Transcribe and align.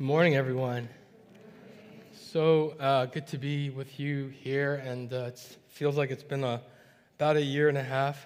Good 0.00 0.06
morning, 0.06 0.34
everyone. 0.34 0.88
So 2.14 2.70
uh, 2.80 3.04
good 3.04 3.26
to 3.26 3.36
be 3.36 3.68
with 3.68 4.00
you 4.00 4.28
here, 4.28 4.76
and 4.76 5.12
uh, 5.12 5.24
it 5.26 5.58
feels 5.68 5.98
like 5.98 6.10
it's 6.10 6.22
been 6.22 6.42
a, 6.42 6.62
about 7.18 7.36
a 7.36 7.42
year 7.42 7.68
and 7.68 7.76
a 7.76 7.82
half 7.82 8.24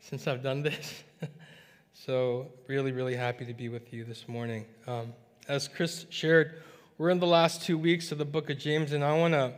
since 0.00 0.26
I've 0.26 0.42
done 0.42 0.62
this. 0.62 1.02
so, 1.94 2.52
really, 2.66 2.92
really 2.92 3.16
happy 3.16 3.46
to 3.46 3.54
be 3.54 3.70
with 3.70 3.90
you 3.90 4.04
this 4.04 4.28
morning. 4.28 4.66
Um, 4.86 5.14
as 5.48 5.66
Chris 5.66 6.04
shared, 6.10 6.60
we're 6.98 7.08
in 7.08 7.20
the 7.20 7.26
last 7.26 7.62
two 7.62 7.78
weeks 7.78 8.12
of 8.12 8.18
the 8.18 8.26
book 8.26 8.50
of 8.50 8.58
James, 8.58 8.92
and 8.92 9.02
I 9.02 9.16
want 9.16 9.32
to 9.32 9.54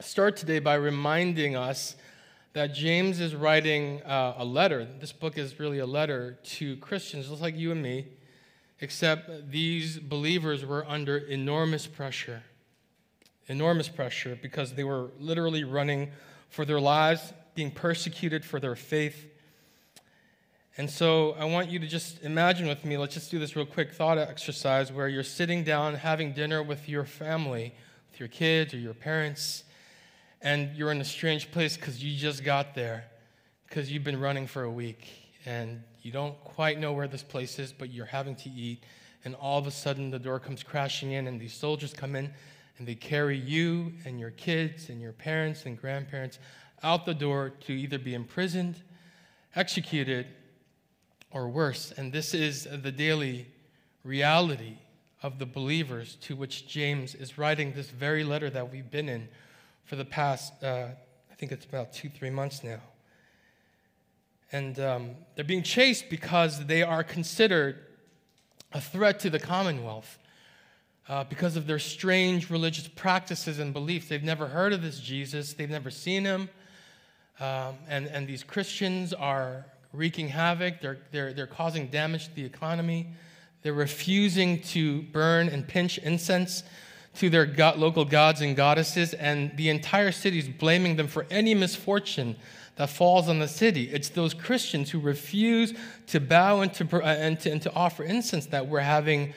start 0.00 0.36
today 0.36 0.58
by 0.58 0.74
reminding 0.74 1.56
us 1.56 1.96
that 2.52 2.74
James 2.74 3.18
is 3.18 3.34
writing 3.34 4.02
uh, 4.02 4.34
a 4.36 4.44
letter. 4.44 4.86
This 5.00 5.12
book 5.12 5.38
is 5.38 5.58
really 5.58 5.78
a 5.78 5.86
letter 5.86 6.38
to 6.42 6.76
Christians, 6.76 7.30
just 7.30 7.40
like 7.40 7.56
you 7.56 7.72
and 7.72 7.82
me, 7.82 8.08
except 8.80 9.50
these 9.50 9.98
believers 9.98 10.64
were 10.64 10.84
under 10.88 11.16
enormous 11.16 11.86
pressure 11.86 12.42
enormous 13.48 13.88
pressure 13.88 14.38
because 14.40 14.74
they 14.74 14.84
were 14.84 15.10
literally 15.18 15.64
running 15.64 16.10
for 16.48 16.64
their 16.64 16.80
lives, 16.80 17.32
being 17.54 17.70
persecuted 17.70 18.44
for 18.44 18.60
their 18.60 18.76
faith. 18.76 19.26
And 20.76 20.90
so 20.90 21.32
I 21.38 21.44
want 21.46 21.70
you 21.70 21.78
to 21.78 21.86
just 21.86 22.22
imagine 22.22 22.66
with 22.66 22.84
me, 22.84 22.98
let's 22.98 23.14
just 23.14 23.30
do 23.30 23.38
this 23.38 23.56
real 23.56 23.66
quick 23.66 23.92
thought 23.92 24.18
exercise 24.18 24.92
where 24.92 25.08
you're 25.08 25.22
sitting 25.22 25.64
down 25.64 25.94
having 25.94 26.32
dinner 26.32 26.62
with 26.62 26.88
your 26.88 27.04
family, 27.04 27.74
with 28.10 28.20
your 28.20 28.28
kids 28.28 28.74
or 28.74 28.78
your 28.78 28.94
parents, 28.94 29.64
and 30.42 30.76
you're 30.76 30.92
in 30.92 31.00
a 31.00 31.04
strange 31.04 31.50
place 31.50 31.76
because 31.76 32.02
you 32.02 32.16
just 32.16 32.44
got 32.44 32.74
there, 32.74 33.04
because 33.66 33.90
you've 33.90 34.04
been 34.04 34.20
running 34.20 34.46
for 34.46 34.64
a 34.64 34.70
week, 34.70 35.08
and 35.46 35.82
you 36.06 36.12
don't 36.12 36.38
quite 36.44 36.78
know 36.78 36.92
where 36.92 37.08
this 37.08 37.24
place 37.24 37.58
is, 37.58 37.72
but 37.72 37.92
you're 37.92 38.06
having 38.06 38.36
to 38.36 38.48
eat, 38.48 38.84
and 39.24 39.34
all 39.34 39.58
of 39.58 39.66
a 39.66 39.72
sudden 39.72 40.08
the 40.08 40.20
door 40.20 40.38
comes 40.38 40.62
crashing 40.62 41.10
in, 41.10 41.26
and 41.26 41.40
these 41.40 41.52
soldiers 41.52 41.92
come 41.92 42.14
in 42.14 42.32
and 42.78 42.86
they 42.86 42.94
carry 42.94 43.36
you 43.36 43.92
and 44.04 44.20
your 44.20 44.30
kids 44.30 44.88
and 44.88 45.00
your 45.00 45.12
parents 45.12 45.66
and 45.66 45.76
grandparents 45.76 46.38
out 46.84 47.06
the 47.06 47.14
door 47.14 47.50
to 47.66 47.72
either 47.72 47.98
be 47.98 48.14
imprisoned, 48.14 48.80
executed, 49.56 50.26
or 51.32 51.48
worse. 51.48 51.92
And 51.96 52.12
this 52.12 52.34
is 52.34 52.68
the 52.70 52.92
daily 52.92 53.48
reality 54.04 54.78
of 55.24 55.40
the 55.40 55.46
believers 55.46 56.16
to 56.20 56.36
which 56.36 56.68
James 56.68 57.16
is 57.16 57.36
writing 57.36 57.72
this 57.72 57.90
very 57.90 58.22
letter 58.22 58.48
that 58.50 58.70
we've 58.70 58.92
been 58.92 59.08
in 59.08 59.26
for 59.84 59.96
the 59.96 60.04
past, 60.04 60.62
uh, 60.62 60.86
I 61.32 61.34
think 61.34 61.50
it's 61.50 61.64
about 61.64 61.92
two, 61.92 62.08
three 62.10 62.30
months 62.30 62.62
now. 62.62 62.78
And 64.52 64.78
um, 64.78 65.10
they're 65.34 65.44
being 65.44 65.62
chased 65.62 66.08
because 66.08 66.66
they 66.66 66.82
are 66.82 67.02
considered 67.02 67.78
a 68.72 68.80
threat 68.80 69.20
to 69.20 69.30
the 69.30 69.38
commonwealth 69.38 70.18
uh, 71.08 71.24
because 71.24 71.56
of 71.56 71.66
their 71.66 71.78
strange 71.78 72.50
religious 72.50 72.88
practices 72.88 73.58
and 73.58 73.72
beliefs. 73.72 74.08
They've 74.08 74.22
never 74.22 74.48
heard 74.48 74.72
of 74.72 74.82
this 74.82 75.00
Jesus, 75.00 75.54
they've 75.54 75.70
never 75.70 75.90
seen 75.90 76.24
him. 76.24 76.48
Um, 77.38 77.76
and, 77.88 78.06
and 78.06 78.26
these 78.26 78.42
Christians 78.42 79.12
are 79.12 79.66
wreaking 79.92 80.28
havoc, 80.28 80.80
they're, 80.80 80.98
they're, 81.10 81.32
they're 81.32 81.46
causing 81.46 81.88
damage 81.88 82.28
to 82.28 82.34
the 82.34 82.44
economy. 82.44 83.08
They're 83.62 83.72
refusing 83.72 84.62
to 84.62 85.02
burn 85.02 85.48
and 85.48 85.66
pinch 85.66 85.98
incense 85.98 86.62
to 87.16 87.30
their 87.30 87.46
local 87.76 88.04
gods 88.04 88.40
and 88.40 88.54
goddesses, 88.54 89.12
and 89.14 89.56
the 89.56 89.70
entire 89.70 90.12
city 90.12 90.38
is 90.38 90.48
blaming 90.48 90.96
them 90.96 91.08
for 91.08 91.26
any 91.30 91.54
misfortune 91.54 92.36
that 92.76 92.90
falls 92.90 93.28
on 93.28 93.38
the 93.38 93.48
city. 93.48 93.84
It's 93.84 94.10
those 94.10 94.34
Christians 94.34 94.90
who 94.90 95.00
refuse 95.00 95.74
to 96.08 96.20
bow 96.20 96.60
and 96.60 96.72
to, 96.74 96.84
uh, 97.02 97.06
and 97.06 97.40
to, 97.40 97.50
and 97.50 97.62
to 97.62 97.74
offer 97.74 98.04
incense 98.04 98.46
that 98.46 98.66
we're 98.68 98.80
having 98.80 99.34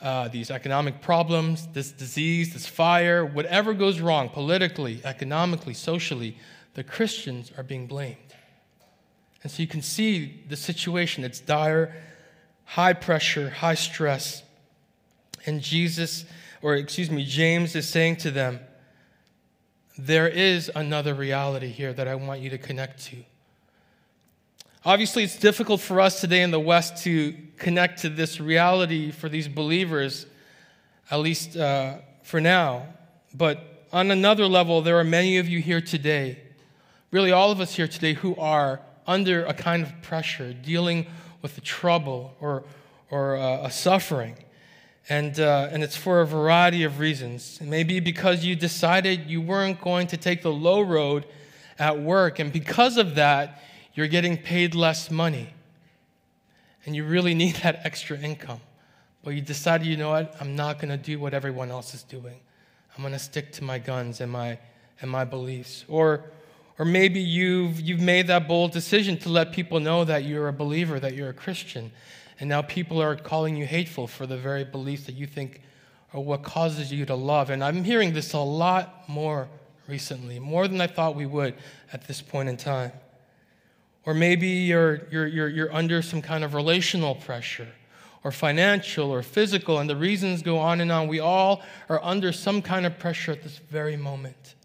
uh, 0.00 0.28
these 0.28 0.50
economic 0.50 1.00
problems, 1.00 1.68
this 1.74 1.92
disease, 1.92 2.52
this 2.52 2.66
fire, 2.66 3.24
whatever 3.24 3.72
goes 3.72 4.00
wrong 4.00 4.28
politically, 4.28 5.00
economically, 5.04 5.74
socially, 5.74 6.36
the 6.74 6.82
Christians 6.82 7.52
are 7.56 7.62
being 7.62 7.86
blamed. 7.86 8.16
And 9.42 9.52
so 9.52 9.60
you 9.60 9.68
can 9.68 9.82
see 9.82 10.42
the 10.48 10.56
situation. 10.56 11.24
It's 11.24 11.40
dire, 11.40 11.94
high 12.64 12.94
pressure, 12.94 13.50
high 13.50 13.74
stress. 13.74 14.42
And 15.46 15.60
Jesus, 15.60 16.24
or 16.62 16.76
excuse 16.76 17.10
me, 17.10 17.24
James 17.24 17.76
is 17.76 17.88
saying 17.88 18.16
to 18.16 18.30
them, 18.30 18.60
there 20.04 20.26
is 20.26 20.70
another 20.74 21.14
reality 21.14 21.68
here 21.68 21.92
that 21.92 22.08
I 22.08 22.16
want 22.16 22.40
you 22.40 22.50
to 22.50 22.58
connect 22.58 23.04
to. 23.06 23.16
Obviously, 24.84 25.22
it's 25.22 25.36
difficult 25.36 25.80
for 25.80 26.00
us 26.00 26.20
today 26.20 26.42
in 26.42 26.50
the 26.50 26.58
West 26.58 27.04
to 27.04 27.36
connect 27.56 28.02
to 28.02 28.08
this 28.08 28.40
reality 28.40 29.12
for 29.12 29.28
these 29.28 29.46
believers, 29.46 30.26
at 31.08 31.20
least 31.20 31.56
uh, 31.56 31.98
for 32.24 32.40
now. 32.40 32.88
But 33.32 33.86
on 33.92 34.10
another 34.10 34.46
level, 34.46 34.82
there 34.82 34.98
are 34.98 35.04
many 35.04 35.38
of 35.38 35.48
you 35.48 35.60
here 35.60 35.80
today, 35.80 36.40
really 37.12 37.30
all 37.30 37.52
of 37.52 37.60
us 37.60 37.76
here 37.76 37.86
today, 37.86 38.14
who 38.14 38.34
are 38.36 38.80
under 39.06 39.44
a 39.44 39.54
kind 39.54 39.84
of 39.84 40.02
pressure, 40.02 40.52
dealing 40.52 41.06
with 41.42 41.56
a 41.58 41.60
trouble 41.60 42.34
or, 42.40 42.64
or 43.08 43.36
uh, 43.36 43.66
a 43.66 43.70
suffering. 43.70 44.34
And, 45.08 45.38
uh, 45.40 45.68
and 45.70 45.82
it's 45.82 45.96
for 45.96 46.20
a 46.20 46.26
variety 46.26 46.84
of 46.84 46.98
reasons. 46.98 47.60
Maybe 47.60 48.00
because 48.00 48.44
you 48.44 48.54
decided 48.54 49.28
you 49.28 49.40
weren't 49.40 49.80
going 49.80 50.06
to 50.08 50.16
take 50.16 50.42
the 50.42 50.52
low 50.52 50.80
road 50.80 51.26
at 51.78 52.00
work, 52.00 52.38
and 52.38 52.52
because 52.52 52.96
of 52.96 53.16
that, 53.16 53.62
you're 53.94 54.08
getting 54.08 54.36
paid 54.36 54.74
less 54.74 55.10
money 55.10 55.54
and 56.84 56.96
you 56.96 57.04
really 57.04 57.34
need 57.34 57.56
that 57.56 57.80
extra 57.84 58.18
income. 58.18 58.60
But 59.22 59.34
you 59.34 59.40
decided, 59.40 59.86
you 59.86 59.96
know 59.96 60.10
what, 60.10 60.34
I'm 60.40 60.56
not 60.56 60.78
going 60.78 60.88
to 60.90 60.96
do 60.96 61.18
what 61.20 61.32
everyone 61.32 61.70
else 61.70 61.94
is 61.94 62.02
doing. 62.02 62.40
I'm 62.96 63.02
going 63.02 63.12
to 63.12 63.18
stick 63.18 63.52
to 63.52 63.64
my 63.64 63.78
guns 63.78 64.20
and 64.20 64.30
my, 64.30 64.58
and 65.00 65.10
my 65.10 65.24
beliefs. 65.24 65.84
Or, 65.88 66.24
or 66.78 66.84
maybe 66.84 67.20
you've, 67.20 67.80
you've 67.80 68.00
made 68.00 68.26
that 68.26 68.48
bold 68.48 68.72
decision 68.72 69.16
to 69.18 69.28
let 69.28 69.52
people 69.52 69.78
know 69.78 70.04
that 70.04 70.24
you're 70.24 70.48
a 70.48 70.52
believer, 70.52 70.98
that 70.98 71.14
you're 71.14 71.28
a 71.28 71.34
Christian. 71.34 71.92
And 72.42 72.48
now 72.48 72.60
people 72.60 73.00
are 73.00 73.14
calling 73.14 73.56
you 73.56 73.66
hateful 73.66 74.08
for 74.08 74.26
the 74.26 74.36
very 74.36 74.64
beliefs 74.64 75.04
that 75.04 75.14
you 75.14 75.28
think 75.28 75.60
are 76.12 76.18
what 76.18 76.42
causes 76.42 76.92
you 76.92 77.06
to 77.06 77.14
love. 77.14 77.50
And 77.50 77.62
I'm 77.62 77.84
hearing 77.84 78.14
this 78.14 78.32
a 78.32 78.40
lot 78.40 79.08
more 79.08 79.48
recently, 79.86 80.40
more 80.40 80.66
than 80.66 80.80
I 80.80 80.88
thought 80.88 81.14
we 81.14 81.24
would 81.24 81.54
at 81.92 82.08
this 82.08 82.20
point 82.20 82.48
in 82.48 82.56
time. 82.56 82.90
Or 84.04 84.12
maybe 84.12 84.48
you're, 84.48 85.06
you're, 85.12 85.28
you're, 85.28 85.48
you're 85.48 85.72
under 85.72 86.02
some 86.02 86.20
kind 86.20 86.42
of 86.42 86.54
relational 86.54 87.14
pressure, 87.14 87.68
or 88.24 88.32
financial, 88.32 89.12
or 89.12 89.22
physical, 89.22 89.78
and 89.78 89.88
the 89.88 89.94
reasons 89.94 90.42
go 90.42 90.58
on 90.58 90.80
and 90.80 90.90
on. 90.90 91.06
We 91.06 91.20
all 91.20 91.62
are 91.88 92.02
under 92.02 92.32
some 92.32 92.60
kind 92.60 92.86
of 92.86 92.98
pressure 92.98 93.30
at 93.30 93.44
this 93.44 93.58
very 93.58 93.96
moment. 93.96 94.56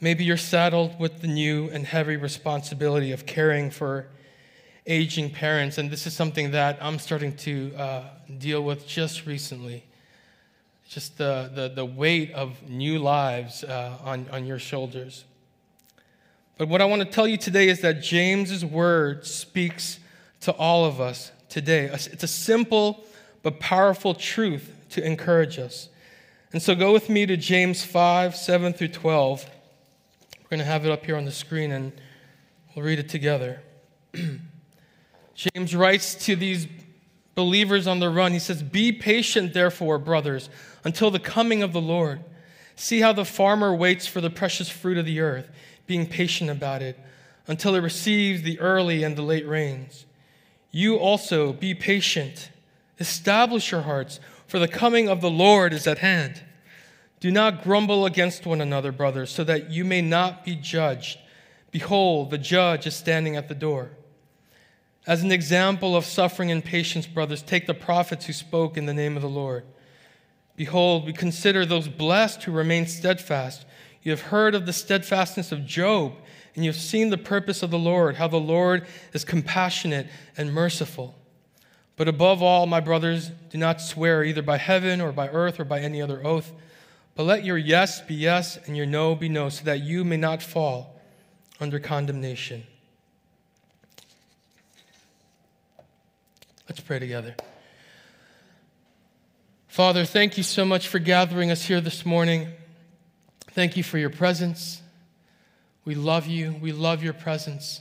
Maybe 0.00 0.22
you're 0.22 0.36
saddled 0.36 1.00
with 1.00 1.22
the 1.22 1.26
new 1.26 1.68
and 1.70 1.86
heavy 1.86 2.14
responsibility 2.14 3.10
of 3.10 3.26
caring 3.26 3.72
for 3.72 4.06
aging 4.86 5.30
parents, 5.30 5.78
and 5.78 5.90
this 5.90 6.06
is 6.06 6.14
something 6.14 6.50
that 6.52 6.78
I'm 6.80 6.98
starting 6.98 7.36
to 7.38 7.72
uh, 7.76 8.02
deal 8.38 8.62
with 8.62 8.86
just 8.86 9.26
recently. 9.26 9.84
Just 10.88 11.18
the, 11.18 11.50
the, 11.54 11.68
the 11.68 11.84
weight 11.84 12.32
of 12.32 12.68
new 12.68 12.98
lives 12.98 13.64
uh, 13.64 13.96
on, 14.04 14.26
on 14.30 14.44
your 14.44 14.58
shoulders. 14.58 15.24
But 16.58 16.68
what 16.68 16.82
I 16.82 16.84
want 16.84 17.02
to 17.02 17.08
tell 17.08 17.26
you 17.26 17.36
today 17.36 17.68
is 17.68 17.80
that 17.80 18.02
James's 18.02 18.64
word 18.64 19.26
speaks 19.26 19.98
to 20.40 20.52
all 20.52 20.84
of 20.84 21.00
us 21.00 21.32
today. 21.48 21.86
It's 21.86 22.22
a 22.22 22.28
simple 22.28 23.04
but 23.42 23.58
powerful 23.58 24.14
truth 24.14 24.76
to 24.90 25.04
encourage 25.04 25.58
us. 25.58 25.88
And 26.52 26.60
so 26.60 26.74
go 26.74 26.92
with 26.92 27.08
me 27.08 27.24
to 27.26 27.36
James 27.36 27.82
5 27.82 28.36
7 28.36 28.74
through 28.74 28.88
12. 28.88 29.46
We're 30.42 30.48
going 30.50 30.58
to 30.58 30.66
have 30.66 30.84
it 30.84 30.92
up 30.92 31.06
here 31.06 31.16
on 31.16 31.24
the 31.24 31.32
screen 31.32 31.72
and 31.72 31.92
we'll 32.74 32.84
read 32.84 32.98
it 32.98 33.08
together. 33.08 33.62
James 35.42 35.74
writes 35.74 36.14
to 36.26 36.36
these 36.36 36.68
believers 37.34 37.88
on 37.88 37.98
the 37.98 38.08
run. 38.08 38.32
He 38.32 38.38
says, 38.38 38.62
Be 38.62 38.92
patient, 38.92 39.52
therefore, 39.52 39.98
brothers, 39.98 40.48
until 40.84 41.10
the 41.10 41.18
coming 41.18 41.64
of 41.64 41.72
the 41.72 41.80
Lord. 41.80 42.22
See 42.76 43.00
how 43.00 43.12
the 43.12 43.24
farmer 43.24 43.74
waits 43.74 44.06
for 44.06 44.20
the 44.20 44.30
precious 44.30 44.68
fruit 44.68 44.98
of 44.98 45.04
the 45.04 45.18
earth 45.18 45.50
being 45.86 46.06
patient 46.06 46.48
about 46.48 46.80
it 46.80 46.96
until 47.48 47.74
it 47.74 47.80
receives 47.80 48.42
the 48.42 48.60
early 48.60 49.02
and 49.02 49.16
the 49.16 49.22
late 49.22 49.46
rains. 49.46 50.06
You 50.70 50.96
also 50.96 51.52
be 51.52 51.74
patient. 51.74 52.50
Establish 53.00 53.72
your 53.72 53.82
hearts, 53.82 54.20
for 54.46 54.60
the 54.60 54.68
coming 54.68 55.08
of 55.08 55.20
the 55.20 55.30
Lord 55.30 55.72
is 55.72 55.88
at 55.88 55.98
hand. 55.98 56.40
Do 57.18 57.32
not 57.32 57.64
grumble 57.64 58.06
against 58.06 58.46
one 58.46 58.60
another, 58.60 58.92
brothers, 58.92 59.30
so 59.30 59.42
that 59.42 59.70
you 59.70 59.84
may 59.84 60.02
not 60.02 60.44
be 60.44 60.54
judged. 60.54 61.18
Behold, 61.72 62.30
the 62.30 62.38
judge 62.38 62.86
is 62.86 62.94
standing 62.94 63.34
at 63.34 63.48
the 63.48 63.54
door. 63.56 63.90
As 65.06 65.22
an 65.22 65.32
example 65.32 65.96
of 65.96 66.04
suffering 66.04 66.52
and 66.52 66.64
patience, 66.64 67.06
brothers, 67.06 67.42
take 67.42 67.66
the 67.66 67.74
prophets 67.74 68.26
who 68.26 68.32
spoke 68.32 68.76
in 68.76 68.86
the 68.86 68.94
name 68.94 69.16
of 69.16 69.22
the 69.22 69.28
Lord. 69.28 69.64
Behold, 70.54 71.06
we 71.06 71.12
consider 71.12 71.66
those 71.66 71.88
blessed 71.88 72.44
who 72.44 72.52
remain 72.52 72.86
steadfast. 72.86 73.64
You 74.02 74.12
have 74.12 74.20
heard 74.20 74.54
of 74.54 74.64
the 74.64 74.72
steadfastness 74.72 75.50
of 75.50 75.66
Job, 75.66 76.14
and 76.54 76.64
you 76.64 76.70
have 76.70 76.80
seen 76.80 77.10
the 77.10 77.18
purpose 77.18 77.62
of 77.64 77.70
the 77.70 77.78
Lord, 77.78 78.16
how 78.16 78.28
the 78.28 78.36
Lord 78.38 78.86
is 79.12 79.24
compassionate 79.24 80.06
and 80.36 80.52
merciful. 80.52 81.16
But 81.96 82.06
above 82.08 82.40
all, 82.40 82.66
my 82.66 82.80
brothers, 82.80 83.30
do 83.50 83.58
not 83.58 83.80
swear 83.80 84.22
either 84.22 84.42
by 84.42 84.58
heaven 84.58 85.00
or 85.00 85.10
by 85.10 85.28
earth 85.28 85.58
or 85.58 85.64
by 85.64 85.80
any 85.80 86.00
other 86.00 86.24
oath, 86.24 86.52
but 87.14 87.24
let 87.24 87.44
your 87.44 87.58
yes 87.58 88.00
be 88.00 88.14
yes 88.14 88.58
and 88.66 88.76
your 88.76 88.86
no 88.86 89.14
be 89.14 89.28
no, 89.28 89.48
so 89.48 89.64
that 89.64 89.80
you 89.80 90.04
may 90.04 90.16
not 90.16 90.42
fall 90.42 91.00
under 91.60 91.78
condemnation. 91.78 92.64
Let's 96.68 96.80
pray 96.80 97.00
together. 97.00 97.34
Father, 99.66 100.04
thank 100.04 100.36
you 100.36 100.42
so 100.42 100.64
much 100.64 100.86
for 100.88 100.98
gathering 100.98 101.50
us 101.50 101.64
here 101.64 101.80
this 101.80 102.06
morning. 102.06 102.48
Thank 103.50 103.76
you 103.76 103.82
for 103.82 103.98
your 103.98 104.10
presence. 104.10 104.80
We 105.84 105.94
love 105.94 106.26
you. 106.26 106.54
We 106.60 106.72
love 106.72 107.02
your 107.02 107.14
presence. 107.14 107.80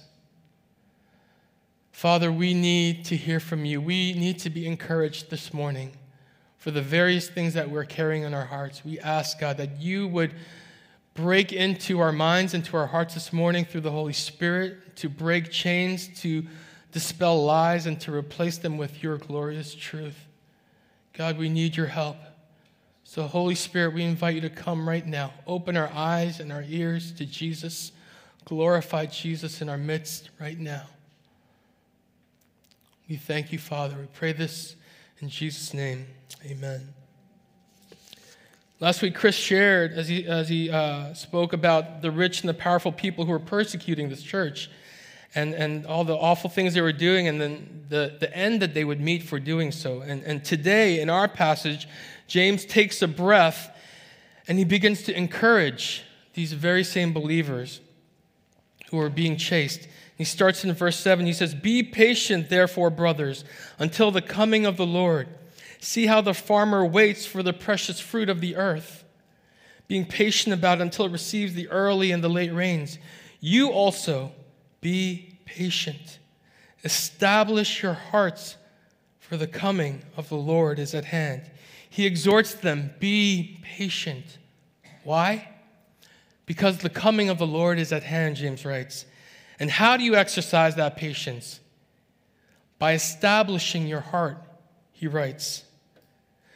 Father, 1.91 2.31
we 2.31 2.55
need 2.55 3.05
to 3.05 3.15
hear 3.15 3.39
from 3.39 3.65
you. 3.65 3.79
We 3.79 4.13
need 4.13 4.39
to 4.39 4.49
be 4.49 4.65
encouraged 4.65 5.29
this 5.29 5.53
morning 5.53 5.91
for 6.57 6.71
the 6.71 6.81
various 6.81 7.29
things 7.29 7.53
that 7.53 7.69
we're 7.69 7.85
carrying 7.85 8.23
in 8.23 8.33
our 8.33 8.45
hearts. 8.45 8.83
We 8.83 8.99
ask, 8.99 9.39
God, 9.39 9.57
that 9.57 9.79
you 9.79 10.07
would 10.07 10.33
break 11.13 11.53
into 11.53 11.99
our 11.99 12.11
minds, 12.11 12.55
into 12.55 12.75
our 12.77 12.87
hearts 12.87 13.13
this 13.13 13.31
morning 13.31 13.65
through 13.65 13.81
the 13.81 13.91
Holy 13.91 14.13
Spirit, 14.13 14.95
to 14.97 15.09
break 15.09 15.51
chains, 15.51 16.09
to 16.21 16.45
dispel 16.91 17.43
lies, 17.43 17.85
and 17.85 17.99
to 18.01 18.13
replace 18.13 18.57
them 18.57 18.77
with 18.77 19.01
your 19.01 19.17
glorious 19.17 19.73
truth. 19.73 20.27
God, 21.13 21.37
we 21.37 21.49
need 21.49 21.75
your 21.75 21.87
help. 21.87 22.17
So, 23.03 23.23
Holy 23.23 23.55
Spirit, 23.55 23.93
we 23.93 24.03
invite 24.03 24.35
you 24.35 24.41
to 24.41 24.49
come 24.49 24.87
right 24.87 25.05
now. 25.05 25.33
Open 25.45 25.75
our 25.75 25.91
eyes 25.93 26.39
and 26.39 26.51
our 26.51 26.63
ears 26.67 27.11
to 27.13 27.25
Jesus. 27.25 27.91
Glorify 28.45 29.05
Jesus 29.07 29.61
in 29.61 29.69
our 29.69 29.77
midst 29.77 30.29
right 30.39 30.59
now. 30.59 30.83
We 33.09 33.17
thank 33.17 33.51
you, 33.51 33.59
Father. 33.59 33.97
We 33.99 34.07
pray 34.13 34.31
this 34.31 34.75
in 35.19 35.27
Jesus' 35.27 35.73
name. 35.73 36.07
Amen. 36.45 36.93
Last 38.79 39.01
week, 39.01 39.13
Chris 39.13 39.35
shared 39.35 39.91
as 39.91 40.07
he, 40.07 40.25
as 40.25 40.49
he 40.49 40.71
uh, 40.71 41.13
spoke 41.13 41.53
about 41.53 42.01
the 42.01 42.09
rich 42.09 42.41
and 42.41 42.49
the 42.49 42.53
powerful 42.53 42.91
people 42.91 43.25
who 43.25 43.31
were 43.31 43.39
persecuting 43.39 44.09
this 44.09 44.23
church 44.23 44.71
and, 45.33 45.53
and 45.53 45.85
all 45.85 46.03
the 46.03 46.15
awful 46.15 46.49
things 46.49 46.73
they 46.73 46.81
were 46.81 46.91
doing, 46.91 47.27
and 47.27 47.39
then 47.39 47.85
the, 47.89 48.17
the 48.19 48.35
end 48.35 48.61
that 48.61 48.73
they 48.73 48.83
would 48.83 48.99
meet 48.99 49.23
for 49.23 49.39
doing 49.39 49.71
so. 49.71 50.01
And, 50.01 50.23
and 50.23 50.43
today, 50.43 50.99
in 50.99 51.09
our 51.09 51.27
passage, 51.27 51.87
James 52.27 52.65
takes 52.65 53.01
a 53.01 53.07
breath 53.07 53.69
and 54.47 54.57
he 54.57 54.65
begins 54.65 55.03
to 55.03 55.17
encourage 55.17 56.03
these 56.33 56.53
very 56.53 56.83
same 56.83 57.13
believers 57.13 57.79
who 58.89 58.99
are 58.99 59.09
being 59.09 59.37
chased. 59.37 59.87
He 60.17 60.23
starts 60.23 60.63
in 60.63 60.73
verse 60.73 60.97
7. 60.99 61.25
He 61.25 61.33
says, 61.33 61.55
Be 61.55 61.83
patient, 61.83 62.49
therefore, 62.49 62.89
brothers, 62.89 63.43
until 63.79 64.11
the 64.11 64.21
coming 64.21 64.65
of 64.65 64.77
the 64.77 64.85
Lord. 64.85 65.27
See 65.79 66.05
how 66.05 66.21
the 66.21 66.33
farmer 66.33 66.85
waits 66.85 67.25
for 67.25 67.41
the 67.41 67.53
precious 67.53 67.99
fruit 67.99 68.29
of 68.29 68.41
the 68.41 68.55
earth, 68.55 69.03
being 69.87 70.05
patient 70.05 70.53
about 70.53 70.79
it 70.79 70.83
until 70.83 71.05
it 71.05 71.11
receives 71.11 71.53
the 71.53 71.69
early 71.69 72.11
and 72.11 72.23
the 72.23 72.29
late 72.29 72.53
rains. 72.53 72.99
You 73.39 73.69
also 73.69 74.31
be 74.81 75.37
patient. 75.45 76.19
Establish 76.83 77.83
your 77.83 77.93
hearts, 77.93 78.57
for 79.19 79.37
the 79.37 79.47
coming 79.47 80.01
of 80.17 80.27
the 80.29 80.35
Lord 80.35 80.79
is 80.79 80.93
at 80.93 81.05
hand. 81.05 81.49
He 81.89 82.05
exhorts 82.05 82.53
them, 82.53 82.91
Be 82.99 83.59
patient. 83.61 84.37
Why? 85.03 85.49
Because 86.45 86.79
the 86.79 86.89
coming 86.89 87.29
of 87.29 87.37
the 87.37 87.47
Lord 87.47 87.79
is 87.79 87.93
at 87.93 88.03
hand, 88.03 88.35
James 88.35 88.65
writes. 88.65 89.05
And 89.59 89.69
how 89.69 89.95
do 89.95 90.03
you 90.03 90.15
exercise 90.15 90.75
that 90.75 90.97
patience? 90.97 91.59
By 92.79 92.93
establishing 92.93 93.87
your 93.87 94.01
heart, 94.01 94.37
he 94.91 95.07
writes. 95.07 95.63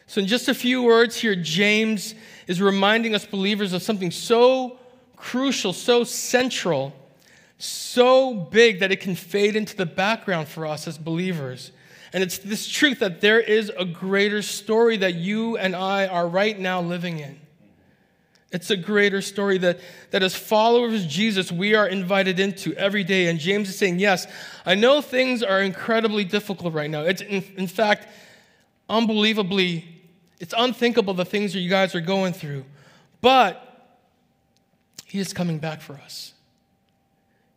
So, 0.07 0.21
in 0.21 0.28
just 0.28 0.48
a 0.48 0.54
few 0.54 0.83
words 0.83 1.16
here, 1.18 1.36
James 1.36 2.16
is 2.48 2.62
reminding 2.62 3.16
us 3.16 3.25
believers 3.25 3.74
of 3.74 3.81
something 3.81 4.12
so 4.12 4.80
crucial, 5.16 5.74
so 5.74 6.04
central, 6.04 6.94
so 7.57 8.34
big 8.34 8.80
that 8.80 8.92
it 8.92 9.00
can 9.00 9.16
fade 9.16 9.56
into 9.56 9.75
the 9.75 9.86
background 9.86 10.48
for 10.48 10.66
us 10.66 10.88
as 10.88 10.98
believers. 10.98 11.72
And 12.13 12.24
it's 12.24 12.38
this 12.38 12.68
truth 12.68 13.00
that 13.00 13.22
there 13.22 13.40
is 13.40 13.72
a 13.78 13.86
greater 13.86 14.42
story 14.42 14.98
that 14.98 15.16
you 15.16 15.57
and 15.57 15.75
I 15.75 16.07
are 16.07 16.28
right 16.28 16.57
now 16.57 16.81
living 16.81 17.19
in. 17.19 17.40
It's 18.52 18.69
a 18.69 18.78
greater 18.78 19.22
story 19.22 19.57
that, 19.57 19.80
that 20.12 20.24
as 20.24 20.34
followers 20.34 21.04
of 21.04 21.10
Jesus, 21.10 21.52
we 21.52 21.75
are 21.75 21.88
invited 21.88 22.40
into 22.40 22.74
every 22.75 23.04
day. 23.04 23.28
And 23.28 23.38
James 23.38 23.68
is 23.68 23.78
saying, 23.78 24.00
Yes, 24.00 24.28
I 24.66 24.75
know 24.75 25.02
things 25.02 25.44
are 25.44 25.62
incredibly 25.62 26.24
difficult 26.24 26.74
right 26.74 26.90
now. 26.90 27.02
It's, 27.02 27.22
in, 27.22 27.44
in 27.57 27.68
fact, 27.68 28.07
unbelievably, 28.88 29.84
it's 30.40 30.54
unthinkable 30.57 31.13
the 31.13 31.25
things 31.25 31.52
that 31.52 31.60
you 31.60 31.69
guys 31.69 31.96
are 31.96 32.02
going 32.02 32.31
through. 32.31 32.63
But 33.19 33.98
He 35.06 35.19
is 35.19 35.34
coming 35.34 35.60
back 35.60 35.81
for 35.81 35.96
us. 35.96 36.35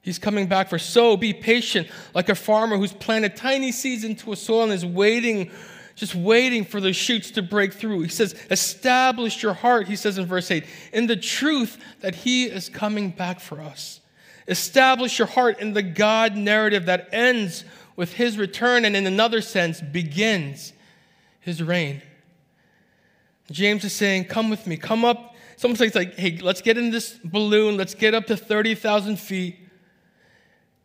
He's 0.03 0.19
coming 0.19 0.47
back 0.47 0.69
for 0.69 0.79
so 0.79 1.17
be 1.17 1.33
patient 1.33 1.89
like 2.15 2.29
a 2.29 2.35
farmer 2.35 2.79
who's 2.79 2.93
planted 2.93 3.37
tiny 3.37 3.73
seeds 3.73 4.05
into 4.05 4.33
a 4.33 4.37
soil 4.37 4.65
and 4.65 4.73
is 4.73 4.87
waiting 4.87 5.51
just 5.99 6.15
waiting 6.15 6.65
for 6.65 6.81
the 6.81 6.93
shoots 6.93 7.33
to 7.33 7.43
break 7.43 7.75
through. 7.75 8.03
He 8.03 8.09
says, 8.09 8.35
Establish 8.51 9.43
your 9.43 9.53
heart, 9.53 9.89
he 9.89 9.97
says 9.97 10.17
in 10.17 10.27
verse 10.27 10.49
8, 10.49 10.65
in 10.93 11.09
the 11.09 11.17
truth 11.17 11.77
that 12.01 12.15
he 12.15 12.45
is 12.45 12.69
coming 12.69 13.11
back 13.11 13.41
for 13.41 13.61
us. 13.61 14.01
Establish 14.47 15.19
your 15.19 15.27
heart 15.27 15.59
in 15.59 15.73
the 15.73 15.83
God 15.83 16.37
narrative 16.37 16.87
that 16.87 17.09
ends 17.13 17.65
with 17.97 18.13
his 18.13 18.39
return 18.39 18.85
and, 18.85 18.97
in 18.97 19.09
another 19.09 19.41
sense, 19.41 19.81
begins 19.81 20.73
his 21.41 21.61
reign. 21.61 22.01
James 23.51 23.85
is 23.85 23.93
saying, 23.93 24.27
Come 24.27 24.51
with 24.51 24.69
me, 24.69 24.77
come 24.77 25.05
up. 25.05 25.35
Someone 25.57 25.77
says, 25.77 25.97
like, 25.97 26.15
hey, 26.15 26.39
let's 26.41 26.61
get 26.61 26.79
in 26.79 26.91
this 26.91 27.19
balloon, 27.25 27.77
let's 27.77 27.95
get 27.95 28.15
up 28.15 28.27
to 28.27 28.37
30,000 28.37 29.19
feet. 29.19 29.59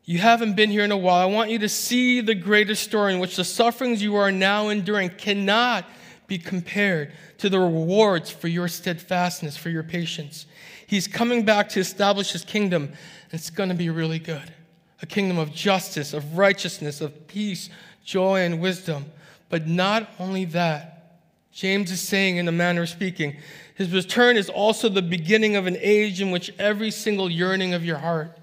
You 0.06 0.20
haven't 0.20 0.56
been 0.56 0.70
here 0.70 0.84
in 0.84 0.92
a 0.92 0.98
while. 0.98 1.22
I 1.22 1.32
want 1.32 1.50
you 1.50 1.60
to 1.60 1.70
see 1.70 2.20
the 2.20 2.36
greatest 2.36 2.84
story 2.84 3.14
in 3.14 3.20
which 3.20 3.38
the 3.38 3.46
sufferings 3.46 4.02
you 4.02 4.16
are 4.16 4.32
now 4.32 4.68
enduring 4.68 5.10
cannot 5.12 5.86
be 6.28 6.38
compared 6.38 7.14
to 7.38 7.50
the 7.50 7.60
rewards 7.60 8.30
for 8.30 8.50
your 8.50 8.68
steadfastness, 8.68 9.56
for 9.56 9.70
your 9.70 9.84
patience. 9.84 10.46
He's 10.88 11.08
coming 11.08 11.46
back 11.46 11.70
to 11.70 11.80
establish 11.80 12.32
his 12.32 12.44
kingdom, 12.44 12.84
and 12.84 13.34
it's 13.34 13.50
going 13.50 13.70
to 13.70 13.76
be 13.76 13.90
really 13.90 14.20
good 14.20 14.54
a 15.02 15.06
kingdom 15.06 15.38
of 15.38 15.54
justice, 15.54 16.14
of 16.14 16.38
righteousness, 16.38 17.02
of 17.02 17.28
peace, 17.28 17.70
joy, 18.06 18.40
and 18.42 18.62
wisdom. 18.62 19.04
But 19.50 19.68
not 19.68 20.10
only 20.18 20.46
that, 20.46 21.20
James 21.52 21.92
is 21.92 22.00
saying, 22.00 22.38
in 22.38 22.48
a 22.48 22.54
manner 22.54 22.84
of 22.84 22.90
speaking, 22.90 23.36
his 23.76 23.92
return 23.92 24.38
is 24.38 24.50
also 24.50 24.88
the 24.88 25.02
beginning 25.02 25.58
of 25.58 25.68
an 25.68 25.76
age 25.82 26.22
in 26.22 26.32
which 26.32 26.54
every 26.58 26.90
single 26.90 27.30
yearning 27.30 27.74
of 27.74 27.84
your 27.84 27.98
heart 27.98 28.38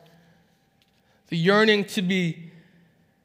the 1.30 1.36
yearning 1.36 1.84
to 1.86 2.02
be, 2.02 2.50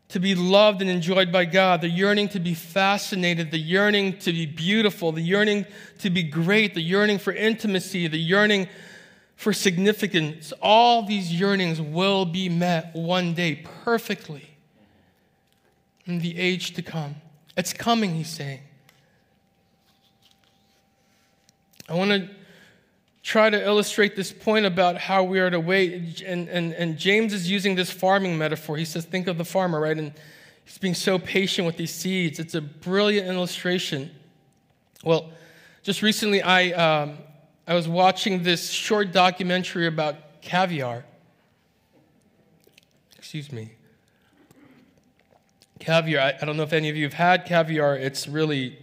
to 0.10 0.20
be 0.20 0.34
loved 0.34 0.82
and 0.82 0.90
enjoyed 0.90 1.32
by 1.32 1.46
God, 1.46 1.82
the 1.82 1.90
yearning 1.90 2.30
to 2.30 2.40
be 2.40 2.54
fascinated, 2.54 3.52
the 3.52 3.60
yearning 3.60 4.18
to 4.20 4.32
be 4.32 4.46
beautiful, 4.46 5.12
the 5.12 5.22
yearning 5.22 5.66
to 6.00 6.10
be 6.10 6.24
great, 6.24 6.74
the 6.74 6.82
yearning 6.82 7.18
for 7.18 7.34
intimacy, 7.34 8.08
the 8.08 8.18
yearning 8.18 8.68
for 9.36 9.52
significance. 9.52 10.54
All 10.62 11.04
these 11.04 11.34
yearnings 11.34 11.82
will 11.82 12.26
be 12.26 12.48
met 12.48 12.96
one 12.96 13.34
day 13.34 13.66
perfectly 13.84 14.50
in 16.06 16.20
the 16.20 16.38
age 16.38 16.74
to 16.76 16.82
come. 16.82 17.16
It's 17.58 17.74
coming, 17.74 18.16
he's 18.16 18.30
saying. 18.30 18.62
I 21.90 21.94
want 21.94 22.12
to 22.12 22.30
try 23.26 23.50
to 23.50 23.66
illustrate 23.66 24.16
this 24.16 24.32
point 24.32 24.68
about 24.68 24.98
how 24.98 25.24
we 25.24 25.40
are 25.40 25.50
to 25.50 25.60
wait. 25.60 26.22
And, 26.22 26.48
and, 26.48 26.72
and 26.74 26.96
James 26.96 27.34
is 27.34 27.50
using 27.50 27.74
this 27.74 27.90
farming 27.90 28.38
metaphor. 28.38 28.78
He 28.78 28.86
says, 28.86 29.04
Think 29.04 29.28
of 29.28 29.40
the 29.40 29.44
farmer, 29.44 29.80
right? 29.82 29.98
And 29.98 30.14
he's 30.64 30.78
being 30.78 30.94
so 30.94 31.18
patient 31.18 31.66
with 31.66 31.76
these 31.76 31.92
seeds. 31.92 32.38
It's 32.38 32.54
a 32.54 32.62
brilliant 32.62 33.28
illustration. 33.28 34.12
Well, 35.04 35.32
just 35.82 36.04
recently, 36.04 36.44
I, 36.44 36.70
um, 36.74 37.18
I 37.68 37.74
was 37.74 37.88
watching 37.88 38.44
this 38.44 38.70
short 38.70 39.12
documentary 39.12 39.88
about 39.88 40.44
caviar. 40.44 41.04
Excuse 43.18 43.52
me. 43.52 43.72
Caviar, 45.80 46.22
I, 46.22 46.34
I 46.40 46.46
don't 46.46 46.58
know 46.58 46.64
if 46.64 46.74
any 46.74 46.90
of 46.90 46.96
you 46.96 47.06
have 47.06 47.14
had 47.14 47.46
caviar. 47.46 47.98
It's 47.98 48.28
really 48.28 48.78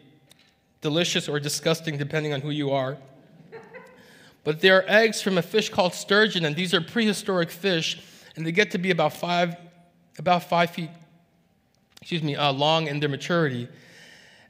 delicious 0.80 1.28
or 1.28 1.38
disgusting, 1.38 1.96
depending 1.96 2.32
on 2.32 2.40
who 2.40 2.50
you 2.50 2.72
are. 2.72 2.98
But 4.44 4.60
they 4.60 4.70
are 4.70 4.84
eggs 4.88 5.22
from 5.22 5.38
a 5.38 5.42
fish 5.42 5.68
called 5.68 5.94
sturgeon, 5.94 6.44
and 6.44 6.56
these 6.56 6.74
are 6.74 6.80
prehistoric 6.80 7.50
fish, 7.50 8.00
and 8.34 8.44
they 8.44 8.52
get 8.52 8.72
to 8.72 8.78
be 8.78 8.90
about 8.90 9.12
five, 9.12 9.56
about 10.18 10.44
five 10.44 10.70
feet, 10.70 10.90
excuse 12.00 12.22
me, 12.22 12.34
uh, 12.34 12.52
long 12.52 12.88
in 12.88 12.98
their 12.98 13.08
maturity. 13.08 13.68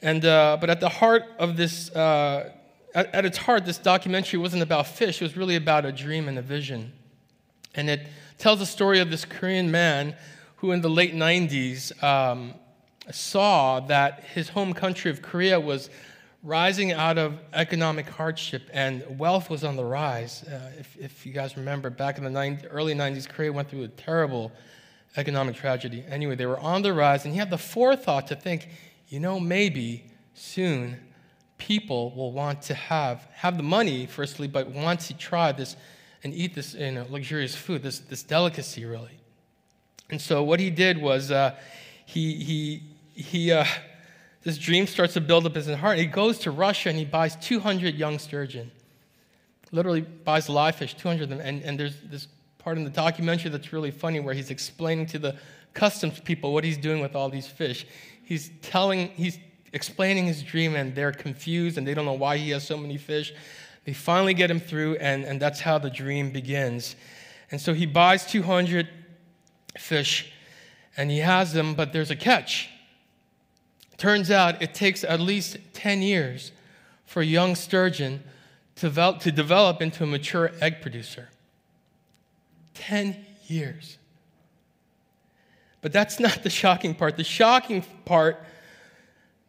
And 0.00 0.24
uh, 0.24 0.56
but 0.60 0.70
at 0.70 0.80
the 0.80 0.88
heart 0.88 1.24
of 1.38 1.56
this, 1.56 1.90
uh, 1.90 2.50
at, 2.94 3.14
at, 3.14 3.24
its 3.24 3.38
heart, 3.38 3.66
this 3.66 3.78
documentary 3.78 4.38
wasn't 4.38 4.62
about 4.62 4.86
fish. 4.86 5.20
It 5.20 5.24
was 5.24 5.36
really 5.36 5.56
about 5.56 5.84
a 5.84 5.92
dream 5.92 6.26
and 6.26 6.38
a 6.38 6.42
vision, 6.42 6.92
and 7.74 7.90
it 7.90 8.08
tells 8.38 8.58
the 8.58 8.66
story 8.66 8.98
of 8.98 9.10
this 9.10 9.24
Korean 9.24 9.70
man 9.70 10.16
who, 10.56 10.72
in 10.72 10.80
the 10.80 10.90
late 10.90 11.14
'90s, 11.14 12.02
um, 12.02 12.54
saw 13.10 13.80
that 13.80 14.24
his 14.34 14.48
home 14.48 14.72
country 14.72 15.10
of 15.10 15.22
Korea 15.22 15.60
was 15.60 15.90
rising 16.42 16.92
out 16.92 17.18
of 17.18 17.38
economic 17.52 18.08
hardship 18.08 18.68
and 18.72 19.04
wealth 19.18 19.48
was 19.48 19.62
on 19.62 19.76
the 19.76 19.84
rise. 19.84 20.42
Uh, 20.42 20.72
if, 20.78 20.96
if, 20.98 21.24
you 21.24 21.32
guys 21.32 21.56
remember, 21.56 21.88
back 21.88 22.18
in 22.18 22.24
the 22.24 22.30
90, 22.30 22.66
early 22.68 22.94
90s, 22.94 23.28
Korea 23.28 23.52
went 23.52 23.68
through 23.70 23.84
a 23.84 23.88
terrible 23.88 24.50
economic 25.16 25.54
tragedy. 25.54 26.04
Anyway, 26.08 26.34
they 26.34 26.46
were 26.46 26.58
on 26.58 26.82
the 26.82 26.92
rise, 26.92 27.24
and 27.24 27.32
he 27.32 27.38
had 27.38 27.50
the 27.50 27.58
forethought 27.58 28.26
to 28.26 28.34
think, 28.34 28.68
you 29.08 29.20
know, 29.20 29.38
maybe 29.38 30.04
soon 30.34 30.98
people 31.58 32.12
will 32.16 32.32
want 32.32 32.60
to 32.62 32.74
have, 32.74 33.28
have 33.34 33.56
the 33.56 33.62
money, 33.62 34.06
firstly, 34.06 34.48
but 34.48 34.68
want 34.68 34.98
to 34.98 35.16
try 35.16 35.52
this 35.52 35.76
and 36.24 36.34
eat 36.34 36.54
this 36.54 36.74
you 36.74 36.90
know, 36.90 37.06
luxurious 37.08 37.54
food, 37.54 37.82
this, 37.82 38.00
this 38.00 38.22
delicacy, 38.22 38.84
really. 38.84 39.20
And 40.10 40.20
so 40.20 40.42
what 40.42 40.58
he 40.58 40.70
did 40.70 40.98
was 40.98 41.30
uh, 41.30 41.54
he, 42.04 42.34
he, 42.34 42.82
he, 43.12 43.52
uh, 43.52 43.64
this 44.42 44.58
dream 44.58 44.86
starts 44.86 45.14
to 45.14 45.20
build 45.20 45.46
up 45.46 45.56
in 45.56 45.62
his 45.62 45.76
heart. 45.78 45.98
He 45.98 46.06
goes 46.06 46.38
to 46.40 46.50
Russia 46.50 46.88
and 46.88 46.98
he 46.98 47.04
buys 47.04 47.36
200 47.36 47.94
young 47.94 48.18
sturgeon. 48.18 48.70
Literally 49.70 50.02
buys 50.02 50.48
live 50.48 50.76
fish, 50.76 50.94
200 50.94 51.24
of 51.24 51.28
them. 51.30 51.40
And, 51.40 51.62
and 51.62 51.78
there's 51.78 51.96
this 52.04 52.28
part 52.58 52.76
in 52.76 52.84
the 52.84 52.90
documentary 52.90 53.50
that's 53.50 53.72
really 53.72 53.90
funny 53.90 54.20
where 54.20 54.34
he's 54.34 54.50
explaining 54.50 55.06
to 55.06 55.18
the 55.18 55.36
customs 55.74 56.20
people 56.20 56.52
what 56.52 56.64
he's 56.64 56.76
doing 56.76 57.00
with 57.00 57.16
all 57.16 57.28
these 57.28 57.46
fish. 57.46 57.86
He's 58.24 58.50
telling, 58.60 59.08
he's 59.08 59.38
explaining 59.72 60.26
his 60.26 60.42
dream 60.42 60.74
and 60.74 60.94
they're 60.94 61.12
confused 61.12 61.78
and 61.78 61.86
they 61.86 61.94
don't 61.94 62.04
know 62.04 62.12
why 62.12 62.36
he 62.36 62.50
has 62.50 62.66
so 62.66 62.76
many 62.76 62.98
fish. 62.98 63.32
They 63.84 63.92
finally 63.92 64.34
get 64.34 64.48
him 64.48 64.60
through, 64.60 64.96
and, 64.96 65.24
and 65.24 65.42
that's 65.42 65.58
how 65.58 65.78
the 65.78 65.90
dream 65.90 66.30
begins. 66.30 66.94
And 67.50 67.60
so 67.60 67.74
he 67.74 67.84
buys 67.84 68.24
200 68.26 68.88
fish 69.76 70.32
and 70.96 71.10
he 71.10 71.18
has 71.18 71.52
them, 71.52 71.74
but 71.74 71.92
there's 71.92 72.10
a 72.10 72.16
catch. 72.16 72.68
Turns 74.02 74.32
out 74.32 74.60
it 74.60 74.74
takes 74.74 75.04
at 75.04 75.20
least 75.20 75.58
10 75.74 76.02
years 76.02 76.50
for 77.06 77.22
a 77.22 77.24
young 77.24 77.54
sturgeon 77.54 78.24
to 78.74 78.88
develop, 78.88 79.20
to 79.20 79.30
develop 79.30 79.80
into 79.80 80.02
a 80.02 80.08
mature 80.08 80.50
egg 80.60 80.82
producer. 80.82 81.28
10 82.74 83.24
years. 83.46 83.98
But 85.82 85.92
that's 85.92 86.18
not 86.26 86.42
the 86.42 86.50
shocking 86.50 86.96
part. 86.96 87.16
The 87.16 87.22
shocking 87.22 87.84
part, 88.04 88.44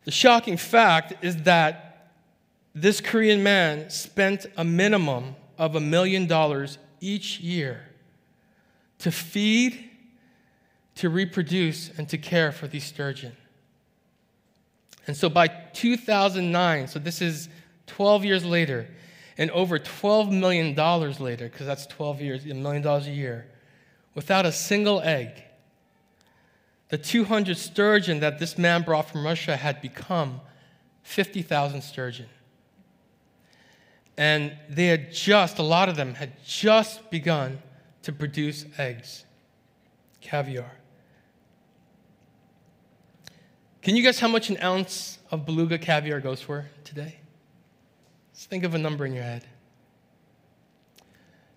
the 0.05 0.12
shocking 0.12 0.57
fact 0.57 1.25
is 1.25 1.36
that 1.38 2.12
this 2.75 3.01
Korean 3.01 3.41
man 3.41 3.89
spent 3.89 4.45
a 4.55 4.63
minimum 4.63 5.36
of 5.57 5.75
a 5.75 5.79
million 5.79 6.27
dollars 6.27 6.77
each 7.01 7.39
year 7.39 7.88
to 9.00 9.12
feed, 9.12 9.89
to 10.98 11.10
reproduce, 11.10 11.89
and 11.98 12.07
to 12.10 12.19
care 12.19 12.51
for 12.51 12.67
these 12.67 12.83
sturgeon. 12.83 13.36
And 15.07 15.15
so 15.17 15.29
by 15.29 15.48
2009, 15.48 16.88
so 16.88 17.00
this 17.00 17.22
is 17.22 17.50
12 17.88 18.25
years 18.25 18.45
later, 18.45 18.88
and 19.38 19.51
over 19.51 19.79
$12 19.79 20.31
million 20.31 20.75
later, 20.75 21.50
because 21.50 21.65
that's 21.65 21.86
12 21.88 22.22
years, 22.22 22.45
a 22.45 22.53
million 22.53 22.81
dollars 22.81 23.07
a 23.07 23.12
year, 23.12 23.48
without 24.15 24.45
a 24.45 24.51
single 24.51 25.01
egg, 25.01 25.43
the 26.89 26.98
200 26.98 27.57
sturgeon 27.57 28.19
that 28.19 28.39
this 28.39 28.57
man 28.57 28.83
brought 28.83 29.10
from 29.10 29.25
Russia 29.25 29.57
had 29.57 29.81
become 29.81 30.39
50,000 31.01 31.81
sturgeon. 31.81 32.27
And 34.15 34.55
they 34.69 34.88
had 34.88 35.12
just, 35.12 35.57
a 35.57 35.63
lot 35.63 35.89
of 35.89 35.95
them 35.95 36.13
had 36.13 36.33
just 36.45 37.10
begun 37.10 37.62
to 38.03 38.12
produce 38.12 38.65
eggs, 38.77 39.25
caviar. 40.22 40.72
Can 43.84 43.98
you 43.98 44.02
guess 44.02 44.18
how 44.18 44.30
much 44.30 44.50
an 44.50 44.58
ounce 44.62 45.20
of 45.30 45.46
beluga 45.46 45.78
caviar 45.78 46.22
goes 46.22 46.42
for 46.42 46.66
today? 46.86 47.18
Just 48.34 48.50
think 48.50 48.63
of 48.63 48.74
a 48.74 48.78
number 48.78 49.06
in 49.06 49.13
your 49.13 49.24
head. 49.24 49.46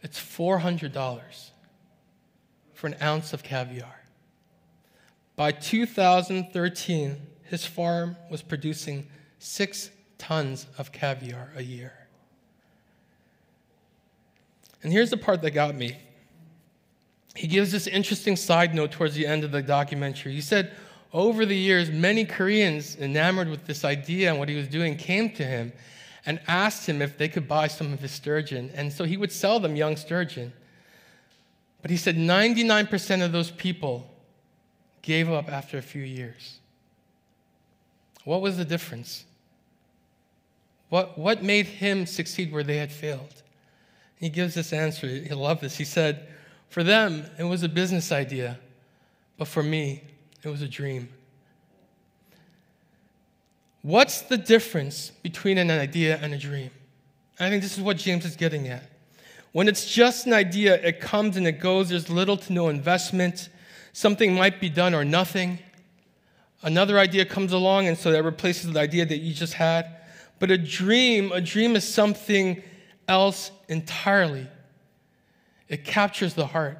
It's 0.02 0.18
$400 0.21 1.21
for 2.75 2.87
an 2.88 2.97
ounce 3.00 3.33
of 3.33 3.45
caviar. 3.45 4.02
By 5.37 5.52
2013, 5.52 7.16
his 7.45 7.64
farm 7.64 8.16
was 8.28 8.42
producing 8.42 9.06
six 9.38 9.90
tons 10.18 10.66
of 10.78 10.90
caviar 10.90 11.52
a 11.54 11.62
year. 11.62 12.09
And 14.83 14.92
here's 14.92 15.11
the 15.11 15.16
part 15.16 15.42
that 15.42 15.52
got 15.52 15.76
me. 15.76 15.97
He 17.37 17.47
gives 17.47 17.71
this 17.71 17.87
interesting 17.87 18.35
side 18.35 18.75
note 18.75 18.90
towards 18.90 19.14
the 19.14 19.26
end 19.26 19.45
of 19.45 19.52
the 19.52 19.62
documentary. 19.62 20.33
He 20.33 20.40
said, 20.40 20.73
over 21.12 21.46
the 21.46 21.56
years, 21.56 21.90
many 21.90 22.25
Koreans 22.25 22.96
enamored 22.96 23.48
with 23.48 23.66
this 23.66 23.84
idea 23.84 24.30
and 24.30 24.38
what 24.38 24.48
he 24.48 24.56
was 24.56 24.68
doing 24.68 24.96
came 24.96 25.30
to 25.30 25.44
him 25.44 25.72
and 26.26 26.40
asked 26.48 26.86
him 26.86 27.00
if 27.00 27.16
they 27.16 27.28
could 27.28 27.46
buy 27.46 27.68
some 27.68 27.92
of 27.92 28.00
his 28.00 28.10
sturgeon. 28.10 28.70
And 28.75 28.92
so 28.92 29.04
he 29.04 29.16
would 29.16 29.32
sell 29.32 29.60
them 29.60 29.76
young 29.76 29.96
sturgeon. 29.96 30.52
But 31.82 31.90
he 31.90 31.96
said 31.96 32.16
99% 32.16 33.25
of 33.25 33.30
those 33.30 33.50
people 33.50 34.10
gave 35.02 35.30
up 35.30 35.50
after 35.50 35.78
a 35.78 35.82
few 35.82 36.02
years. 36.02 36.58
What 38.25 38.40
was 38.40 38.56
the 38.56 38.64
difference? 38.64 39.25
What, 40.88 41.16
what 41.16 41.44
made 41.44 41.66
him 41.66 42.06
succeed 42.06 42.52
where 42.52 42.64
they 42.64 42.78
had 42.78 42.90
failed? 42.90 43.42
He 44.16 44.28
gives 44.28 44.54
this 44.54 44.72
answer. 44.72 45.06
I 45.30 45.34
love 45.34 45.60
this. 45.60 45.76
He 45.76 45.84
said, 45.84 46.26
For 46.68 46.82
them, 46.82 47.25
it 47.38 47.44
was 47.44 47.62
a 47.62 47.68
business 47.68 48.10
idea, 48.10 48.58
but 49.38 49.46
for 49.46 49.62
me, 49.62 50.02
it 50.46 50.50
was 50.50 50.62
a 50.62 50.68
dream. 50.68 51.08
What's 53.82 54.22
the 54.22 54.36
difference 54.36 55.10
between 55.22 55.58
an 55.58 55.70
idea 55.70 56.18
and 56.22 56.32
a 56.32 56.38
dream? 56.38 56.70
I 57.38 57.50
think 57.50 57.62
this 57.62 57.76
is 57.76 57.82
what 57.82 57.96
James 57.96 58.24
is 58.24 58.36
getting 58.36 58.68
at. 58.68 58.84
When 59.52 59.68
it's 59.68 59.92
just 59.92 60.26
an 60.26 60.32
idea, 60.32 60.74
it 60.74 61.00
comes 61.00 61.36
and 61.36 61.46
it 61.46 61.60
goes, 61.60 61.88
there's 61.88 62.08
little 62.08 62.36
to 62.36 62.52
no 62.52 62.68
investment. 62.68 63.48
Something 63.92 64.34
might 64.34 64.60
be 64.60 64.68
done 64.68 64.94
or 64.94 65.04
nothing. 65.04 65.58
Another 66.62 66.98
idea 66.98 67.24
comes 67.24 67.52
along, 67.52 67.88
and 67.88 67.98
so 67.98 68.12
that 68.12 68.22
replaces 68.22 68.72
the 68.72 68.80
idea 68.80 69.04
that 69.04 69.18
you 69.18 69.34
just 69.34 69.54
had. 69.54 69.96
But 70.38 70.50
a 70.50 70.58
dream, 70.58 71.32
a 71.32 71.40
dream 71.40 71.74
is 71.74 71.86
something 71.86 72.62
else 73.08 73.50
entirely. 73.68 74.46
It 75.68 75.84
captures 75.84 76.34
the 76.34 76.46
heart. 76.46 76.78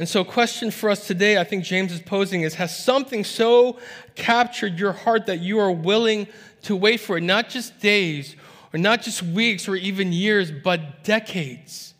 And 0.00 0.08
so, 0.08 0.22
a 0.22 0.24
question 0.24 0.70
for 0.70 0.88
us 0.88 1.06
today, 1.06 1.36
I 1.36 1.44
think 1.44 1.62
James 1.62 1.92
is 1.92 2.00
posing 2.00 2.40
is 2.40 2.54
Has 2.54 2.74
something 2.74 3.22
so 3.22 3.78
captured 4.14 4.78
your 4.78 4.92
heart 4.92 5.26
that 5.26 5.40
you 5.40 5.58
are 5.58 5.70
willing 5.70 6.26
to 6.62 6.74
wait 6.74 7.00
for 7.00 7.18
it? 7.18 7.22
Not 7.22 7.50
just 7.50 7.80
days, 7.80 8.34
or 8.72 8.78
not 8.78 9.02
just 9.02 9.22
weeks, 9.22 9.68
or 9.68 9.76
even 9.76 10.10
years, 10.10 10.50
but 10.50 11.04
decades. 11.04 11.92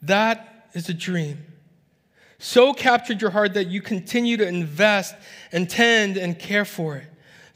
That 0.00 0.70
is 0.72 0.88
a 0.88 0.94
dream. 0.94 1.44
So 2.38 2.72
captured 2.72 3.20
your 3.20 3.32
heart 3.32 3.52
that 3.52 3.66
you 3.66 3.82
continue 3.82 4.38
to 4.38 4.48
invest 4.48 5.14
and 5.52 5.68
tend 5.68 6.16
and 6.16 6.38
care 6.38 6.64
for 6.64 6.96
it. 6.96 7.08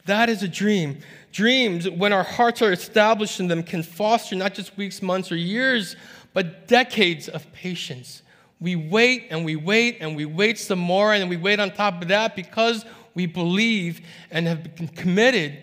That 0.05 0.29
is 0.29 0.43
a 0.43 0.49
dream. 0.49 0.99
Dreams, 1.33 1.89
when 1.89 2.13
our 2.13 2.25
hearts 2.25 2.61
are 2.61 2.73
established 2.73 3.41
in 3.41 3.49
them, 3.49 3.63
can 3.63 3.83
foster 3.83 4.37
not 4.37 4.53
just 4.53 4.77
weeks, 4.77 5.01
months, 5.01 5.33
or 5.33 5.37
years, 5.37 5.97
but 6.35 6.69
decades 6.69 7.27
of 7.27 7.51
patience 7.55 8.21
we 8.65 8.77
wait 8.77 9.27
and 9.29 9.45
we 9.45 9.57
wait 9.57 9.99
and 10.01 10.17
we 10.17 10.25
wait 10.25 10.59
some 10.59 10.79
more 10.79 11.13
and 11.13 11.29
we 11.29 11.37
wait 11.37 11.61
on 11.61 11.71
top 11.71 12.01
of 12.01 12.09
that 12.09 12.35
because 12.35 12.87
we 13.15 13.27
believe 13.27 14.01
and 14.31 14.47
have 14.47 14.75
been 14.75 14.89
committed 14.89 15.59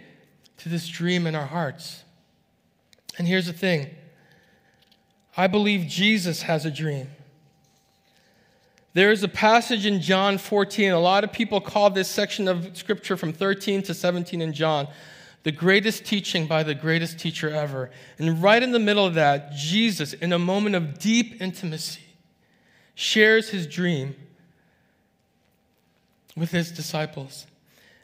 to 0.58 0.70
this 0.70 0.88
dream 0.88 1.26
in 1.26 1.34
our 1.34 1.48
hearts. 1.48 2.04
And 3.18 3.28
here's 3.28 3.48
the 3.48 3.54
thing 3.54 3.90
I 5.36 5.48
believe 5.48 5.88
Jesus 5.88 6.44
has 6.44 6.64
a 6.64 6.70
dream. 6.70 7.10
There's 8.94 9.24
a 9.24 9.28
passage 9.28 9.88
in 9.88 10.00
John 10.00 10.38
14. 10.38 10.92
A 10.92 11.00
lot 11.00 11.24
of 11.24 11.34
people 11.34 11.60
call 11.60 11.90
this 11.90 12.08
section 12.08 12.48
of 12.48 12.78
scripture 12.78 13.18
from 13.18 13.34
13 13.34 13.82
to 13.84 13.96
17 13.96 14.42
in 14.42 14.54
John 14.54 14.88
the 15.44 15.52
greatest 15.52 16.06
teaching 16.06 16.46
by 16.46 16.62
the 16.62 16.76
greatest 16.76 17.18
teacher 17.18 17.50
ever. 17.50 17.90
And 18.20 18.44
right 18.44 18.62
in 18.62 18.74
the 18.74 18.80
middle 18.80 19.08
of 19.08 19.16
that, 19.16 19.54
Jesus, 19.54 20.14
in 20.14 20.34
a 20.34 20.38
moment 20.38 20.76
of 20.76 21.00
deep 21.00 21.42
intimacy, 21.42 22.11
shares 22.96 23.50
his 23.50 23.68
dream 23.68 24.16
with 26.36 26.52
his 26.52 26.72
disciples. 26.72 27.48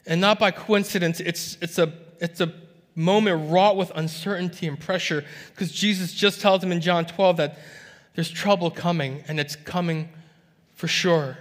And 0.06 0.20
not 0.20 0.38
by 0.38 0.50
coincidence, 0.50 1.20
it's, 1.20 1.58
it's, 1.60 1.78
a, 1.78 1.92
it's 2.20 2.40
a 2.40 2.52
moment 2.94 3.50
wrought 3.50 3.76
with 3.76 3.92
uncertainty 3.94 4.66
and 4.66 4.78
pressure 4.78 5.24
because 5.50 5.70
Jesus 5.70 6.12
just 6.12 6.40
tells 6.40 6.62
him 6.62 6.72
in 6.72 6.80
John 6.80 7.04
12 7.04 7.36
that 7.36 7.58
there's 8.14 8.30
trouble 8.30 8.70
coming 8.70 9.22
and 9.28 9.38
it's 9.38 9.54
coming 9.54 10.08
for 10.74 10.88
sure. 10.88 11.38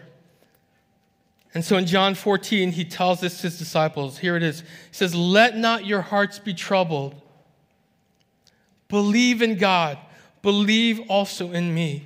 And 1.53 1.65
so 1.65 1.77
in 1.77 1.87
John 1.87 2.13
14, 2.13 2.73
he 2.73 2.85
tells 2.85 3.21
this 3.21 3.37
to 3.37 3.43
his 3.43 3.57
disciples. 3.57 4.19
Here 4.19 4.35
it 4.35 4.43
is. 4.43 4.59
He 4.59 4.65
says, 4.91 5.15
Let 5.15 5.57
not 5.57 5.85
your 5.85 6.01
hearts 6.01 6.37
be 6.37 6.53
troubled. 6.53 7.19
Believe 8.89 9.41
in 9.41 9.57
God. 9.57 9.97
Believe 10.41 11.01
also 11.09 11.51
in 11.51 11.73
me. 11.73 12.05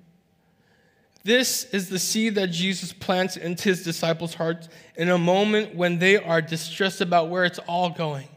This 1.23 1.65
is 1.65 1.89
the 1.89 1.99
seed 1.99 2.35
that 2.35 2.47
Jesus 2.47 2.93
plants 2.93 3.37
into 3.37 3.69
his 3.69 3.83
disciples' 3.83 4.33
hearts 4.33 4.69
in 4.95 5.09
a 5.09 5.17
moment 5.17 5.75
when 5.75 5.99
they 5.99 6.17
are 6.17 6.41
distressed 6.41 7.01
about 7.01 7.29
where 7.29 7.45
it's 7.45 7.59
all 7.59 7.89
going. 7.89 8.27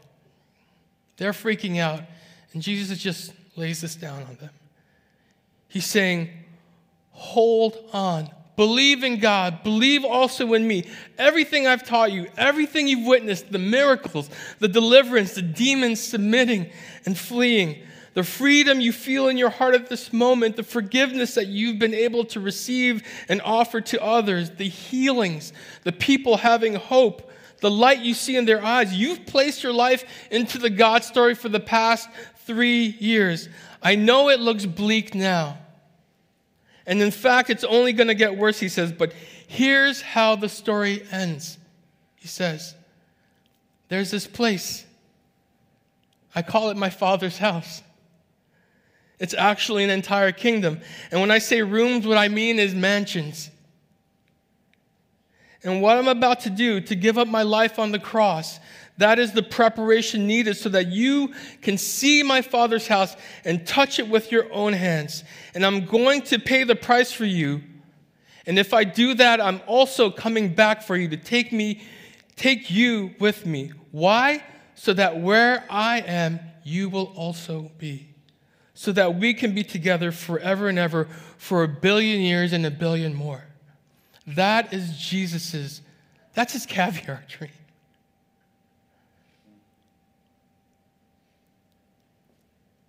They're 1.17 1.31
freaking 1.31 1.79
out, 1.79 2.03
and 2.53 2.61
Jesus 2.61 2.99
just 2.99 3.33
lays 3.55 3.81
this 3.81 3.95
down 3.95 4.23
on 4.23 4.35
them. 4.35 4.51
He's 5.67 5.85
saying, 5.85 6.29
Hold 7.11 7.77
on. 7.93 8.29
Believe 8.55 9.03
in 9.03 9.19
God. 9.19 9.63
Believe 9.63 10.05
also 10.05 10.53
in 10.53 10.67
me. 10.67 10.85
Everything 11.17 11.67
I've 11.67 11.85
taught 11.85 12.11
you, 12.11 12.27
everything 12.37 12.87
you've 12.87 13.07
witnessed, 13.07 13.51
the 13.51 13.59
miracles, 13.59 14.29
the 14.59 14.67
deliverance, 14.67 15.33
the 15.33 15.41
demons 15.41 16.01
submitting 16.01 16.69
and 17.05 17.17
fleeing, 17.17 17.83
the 18.15 18.23
freedom 18.23 18.79
you 18.79 18.93
feel 18.93 19.27
in 19.27 19.37
your 19.37 19.49
heart 19.49 19.75
at 19.75 19.89
this 19.89 20.13
moment, 20.13 20.55
the 20.55 20.63
forgiveness 20.63 21.35
that 21.35 21.47
you've 21.47 21.77
been 21.77 21.93
able 21.93 22.23
to 22.23 22.39
receive 22.39 23.03
and 23.27 23.41
offer 23.41 23.81
to 23.81 24.01
others, 24.01 24.51
the 24.51 24.69
healings, 24.69 25.51
the 25.83 25.91
people 25.91 26.37
having 26.37 26.75
hope, 26.75 27.29
the 27.59 27.69
light 27.69 27.99
you 27.99 28.13
see 28.13 28.37
in 28.37 28.45
their 28.45 28.63
eyes. 28.63 28.93
You've 28.93 29.25
placed 29.25 29.63
your 29.63 29.73
life 29.73 30.05
into 30.31 30.57
the 30.57 30.69
God 30.69 31.03
story 31.03 31.35
for 31.35 31.49
the 31.49 31.59
past 31.59 32.07
three 32.45 32.95
years. 32.99 33.49
I 33.83 33.95
know 33.95 34.29
it 34.29 34.39
looks 34.39 34.65
bleak 34.65 35.13
now. 35.13 35.57
And 36.85 37.01
in 37.01 37.11
fact, 37.11 37.49
it's 37.49 37.65
only 37.65 37.91
going 37.91 38.07
to 38.07 38.15
get 38.15 38.37
worse, 38.37 38.59
he 38.59 38.69
says. 38.69 38.93
But 38.93 39.11
here's 39.47 40.01
how 40.01 40.37
the 40.37 40.47
story 40.47 41.03
ends. 41.11 41.57
He 42.15 42.29
says, 42.29 42.75
There's 43.89 44.09
this 44.09 44.25
place. 44.25 44.85
I 46.33 46.43
call 46.43 46.69
it 46.69 46.77
my 46.77 46.89
father's 46.89 47.37
house. 47.37 47.81
It's 49.19 49.33
actually 49.33 49.83
an 49.83 49.89
entire 49.89 50.31
kingdom. 50.31 50.81
And 51.11 51.21
when 51.21 51.31
I 51.31 51.39
say 51.39 51.61
rooms, 51.61 52.05
what 52.05 52.17
I 52.17 52.27
mean 52.27 52.59
is 52.59 52.75
mansions. 52.75 53.49
And 55.63 55.81
what 55.81 55.97
I'm 55.97 56.07
about 56.07 56.41
to 56.41 56.49
do, 56.49 56.79
to 56.81 56.95
give 56.95 57.17
up 57.17 57.27
my 57.27 57.41
life 57.41 57.79
on 57.79 57.91
the 57.91 57.99
cross, 57.99 58.59
that 58.97 59.19
is 59.19 59.31
the 59.33 59.43
preparation 59.43 60.27
needed 60.27 60.55
so 60.55 60.69
that 60.69 60.87
you 60.87 61.33
can 61.61 61.77
see 61.77 62.23
my 62.23 62.41
Father's 62.41 62.87
house 62.87 63.15
and 63.43 63.65
touch 63.65 63.99
it 63.99 64.07
with 64.07 64.31
your 64.31 64.51
own 64.53 64.73
hands. 64.73 65.23
And 65.53 65.65
I'm 65.65 65.85
going 65.85 66.21
to 66.23 66.39
pay 66.39 66.63
the 66.63 66.75
price 66.75 67.11
for 67.11 67.25
you. 67.25 67.61
And 68.45 68.59
if 68.59 68.73
I 68.73 68.83
do 68.83 69.15
that, 69.15 69.41
I'm 69.41 69.61
also 69.65 70.11
coming 70.11 70.53
back 70.53 70.83
for 70.83 70.95
you 70.95 71.09
to 71.09 71.17
take 71.17 71.51
me, 71.51 71.81
take 72.35 72.69
you 72.69 73.15
with 73.19 73.45
me. 73.45 73.71
Why? 73.91 74.43
So 74.75 74.93
that 74.93 75.19
where 75.19 75.65
I 75.69 76.01
am, 76.01 76.39
you 76.63 76.89
will 76.89 77.11
also 77.15 77.71
be. 77.77 78.14
So 78.75 78.91
that 78.91 79.15
we 79.15 79.33
can 79.33 79.55
be 79.55 79.63
together 79.63 80.11
forever 80.11 80.67
and 80.67 80.77
ever 80.77 81.05
for 81.37 81.63
a 81.63 81.67
billion 81.67 82.21
years 82.21 82.53
and 82.53 82.65
a 82.65 82.71
billion 82.71 83.15
more. 83.15 83.45
That 84.27 84.73
is 84.73 84.97
Jesus's, 84.97 85.81
that's 86.33 86.53
his 86.53 86.65
caviar 86.65 87.23
dream. 87.29 87.51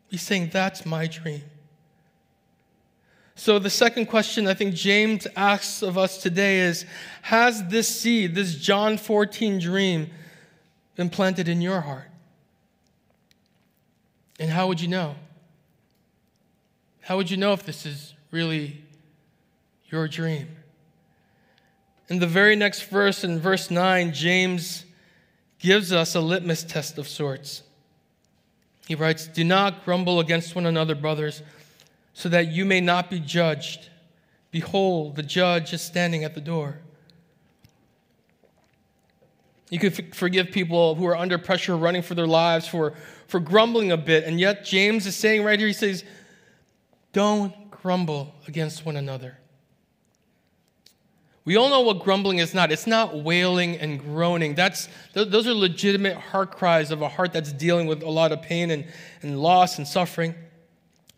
He's 0.08 0.22
saying, 0.22 0.50
That's 0.52 0.86
my 0.86 1.06
dream. 1.06 1.42
So, 3.34 3.58
the 3.58 3.68
second 3.68 4.06
question 4.06 4.46
I 4.46 4.54
think 4.54 4.74
James 4.74 5.26
asks 5.36 5.82
of 5.82 5.98
us 5.98 6.22
today 6.22 6.60
is 6.60 6.86
Has 7.22 7.66
this 7.68 7.86
seed, 7.86 8.34
this 8.34 8.54
John 8.54 8.96
14 8.96 9.58
dream, 9.58 10.10
been 10.94 11.10
planted 11.10 11.48
in 11.48 11.60
your 11.60 11.82
heart? 11.82 12.10
And 14.38 14.50
how 14.50 14.68
would 14.68 14.80
you 14.80 14.88
know? 14.88 15.16
How 17.06 17.16
would 17.16 17.30
you 17.30 17.36
know 17.36 17.52
if 17.52 17.64
this 17.64 17.86
is 17.86 18.14
really 18.32 18.82
your 19.90 20.08
dream? 20.08 20.48
In 22.08 22.18
the 22.18 22.26
very 22.26 22.56
next 22.56 22.82
verse, 22.82 23.22
in 23.22 23.38
verse 23.38 23.70
9, 23.70 24.12
James 24.12 24.84
gives 25.60 25.92
us 25.92 26.16
a 26.16 26.20
litmus 26.20 26.64
test 26.64 26.98
of 26.98 27.06
sorts. 27.06 27.62
He 28.88 28.96
writes, 28.96 29.28
Do 29.28 29.44
not 29.44 29.84
grumble 29.84 30.18
against 30.18 30.56
one 30.56 30.66
another, 30.66 30.96
brothers, 30.96 31.44
so 32.12 32.28
that 32.28 32.48
you 32.48 32.64
may 32.64 32.80
not 32.80 33.08
be 33.08 33.20
judged. 33.20 33.88
Behold, 34.50 35.14
the 35.14 35.22
judge 35.22 35.72
is 35.72 35.82
standing 35.82 36.24
at 36.24 36.34
the 36.34 36.40
door. 36.40 36.78
You 39.70 39.78
could 39.78 40.12
forgive 40.12 40.50
people 40.50 40.96
who 40.96 41.06
are 41.06 41.16
under 41.16 41.38
pressure, 41.38 41.76
running 41.76 42.02
for 42.02 42.16
their 42.16 42.26
lives, 42.26 42.66
for, 42.66 42.94
for 43.28 43.38
grumbling 43.38 43.92
a 43.92 43.96
bit. 43.96 44.24
And 44.24 44.40
yet, 44.40 44.64
James 44.64 45.06
is 45.06 45.14
saying 45.14 45.44
right 45.44 45.56
here, 45.56 45.68
he 45.68 45.72
says, 45.72 46.02
Don't 47.16 47.70
grumble 47.70 48.34
against 48.46 48.84
one 48.84 48.94
another. 48.94 49.38
We 51.46 51.56
all 51.56 51.70
know 51.70 51.80
what 51.80 52.00
grumbling 52.00 52.40
is 52.40 52.52
not. 52.52 52.70
It's 52.70 52.86
not 52.86 53.24
wailing 53.24 53.78
and 53.78 53.98
groaning. 53.98 54.54
That's, 54.54 54.90
those 55.14 55.46
are 55.46 55.54
legitimate 55.54 56.18
heart 56.18 56.50
cries 56.50 56.90
of 56.90 57.00
a 57.00 57.08
heart 57.08 57.32
that's 57.32 57.54
dealing 57.54 57.86
with 57.86 58.02
a 58.02 58.10
lot 58.10 58.32
of 58.32 58.42
pain 58.42 58.70
and, 58.70 58.84
and 59.22 59.40
loss 59.40 59.78
and 59.78 59.88
suffering. 59.88 60.34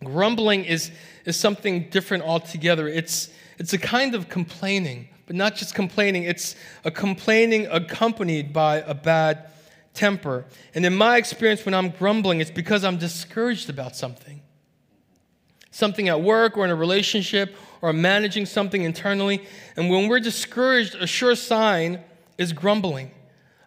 Grumbling 0.04 0.66
is, 0.66 0.92
is 1.24 1.36
something 1.36 1.90
different 1.90 2.22
altogether. 2.22 2.86
It's, 2.86 3.30
it's 3.58 3.72
a 3.72 3.78
kind 3.78 4.14
of 4.14 4.28
complaining, 4.28 5.08
but 5.26 5.34
not 5.34 5.56
just 5.56 5.74
complaining, 5.74 6.22
it's 6.22 6.54
a 6.84 6.92
complaining 6.92 7.66
accompanied 7.72 8.52
by 8.52 8.82
a 8.82 8.94
bad 8.94 9.50
temper. 9.94 10.44
And 10.76 10.86
in 10.86 10.94
my 10.94 11.16
experience, 11.16 11.64
when 11.64 11.74
I'm 11.74 11.90
grumbling, 11.90 12.40
it's 12.40 12.52
because 12.52 12.84
I'm 12.84 12.98
discouraged 12.98 13.68
about 13.68 13.96
something. 13.96 14.42
Something 15.78 16.08
at 16.08 16.20
work 16.20 16.56
or 16.56 16.64
in 16.64 16.72
a 16.72 16.74
relationship 16.74 17.54
or 17.82 17.92
managing 17.92 18.46
something 18.46 18.82
internally. 18.82 19.46
And 19.76 19.88
when 19.88 20.08
we're 20.08 20.18
discouraged, 20.18 20.96
a 20.96 21.06
sure 21.06 21.36
sign 21.36 22.00
is 22.36 22.52
grumbling 22.52 23.12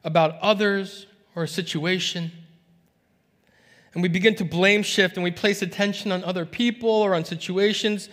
about 0.04 0.38
others 0.42 1.08
or 1.38 1.44
a 1.44 1.48
situation. 1.48 2.30
And 3.94 4.04
we 4.04 4.10
begin 4.10 4.36
to 4.36 4.44
blame 4.44 4.84
shift 4.84 5.16
and 5.16 5.24
we 5.24 5.32
place 5.32 5.62
attention 5.62 6.12
on 6.12 6.22
other 6.26 6.46
people 6.46 6.90
or 6.90 7.16
on 7.16 7.24
situations 7.24 8.10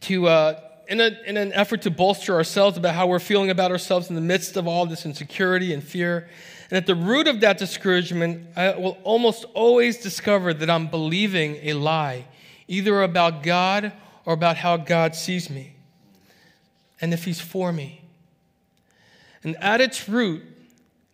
to, 0.00 0.28
uh, 0.28 0.60
in, 0.88 1.00
a, 1.00 1.16
in 1.24 1.38
an 1.38 1.54
effort 1.54 1.80
to 1.80 1.90
bolster 1.90 2.34
ourselves 2.34 2.76
about 2.76 2.94
how 2.94 3.06
we're 3.06 3.18
feeling 3.18 3.48
about 3.48 3.70
ourselves 3.70 4.10
in 4.10 4.14
the 4.14 4.20
midst 4.20 4.58
of 4.58 4.68
all 4.68 4.84
this 4.84 5.06
insecurity 5.06 5.72
and 5.72 5.82
fear. 5.82 6.28
And 6.70 6.76
at 6.76 6.86
the 6.86 6.94
root 6.94 7.26
of 7.26 7.40
that 7.40 7.58
discouragement, 7.58 8.46
I 8.56 8.76
will 8.76 8.96
almost 9.02 9.44
always 9.54 9.98
discover 9.98 10.54
that 10.54 10.70
I'm 10.70 10.86
believing 10.86 11.56
a 11.62 11.72
lie, 11.72 12.26
either 12.68 13.02
about 13.02 13.42
God 13.42 13.92
or 14.24 14.34
about 14.34 14.56
how 14.56 14.76
God 14.76 15.16
sees 15.16 15.50
me 15.50 15.74
and 17.00 17.12
if 17.12 17.24
He's 17.24 17.40
for 17.40 17.72
me. 17.72 18.02
And 19.42 19.56
at 19.56 19.80
its 19.80 20.08
root, 20.08 20.42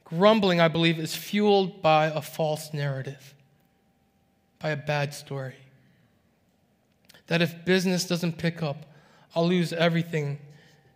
grumbling, 0.04 0.60
I 0.60 0.68
believe, 0.68 0.98
is 0.98 1.14
fueled 1.14 1.80
by 1.80 2.06
a 2.06 2.20
false 2.20 2.74
narrative, 2.74 3.34
by 4.58 4.70
a 4.70 4.76
bad 4.76 5.14
story. 5.14 5.54
That 7.28 7.40
if 7.40 7.64
business 7.64 8.06
doesn't 8.06 8.36
pick 8.36 8.62
up, 8.62 8.84
I'll 9.34 9.48
lose 9.48 9.72
everything 9.72 10.38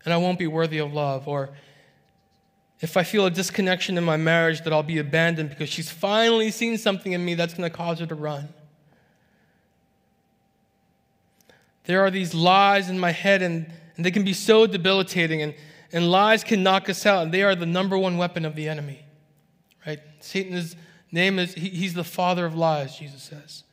and 0.05 0.15
I 0.15 0.17
won't 0.17 0.39
be 0.39 0.47
worthy 0.47 0.79
of 0.79 0.93
love. 0.93 1.29
Or 1.29 1.51
if 2.81 2.97
I 2.97 3.03
feel 3.03 3.27
a 3.27 3.31
disconnection 3.31 3.99
in 3.99 4.05
my 4.05 4.17
marriage, 4.17 4.63
that 4.63 4.73
I'll 4.73 4.83
be 4.83 4.99
abandoned 4.99 5.51
because 5.51 5.69
she's 5.69 5.91
finally 5.91 6.51
seen 6.51 6.79
something 6.79 7.13
in 7.13 7.25
me 7.25 7.35
that's 7.35 7.53
going 7.53 7.71
to 7.71 7.77
cause 7.77 8.01
her 8.01 8.07
to 8.07 8.15
run. 8.15 8.49
There 11.85 12.01
are 12.01 12.11
these 12.11 12.35
lies 12.35 12.89
in 12.89 12.99
my 12.99 13.11
head, 13.11 13.43
and, 13.43 13.67
and 13.97 14.05
they 14.05 14.11
can 14.11 14.25
be 14.25 14.33
so 14.33 14.67
debilitating, 14.67 15.43
and, 15.43 15.55
and 15.93 16.11
lies 16.11 16.43
can 16.43 16.63
knock 16.63 16.89
us 16.89 17.05
out, 17.05 17.25
and 17.25 17.33
they 17.33 17.43
are 17.43 17.55
the 17.55 17.67
number 17.67 17.99
one 17.99 18.17
weapon 18.17 18.45
of 18.45 18.55
the 18.55 18.69
enemy. 18.69 19.05
Right? 19.87 20.01
Satan's 20.21 20.77
name 21.13 21.39
is, 21.39 21.55
he, 21.55 21.69
he's 21.69 21.95
the 21.95 22.05
father 22.05 22.47
of 22.47 22.55
lies, 22.55 22.97
Jesus 22.97 23.23
says. 23.23 23.65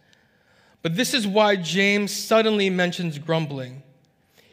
But 0.81 0.95
this 0.95 1.13
is 1.13 1.25
why 1.25 1.55
James 1.55 2.11
suddenly 2.11 2.69
mentions 2.69 3.19
grumbling. 3.19 3.83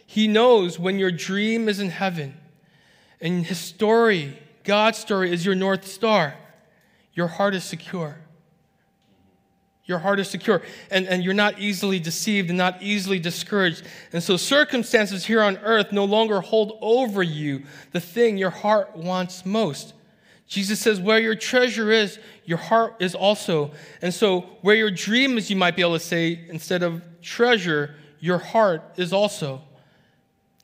He 0.07 0.29
knows 0.29 0.79
when 0.79 0.99
your 0.99 1.11
dream 1.11 1.69
is 1.69 1.81
in 1.81 1.91
heaven 1.91 2.35
and 3.21 3.47
his 3.47 3.59
story, 3.59 4.39
God's 4.65 4.99
story, 4.99 5.33
is 5.33 5.45
your 5.45 5.55
North 5.55 5.87
Star, 5.87 6.35
your 7.13 7.29
heart 7.29 7.55
is 7.55 7.65
secure. 7.65 8.19
Your 9.87 9.99
heart 9.99 10.19
is 10.19 10.29
secure, 10.29 10.63
and, 10.91 11.07
and 11.07 11.23
you're 11.23 11.35
not 11.35 11.59
easily 11.59 12.01
deceived 12.01 12.49
and 12.49 12.57
not 12.57 12.83
easily 12.83 13.19
discouraged. 13.19 13.85
And 14.15 14.23
so, 14.23 14.39
circumstances 14.39 15.27
here 15.27 15.43
on 15.43 15.59
earth 15.59 15.93
no 15.93 16.07
longer 16.07 16.41
hold 16.41 16.79
over 16.81 17.23
you 17.23 17.65
the 17.93 18.01
thing 18.01 18.39
your 18.39 18.49
heart 18.49 18.97
wants 18.97 19.45
most. 19.45 19.93
Jesus 20.47 20.81
says, 20.81 21.01
Where 21.01 21.19
your 21.19 21.35
treasure 21.35 21.91
is, 21.91 22.19
your 22.47 22.57
heart 22.59 22.97
is 23.01 23.15
also. 23.15 23.73
And 24.01 24.15
so, 24.15 24.43
where 24.63 24.75
your 24.75 24.91
dream 24.91 25.37
is, 25.37 25.51
you 25.51 25.57
might 25.57 25.77
be 25.77 25.83
able 25.83 25.99
to 25.99 26.01
say, 26.01 26.47
instead 26.49 26.83
of 26.83 27.03
treasure, 27.21 27.95
your 28.21 28.39
heart 28.39 28.83
is 28.97 29.13
also. 29.13 29.61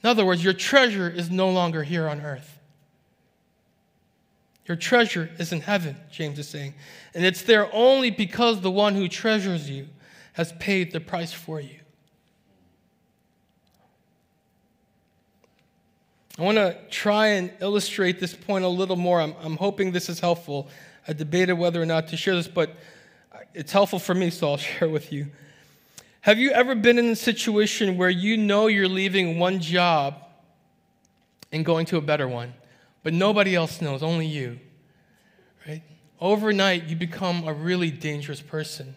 In 0.03 0.09
other 0.09 0.25
words, 0.25 0.43
your 0.43 0.55
treasure 0.55 1.11
is 1.11 1.31
no 1.31 1.51
longer 1.51 1.83
here 1.83 2.09
on 2.09 2.23
earth. 2.23 2.60
Your 4.71 4.77
treasure 4.77 5.29
is 5.37 5.51
in 5.51 5.63
heaven, 5.63 5.97
James 6.13 6.39
is 6.39 6.49
saying. 6.49 6.75
And 7.13 7.25
it's 7.25 7.43
there 7.43 7.69
only 7.75 8.13
because 8.13 8.61
the 8.61 8.71
one 8.71 8.95
who 8.95 9.09
treasures 9.09 9.69
you 9.69 9.89
has 10.35 10.53
paid 10.61 10.93
the 10.93 11.01
price 11.01 11.33
for 11.33 11.61
you. 11.61 11.81
I 16.39 16.43
want 16.43 16.59
to 16.59 16.79
try 16.89 17.31
and 17.31 17.53
illustrate 17.61 18.21
this 18.21 18.33
point 18.33 18.65
a 18.65 18.69
little 18.69 18.95
more. 18.95 19.21
I'm, 19.21 19.35
I'm 19.43 19.57
hoping 19.57 19.91
this 19.91 20.09
is 20.09 20.21
helpful. 20.21 20.69
I 21.09 21.15
debated 21.15 21.55
whether 21.55 21.83
or 21.83 21.87
not 21.87 22.07
to 22.07 22.17
share 22.17 22.37
this, 22.37 22.47
but 22.47 22.77
it's 23.53 23.73
helpful 23.73 23.99
for 23.99 24.15
me, 24.15 24.31
so 24.31 24.51
I'll 24.51 24.57
share 24.79 24.89
with 24.89 25.13
you. 25.13 25.33
Have 26.21 26.39
you 26.39 26.53
ever 26.53 26.77
been 26.77 26.97
in 26.97 27.07
a 27.07 27.17
situation 27.17 27.97
where 27.97 28.09
you 28.09 28.37
know 28.37 28.69
you're 28.69 28.87
leaving 28.87 29.41
one 29.41 29.59
job 29.59 30.23
and 31.51 31.65
going 31.65 31.87
to 31.87 31.97
a 31.97 32.01
better 32.01 32.29
one, 32.29 32.55
but 33.03 33.13
nobody 33.13 33.55
else 33.55 33.81
knows, 33.81 34.03
only 34.03 34.27
you? 34.27 34.59
Right? 35.67 35.83
Overnight, 36.21 36.85
you 36.85 36.97
become 36.97 37.47
a 37.47 37.53
really 37.53 37.91
dangerous 37.91 38.41
person. 38.41 38.97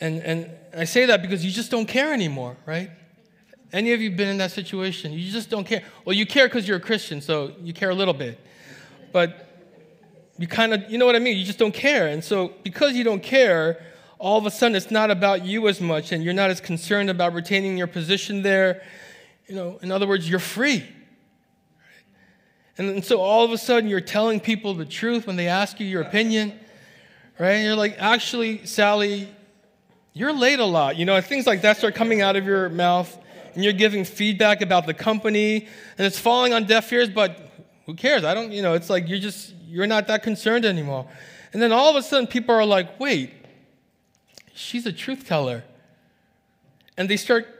And, 0.00 0.22
and 0.22 0.50
I 0.76 0.84
say 0.84 1.06
that 1.06 1.22
because 1.22 1.44
you 1.44 1.50
just 1.50 1.70
don't 1.70 1.86
care 1.86 2.12
anymore, 2.12 2.56
right? 2.66 2.90
Any 3.72 3.92
of 3.92 4.00
you 4.00 4.10
been 4.10 4.28
in 4.28 4.38
that 4.38 4.52
situation? 4.52 5.12
You 5.12 5.30
just 5.30 5.50
don't 5.50 5.66
care. 5.66 5.82
Well, 6.04 6.14
you 6.14 6.26
care 6.26 6.46
because 6.46 6.68
you're 6.68 6.76
a 6.76 6.80
Christian, 6.80 7.20
so 7.20 7.52
you 7.60 7.72
care 7.72 7.90
a 7.90 7.94
little 7.94 8.14
bit. 8.14 8.38
But 9.12 9.48
you 10.38 10.46
kind 10.46 10.74
of, 10.74 10.90
you 10.90 10.98
know 10.98 11.06
what 11.06 11.16
I 11.16 11.20
mean? 11.20 11.36
You 11.36 11.44
just 11.44 11.58
don't 11.58 11.74
care. 11.74 12.08
And 12.08 12.22
so, 12.22 12.52
because 12.62 12.94
you 12.94 13.04
don't 13.04 13.22
care, 13.22 13.82
all 14.18 14.38
of 14.38 14.46
a 14.46 14.50
sudden 14.50 14.76
it's 14.76 14.90
not 14.90 15.10
about 15.10 15.44
you 15.44 15.68
as 15.68 15.80
much, 15.80 16.12
and 16.12 16.24
you're 16.24 16.34
not 16.34 16.50
as 16.50 16.60
concerned 16.60 17.10
about 17.10 17.34
retaining 17.34 17.76
your 17.76 17.86
position 17.86 18.42
there. 18.42 18.82
You 19.48 19.54
know, 19.54 19.78
in 19.82 19.92
other 19.92 20.06
words, 20.06 20.28
you're 20.28 20.38
free. 20.38 20.84
And, 22.76 22.90
and 22.90 23.04
so 23.04 23.20
all 23.20 23.44
of 23.44 23.52
a 23.52 23.58
sudden 23.58 23.88
you're 23.88 24.00
telling 24.00 24.40
people 24.40 24.74
the 24.74 24.84
truth 24.84 25.26
when 25.26 25.36
they 25.36 25.48
ask 25.48 25.78
you 25.80 25.86
your 25.86 26.02
opinion, 26.02 26.58
right? 27.38 27.52
And 27.52 27.64
you're 27.64 27.76
like, 27.76 27.96
actually, 27.98 28.66
Sally, 28.66 29.28
you're 30.12 30.32
late 30.32 30.60
a 30.60 30.64
lot. 30.64 30.96
You 30.96 31.04
know, 31.04 31.20
things 31.20 31.46
like 31.46 31.62
that 31.62 31.76
start 31.76 31.94
coming 31.94 32.20
out 32.20 32.36
of 32.36 32.44
your 32.44 32.68
mouth 32.68 33.16
and 33.54 33.62
you're 33.62 33.72
giving 33.72 34.04
feedback 34.04 34.60
about 34.60 34.86
the 34.86 34.94
company 34.94 35.68
and 35.98 36.06
it's 36.06 36.18
falling 36.18 36.52
on 36.52 36.64
deaf 36.64 36.92
ears, 36.92 37.08
but 37.08 37.38
who 37.86 37.94
cares? 37.94 38.24
I 38.24 38.34
don't, 38.34 38.50
you 38.50 38.62
know, 38.62 38.74
it's 38.74 38.90
like 38.90 39.08
you're 39.08 39.18
just, 39.18 39.54
you're 39.66 39.86
not 39.86 40.06
that 40.08 40.22
concerned 40.22 40.64
anymore. 40.64 41.06
And 41.52 41.62
then 41.62 41.70
all 41.70 41.90
of 41.90 41.96
a 41.96 42.02
sudden 42.02 42.26
people 42.26 42.54
are 42.54 42.64
like, 42.64 42.98
wait, 42.98 43.32
she's 44.54 44.86
a 44.86 44.92
truth 44.92 45.26
teller. 45.26 45.64
And 46.96 47.08
they 47.08 47.16
start 47.16 47.53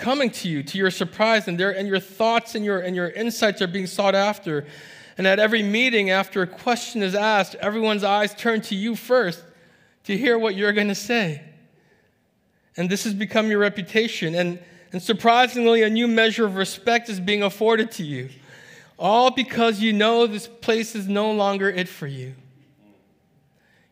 coming 0.00 0.30
to 0.30 0.48
you 0.48 0.62
to 0.62 0.78
your 0.78 0.90
surprise 0.90 1.46
and, 1.46 1.60
and 1.60 1.86
your 1.86 2.00
thoughts 2.00 2.54
and 2.54 2.64
your, 2.64 2.80
and 2.80 2.96
your 2.96 3.10
insights 3.10 3.62
are 3.62 3.66
being 3.66 3.86
sought 3.86 4.14
after. 4.14 4.66
And 5.18 5.26
at 5.26 5.38
every 5.38 5.62
meeting, 5.62 6.10
after 6.10 6.42
a 6.42 6.46
question 6.46 7.02
is 7.02 7.14
asked, 7.14 7.54
everyone's 7.56 8.02
eyes 8.02 8.34
turn 8.34 8.62
to 8.62 8.74
you 8.74 8.96
first 8.96 9.44
to 10.04 10.16
hear 10.16 10.38
what 10.38 10.56
you're 10.56 10.72
going 10.72 10.88
to 10.88 10.94
say. 10.94 11.42
And 12.76 12.88
this 12.88 13.04
has 13.04 13.12
become 13.12 13.50
your 13.50 13.58
reputation. 13.58 14.34
And, 14.34 14.58
and 14.92 15.02
surprisingly, 15.02 15.82
a 15.82 15.90
new 15.90 16.08
measure 16.08 16.46
of 16.46 16.56
respect 16.56 17.10
is 17.10 17.20
being 17.20 17.42
afforded 17.42 17.92
to 17.92 18.02
you. 18.02 18.30
All 18.98 19.30
because 19.30 19.80
you 19.80 19.92
know 19.92 20.26
this 20.26 20.48
place 20.48 20.94
is 20.94 21.08
no 21.08 21.32
longer 21.32 21.68
it 21.68 21.88
for 21.88 22.06
you. 22.06 22.34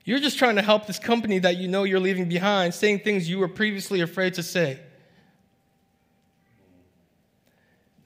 You're 0.05 0.21
just 0.21 0.39
trying 0.39 0.57
to 0.57 0.63
help 0.63 0.87
this 0.87 0.99
company 0.99 1.39
that 1.41 1.59
you 1.59 1.69
know 1.69 1.85
you're 1.85 2.01
leaving 2.01 2.31
behind, 2.31 2.73
saying 2.73 3.01
things 3.01 3.29
you 3.29 3.39
were 3.39 3.49
previously 3.49 4.01
afraid 4.01 4.35
to 4.35 4.43
say. 4.43 4.81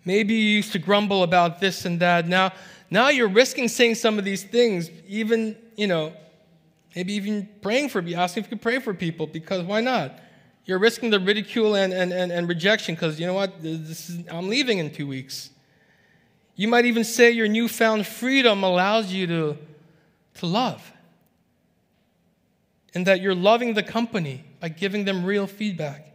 Maybe 0.05 0.35
you 0.35 0.57
used 0.57 0.73
to 0.73 0.79
grumble 0.79 1.23
about 1.23 1.61
this 1.61 1.85
and 1.85 2.01
that. 2.01 2.27
Now, 2.27 2.53
now 2.91 3.09
you're 3.09 3.29
risking 3.29 3.69
saying 3.69 3.95
some 3.97 4.19
of 4.19 4.25
these 4.25 4.43
things, 4.43 4.91
even, 5.07 5.57
you 5.77 5.87
know, 5.87 6.13
maybe 6.95 7.15
even 7.15 7.49
praying 7.61 7.89
for, 7.89 8.05
asking 8.15 8.45
if 8.45 8.51
you 8.51 8.57
could 8.57 8.63
pray 8.63 8.79
for 8.81 8.93
people, 8.93 9.27
because 9.27 9.63
why 9.63 9.81
not? 9.81 10.19
You're 10.65 10.79
risking 10.79 11.11
the 11.11 11.19
ridicule 11.19 11.75
and, 11.75 11.93
and, 11.93 12.13
and, 12.13 12.31
and 12.31 12.49
rejection 12.49 12.95
because 12.95 13.19
you 13.19 13.27
know 13.27 13.35
what? 13.35 13.55
I'm 14.31 14.49
leaving 14.49 14.79
in 14.79 14.93
two 14.93 15.07
weeks. 15.07 15.51
You 16.55 16.69
might 16.69 16.85
even 16.85 17.03
say 17.05 17.31
your 17.31 17.49
newfound 17.49 18.07
freedom 18.07 18.63
allows 18.63 19.13
you 19.13 19.27
to, 19.27 19.59
to 20.35 20.47
love. 20.47 20.93
And 22.95 23.07
that 23.07 23.21
you're 23.21 23.35
loving 23.35 23.75
the 23.75 23.83
company 23.83 24.45
by 24.61 24.69
giving 24.69 25.05
them 25.05 25.25
real 25.25 25.47
feedback. 25.47 26.12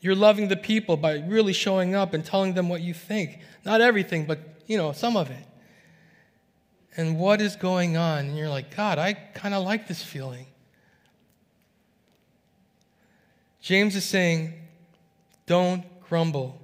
You're 0.00 0.14
loving 0.14 0.48
the 0.48 0.56
people 0.56 0.96
by 0.96 1.18
really 1.18 1.52
showing 1.52 1.94
up 1.94 2.14
and 2.14 2.24
telling 2.24 2.54
them 2.54 2.68
what 2.68 2.80
you 2.80 2.94
think. 2.94 3.40
Not 3.64 3.80
everything, 3.80 4.26
but 4.26 4.40
you 4.66 4.76
know, 4.76 4.92
some 4.92 5.16
of 5.16 5.30
it. 5.30 5.44
And 6.96 7.18
what 7.18 7.40
is 7.40 7.56
going 7.56 7.96
on? 7.96 8.26
And 8.26 8.36
you're 8.36 8.48
like, 8.48 8.74
God, 8.74 8.98
I 8.98 9.12
kind 9.12 9.54
of 9.54 9.64
like 9.64 9.88
this 9.88 10.02
feeling. 10.02 10.46
James 13.60 13.96
is 13.96 14.04
saying, 14.04 14.54
don't 15.46 15.84
grumble 16.08 16.60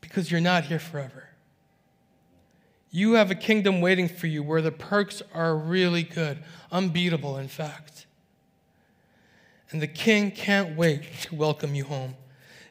because 0.00 0.30
you're 0.30 0.40
not 0.40 0.64
here 0.64 0.78
forever. 0.78 1.28
You 2.90 3.12
have 3.12 3.30
a 3.30 3.34
kingdom 3.34 3.80
waiting 3.80 4.08
for 4.08 4.26
you 4.26 4.42
where 4.42 4.62
the 4.62 4.72
perks 4.72 5.22
are 5.32 5.56
really 5.56 6.02
good, 6.02 6.42
unbeatable, 6.72 7.36
in 7.36 7.48
fact. 7.48 8.06
And 9.70 9.80
the 9.80 9.86
king 9.86 10.32
can't 10.32 10.76
wait 10.76 11.04
to 11.22 11.34
welcome 11.36 11.74
you 11.74 11.84
home. 11.84 12.16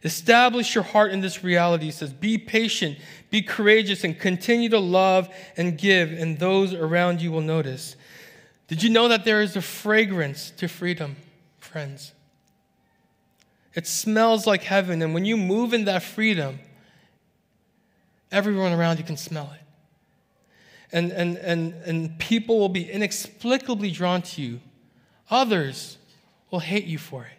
Establish 0.04 0.76
your 0.76 0.84
heart 0.84 1.12
in 1.12 1.20
this 1.20 1.44
reality. 1.44 1.86
He 1.86 1.92
says, 1.92 2.14
Be 2.14 2.38
patient, 2.38 2.98
be 3.30 3.42
courageous, 3.42 4.04
and 4.04 4.18
continue 4.18 4.70
to 4.70 4.80
love 4.80 5.30
and 5.58 5.78
give, 5.78 6.12
and 6.12 6.40
those 6.40 6.74
around 6.74 7.22
you 7.22 7.32
will 7.32 7.42
notice. 7.42 7.96
Did 8.68 8.82
you 8.82 8.90
know 8.90 9.08
that 9.10 9.26
there 9.26 9.42
is 9.42 9.56
a 9.56 9.62
fragrance 9.62 10.52
to 10.52 10.68
freedom, 10.68 11.18
friends? 11.60 12.14
It 13.74 13.88
smells 13.88 14.48
like 14.48 14.64
heaven. 14.64 15.02
And 15.02 15.14
when 15.14 15.26
you 15.26 15.36
move 15.36 15.74
in 15.74 15.86
that 15.86 16.04
freedom, 16.04 16.60
everyone 18.32 18.72
around 18.72 19.00
you 19.00 19.04
can 19.04 19.18
smell 19.18 19.52
it. 19.54 19.62
And, 20.92 21.12
and, 21.12 21.38
and, 21.38 21.74
and 21.86 22.20
people 22.20 22.58
will 22.58 22.70
be 22.70 22.90
inexplicably 22.90 23.92
drawn 23.92 24.22
to 24.22 24.42
you. 24.42 24.60
Others 25.30 25.98
will 26.50 26.60
hate 26.60 26.86
you 26.86 26.98
for 26.98 27.26
it 27.26 27.39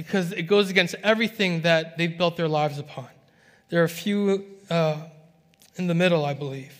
because 0.00 0.32
it 0.32 0.44
goes 0.44 0.70
against 0.70 0.94
everything 1.02 1.60
that 1.60 1.98
they've 1.98 2.16
built 2.16 2.34
their 2.34 2.48
lives 2.48 2.78
upon. 2.78 3.06
There 3.68 3.82
are 3.82 3.84
a 3.84 3.88
few 4.06 4.46
uh, 4.70 4.96
in 5.76 5.88
the 5.88 5.94
middle, 5.94 6.24
I 6.24 6.32
believe. 6.32 6.72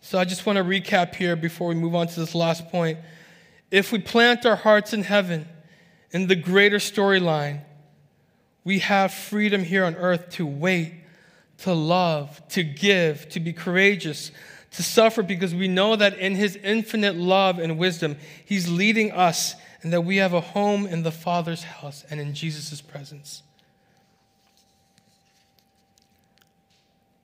So 0.00 0.18
I 0.18 0.24
just 0.24 0.44
want 0.44 0.56
to 0.56 0.64
recap 0.64 1.14
here 1.14 1.36
before 1.36 1.68
we 1.68 1.76
move 1.76 1.94
on 1.94 2.08
to 2.08 2.18
this 2.18 2.34
last 2.34 2.68
point. 2.70 2.98
If 3.70 3.92
we 3.92 4.00
plant 4.00 4.44
our 4.44 4.56
hearts 4.56 4.92
in 4.92 5.04
heaven, 5.04 5.46
in 6.10 6.26
the 6.26 6.34
greater 6.34 6.78
storyline, 6.78 7.60
we 8.64 8.80
have 8.80 9.14
freedom 9.14 9.62
here 9.62 9.84
on 9.84 9.94
earth 9.94 10.30
to 10.30 10.46
wait, 10.46 10.94
to 11.58 11.72
love, 11.72 12.42
to 12.48 12.64
give, 12.64 13.28
to 13.28 13.38
be 13.38 13.52
courageous, 13.52 14.32
to 14.72 14.82
suffer 14.82 15.22
because 15.22 15.54
we 15.54 15.68
know 15.68 15.96
that 15.96 16.18
in 16.18 16.34
his 16.34 16.56
infinite 16.56 17.16
love 17.16 17.58
and 17.58 17.78
wisdom, 17.78 18.16
he's 18.44 18.70
leading 18.70 19.12
us 19.12 19.54
and 19.82 19.92
that 19.92 20.02
we 20.02 20.16
have 20.16 20.34
a 20.34 20.40
home 20.40 20.86
in 20.86 21.02
the 21.02 21.12
Father's 21.12 21.62
house 21.62 22.04
and 22.10 22.20
in 22.20 22.34
Jesus' 22.34 22.80
presence. 22.80 23.42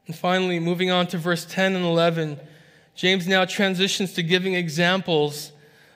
And 0.06 0.14
finally, 0.14 0.60
moving 0.60 0.90
on 0.90 1.06
to 1.08 1.18
verse 1.18 1.44
10 1.44 1.74
and 1.74 1.84
11, 1.84 2.38
James 2.94 3.26
now 3.26 3.44
transitions 3.44 4.12
to 4.14 4.22
giving 4.22 4.54
examples 4.54 5.52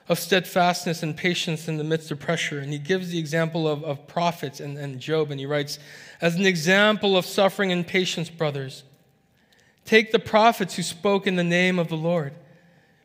of 0.09 0.17
steadfastness 0.17 1.03
and 1.03 1.15
patience 1.15 1.67
in 1.67 1.77
the 1.77 1.83
midst 1.83 2.09
of 2.09 2.19
pressure. 2.19 2.59
And 2.59 2.73
he 2.73 2.79
gives 2.79 3.11
the 3.11 3.19
example 3.19 3.67
of, 3.67 3.83
of 3.83 4.07
prophets 4.07 4.59
and, 4.59 4.77
and 4.77 4.99
Job, 4.99 5.29
and 5.29 5.39
he 5.39 5.45
writes, 5.45 5.77
As 6.19 6.35
an 6.35 6.47
example 6.47 7.15
of 7.15 7.25
suffering 7.25 7.71
and 7.71 7.85
patience, 7.85 8.29
brothers, 8.29 8.83
take 9.89 10.11
the 10.11 10.19
prophets 10.19 10.75
who 10.75 10.83
spoke 10.83 11.25
in 11.25 11.35
the 11.35 11.43
name 11.43 11.79
of 11.79 11.87
the 11.87 11.97
Lord. 11.97 12.31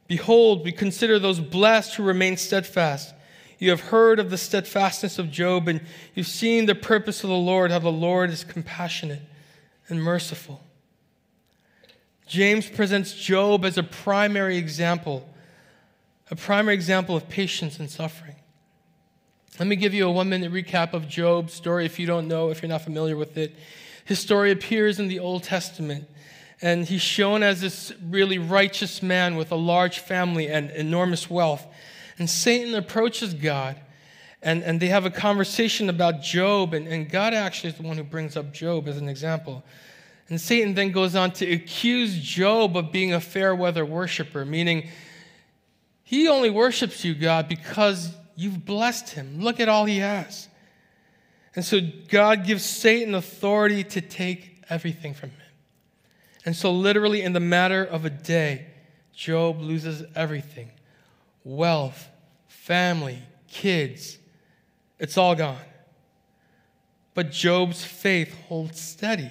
Behold, 0.06 0.66
we 0.66 0.70
consider 0.70 1.18
those 1.18 1.40
blessed 1.40 1.94
who 1.94 2.02
remain 2.02 2.36
steadfast. 2.36 3.14
You 3.58 3.70
have 3.70 3.80
heard 3.80 4.20
of 4.20 4.28
the 4.28 4.36
steadfastness 4.36 5.18
of 5.18 5.30
Job, 5.30 5.66
and 5.66 5.80
you've 6.14 6.26
seen 6.26 6.66
the 6.66 6.74
purpose 6.74 7.24
of 7.24 7.30
the 7.30 7.36
Lord, 7.36 7.70
how 7.70 7.78
the 7.78 7.88
Lord 7.88 8.28
is 8.28 8.44
compassionate 8.44 9.22
and 9.88 10.02
merciful. 10.02 10.62
James 12.26 12.68
presents 12.68 13.14
Job 13.14 13.64
as 13.64 13.78
a 13.78 13.82
primary 13.82 14.58
example 14.58 15.26
a 16.30 16.36
primary 16.36 16.74
example 16.74 17.14
of 17.14 17.28
patience 17.28 17.78
and 17.78 17.88
suffering. 17.88 18.34
Let 19.58 19.68
me 19.68 19.76
give 19.76 19.92
you 19.92 20.08
a 20.08 20.10
one 20.10 20.30
minute 20.30 20.50
recap 20.50 20.94
of 20.94 21.06
Job's 21.06 21.52
story 21.52 21.84
if 21.84 21.98
you 21.98 22.06
don't 22.06 22.28
know, 22.28 22.50
if 22.50 22.60
you're 22.60 22.68
not 22.68 22.80
familiar 22.80 23.14
with 23.14 23.36
it. 23.36 23.54
His 24.04 24.18
story 24.18 24.50
appears 24.50 24.98
in 24.98 25.08
the 25.08 25.18
Old 25.18 25.44
Testament, 25.44 26.08
and 26.62 26.86
he's 26.86 27.02
shown 27.02 27.42
as 27.42 27.60
this 27.60 27.92
really 28.08 28.38
righteous 28.38 29.02
man 29.02 29.36
with 29.36 29.50
a 29.52 29.56
large 29.56 29.98
family 29.98 30.48
and 30.48 30.70
enormous 30.70 31.28
wealth. 31.28 31.66
And 32.18 32.30
Satan 32.30 32.74
approaches 32.74 33.34
God 33.34 33.76
and, 34.44 34.62
and 34.62 34.78
they 34.78 34.88
have 34.88 35.06
a 35.06 35.10
conversation 35.10 35.88
about 35.88 36.20
Job, 36.20 36.74
and, 36.74 36.86
and 36.86 37.10
God 37.10 37.32
actually 37.32 37.70
is 37.70 37.76
the 37.76 37.82
one 37.82 37.96
who 37.96 38.04
brings 38.04 38.36
up 38.36 38.52
Job 38.52 38.86
as 38.86 38.98
an 38.98 39.08
example. 39.08 39.64
And 40.28 40.38
Satan 40.38 40.74
then 40.74 40.92
goes 40.92 41.16
on 41.16 41.32
to 41.32 41.50
accuse 41.50 42.18
Job 42.18 42.76
of 42.76 42.92
being 42.92 43.14
a 43.14 43.20
fair 43.20 43.54
weather 43.54 43.86
worshiper, 43.86 44.44
meaning 44.44 44.88
he 46.02 46.28
only 46.28 46.50
worships 46.50 47.04
you, 47.06 47.14
God, 47.14 47.48
because 47.48 48.12
you've 48.36 48.66
blessed 48.66 49.10
him. 49.10 49.40
Look 49.40 49.60
at 49.60 49.70
all 49.70 49.86
he 49.86 49.98
has. 49.98 50.48
And 51.56 51.64
so 51.64 51.80
God 52.08 52.44
gives 52.44 52.64
Satan 52.64 53.14
authority 53.14 53.82
to 53.84 54.02
take 54.02 54.62
everything 54.68 55.14
from 55.14 55.30
him. 55.30 55.43
And 56.44 56.54
so, 56.54 56.72
literally, 56.72 57.22
in 57.22 57.32
the 57.32 57.40
matter 57.40 57.82
of 57.84 58.04
a 58.04 58.10
day, 58.10 58.66
Job 59.14 59.60
loses 59.60 60.02
everything 60.14 60.70
wealth, 61.44 62.08
family, 62.48 63.18
kids, 63.48 64.18
it's 64.98 65.18
all 65.18 65.34
gone. 65.34 65.58
But 67.14 67.30
Job's 67.30 67.84
faith 67.84 68.34
holds 68.48 68.80
steady. 68.80 69.30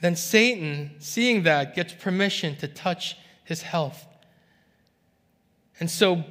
Then 0.00 0.16
Satan, 0.16 0.92
seeing 0.98 1.42
that, 1.42 1.74
gets 1.74 1.92
permission 1.92 2.56
to 2.56 2.68
touch 2.68 3.16
his 3.44 3.62
health. 3.62 4.06
And 5.80 5.90
so 5.90 6.24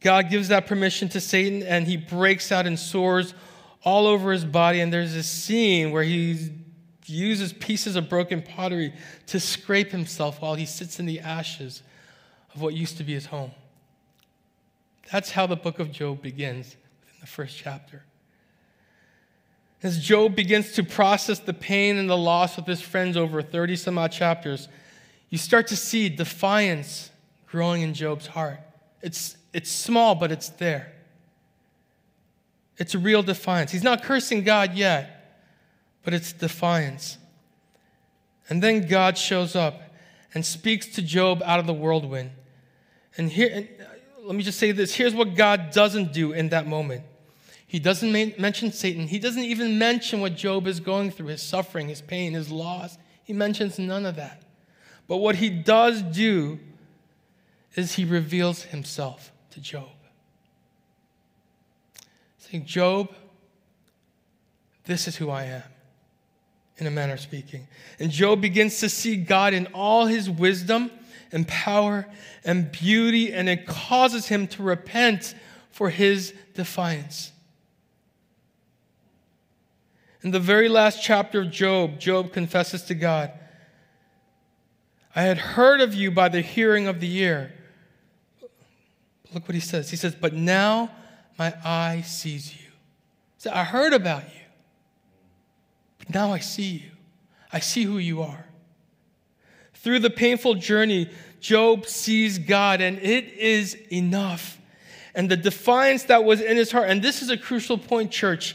God 0.00 0.30
gives 0.30 0.48
that 0.48 0.66
permission 0.66 1.08
to 1.10 1.20
Satan, 1.20 1.62
and 1.62 1.86
he 1.86 1.96
breaks 1.96 2.52
out 2.52 2.66
in 2.66 2.76
sores 2.76 3.34
all 3.82 4.06
over 4.06 4.32
his 4.32 4.44
body. 4.44 4.80
And 4.80 4.92
there's 4.92 5.14
this 5.14 5.28
scene 5.28 5.90
where 5.90 6.02
he 6.02 6.52
uses 7.10 7.52
pieces 7.52 7.96
of 7.96 8.08
broken 8.08 8.42
pottery 8.42 8.92
to 9.26 9.40
scrape 9.40 9.90
himself 9.90 10.40
while 10.40 10.54
he 10.54 10.66
sits 10.66 10.98
in 10.98 11.06
the 11.06 11.20
ashes 11.20 11.82
of 12.54 12.60
what 12.60 12.74
used 12.74 12.96
to 12.96 13.04
be 13.04 13.14
his 13.14 13.26
home. 13.26 13.52
That's 15.12 15.30
how 15.30 15.46
the 15.46 15.56
book 15.56 15.78
of 15.78 15.90
Job 15.90 16.22
begins 16.22 16.76
within 17.00 17.20
the 17.20 17.26
first 17.26 17.56
chapter. 17.56 18.04
As 19.82 19.98
Job 19.98 20.36
begins 20.36 20.72
to 20.72 20.84
process 20.84 21.38
the 21.38 21.54
pain 21.54 21.96
and 21.96 22.08
the 22.08 22.16
loss 22.16 22.58
of 22.58 22.66
his 22.66 22.80
friends 22.80 23.16
over 23.16 23.40
30 23.40 23.76
some 23.76 23.98
odd 23.98 24.12
chapters, 24.12 24.68
you 25.30 25.38
start 25.38 25.68
to 25.68 25.76
see 25.76 26.08
defiance 26.08 27.10
growing 27.46 27.82
in 27.82 27.94
Job's 27.94 28.26
heart. 28.26 28.60
It's, 29.02 29.36
it's 29.52 29.70
small, 29.70 30.14
but 30.14 30.30
it's 30.30 30.50
there. 30.50 30.92
It's 32.76 32.94
a 32.94 32.98
real 32.98 33.22
defiance. 33.22 33.72
He's 33.72 33.82
not 33.82 34.02
cursing 34.02 34.42
God 34.42 34.74
yet, 34.74 35.19
but 36.02 36.14
it's 36.14 36.32
defiance. 36.32 37.18
And 38.48 38.62
then 38.62 38.86
God 38.86 39.16
shows 39.16 39.54
up 39.54 39.82
and 40.34 40.44
speaks 40.44 40.86
to 40.88 41.02
Job 41.02 41.42
out 41.44 41.60
of 41.60 41.66
the 41.66 41.72
whirlwind. 41.72 42.30
And 43.16 43.30
here, 43.30 43.50
and 43.52 43.68
uh, 43.80 43.84
let 44.24 44.34
me 44.34 44.42
just 44.42 44.58
say 44.58 44.72
this 44.72 44.94
here's 44.94 45.14
what 45.14 45.34
God 45.34 45.70
doesn't 45.72 46.12
do 46.12 46.32
in 46.32 46.48
that 46.50 46.66
moment 46.66 47.04
he 47.70 47.78
doesn't 47.78 48.10
mention 48.36 48.72
Satan. 48.72 49.06
He 49.06 49.20
doesn't 49.20 49.44
even 49.44 49.78
mention 49.78 50.20
what 50.20 50.34
Job 50.34 50.66
is 50.66 50.80
going 50.80 51.12
through 51.12 51.28
his 51.28 51.40
suffering, 51.40 51.86
his 51.86 52.00
pain, 52.00 52.32
his 52.32 52.50
loss. 52.50 52.98
He 53.22 53.32
mentions 53.32 53.78
none 53.78 54.06
of 54.06 54.16
that. 54.16 54.42
But 55.06 55.18
what 55.18 55.36
he 55.36 55.50
does 55.50 56.02
do 56.02 56.58
is 57.76 57.92
he 57.92 58.04
reveals 58.04 58.64
himself 58.64 59.30
to 59.52 59.60
Job. 59.60 59.86
Saying, 62.38 62.66
Job, 62.66 63.14
this 64.86 65.06
is 65.06 65.14
who 65.14 65.30
I 65.30 65.44
am, 65.44 65.62
in 66.80 66.86
a 66.86 66.90
manner 66.90 67.14
of 67.14 67.20
speaking. 67.20 67.66
And 67.98 68.10
Job 68.10 68.40
begins 68.40 68.80
to 68.80 68.88
see 68.88 69.16
God 69.16 69.54
in 69.54 69.66
all 69.68 70.06
his 70.06 70.28
wisdom 70.30 70.90
and 71.32 71.46
power 71.46 72.06
and 72.44 72.70
beauty, 72.72 73.32
and 73.32 73.48
it 73.48 73.66
causes 73.66 74.28
him 74.28 74.46
to 74.48 74.62
repent 74.62 75.34
for 75.70 75.90
his 75.90 76.34
defiance. 76.54 77.32
In 80.22 80.32
the 80.32 80.40
very 80.40 80.68
last 80.68 81.02
chapter 81.02 81.42
of 81.42 81.50
Job, 81.50 81.98
Job 81.98 82.32
confesses 82.32 82.82
to 82.84 82.94
God, 82.94 83.32
I 85.14 85.22
had 85.22 85.38
heard 85.38 85.80
of 85.80 85.94
you 85.94 86.10
by 86.10 86.28
the 86.28 86.40
hearing 86.40 86.86
of 86.86 87.00
the 87.00 87.16
ear. 87.18 87.52
Look 89.32 89.48
what 89.48 89.54
he 89.54 89.60
says. 89.60 89.90
He 89.90 89.96
says, 89.96 90.14
But 90.14 90.34
now 90.34 90.90
my 91.38 91.54
eye 91.64 92.02
sees 92.02 92.54
you. 92.54 92.70
So 93.38 93.50
I 93.50 93.64
heard 93.64 93.92
about 93.92 94.24
you, 94.24 94.40
now 96.14 96.32
I 96.32 96.38
see 96.38 96.62
you. 96.62 96.90
I 97.52 97.60
see 97.60 97.84
who 97.84 97.98
you 97.98 98.22
are. 98.22 98.46
Through 99.74 100.00
the 100.00 100.10
painful 100.10 100.54
journey, 100.56 101.10
Job 101.40 101.86
sees 101.86 102.38
God, 102.38 102.80
and 102.80 102.98
it 102.98 103.32
is 103.34 103.74
enough. 103.90 104.58
And 105.14 105.30
the 105.30 105.36
defiance 105.36 106.04
that 106.04 106.24
was 106.24 106.40
in 106.40 106.56
his 106.56 106.70
heart, 106.70 106.88
and 106.88 107.02
this 107.02 107.22
is 107.22 107.30
a 107.30 107.36
crucial 107.36 107.78
point, 107.78 108.10
church. 108.10 108.54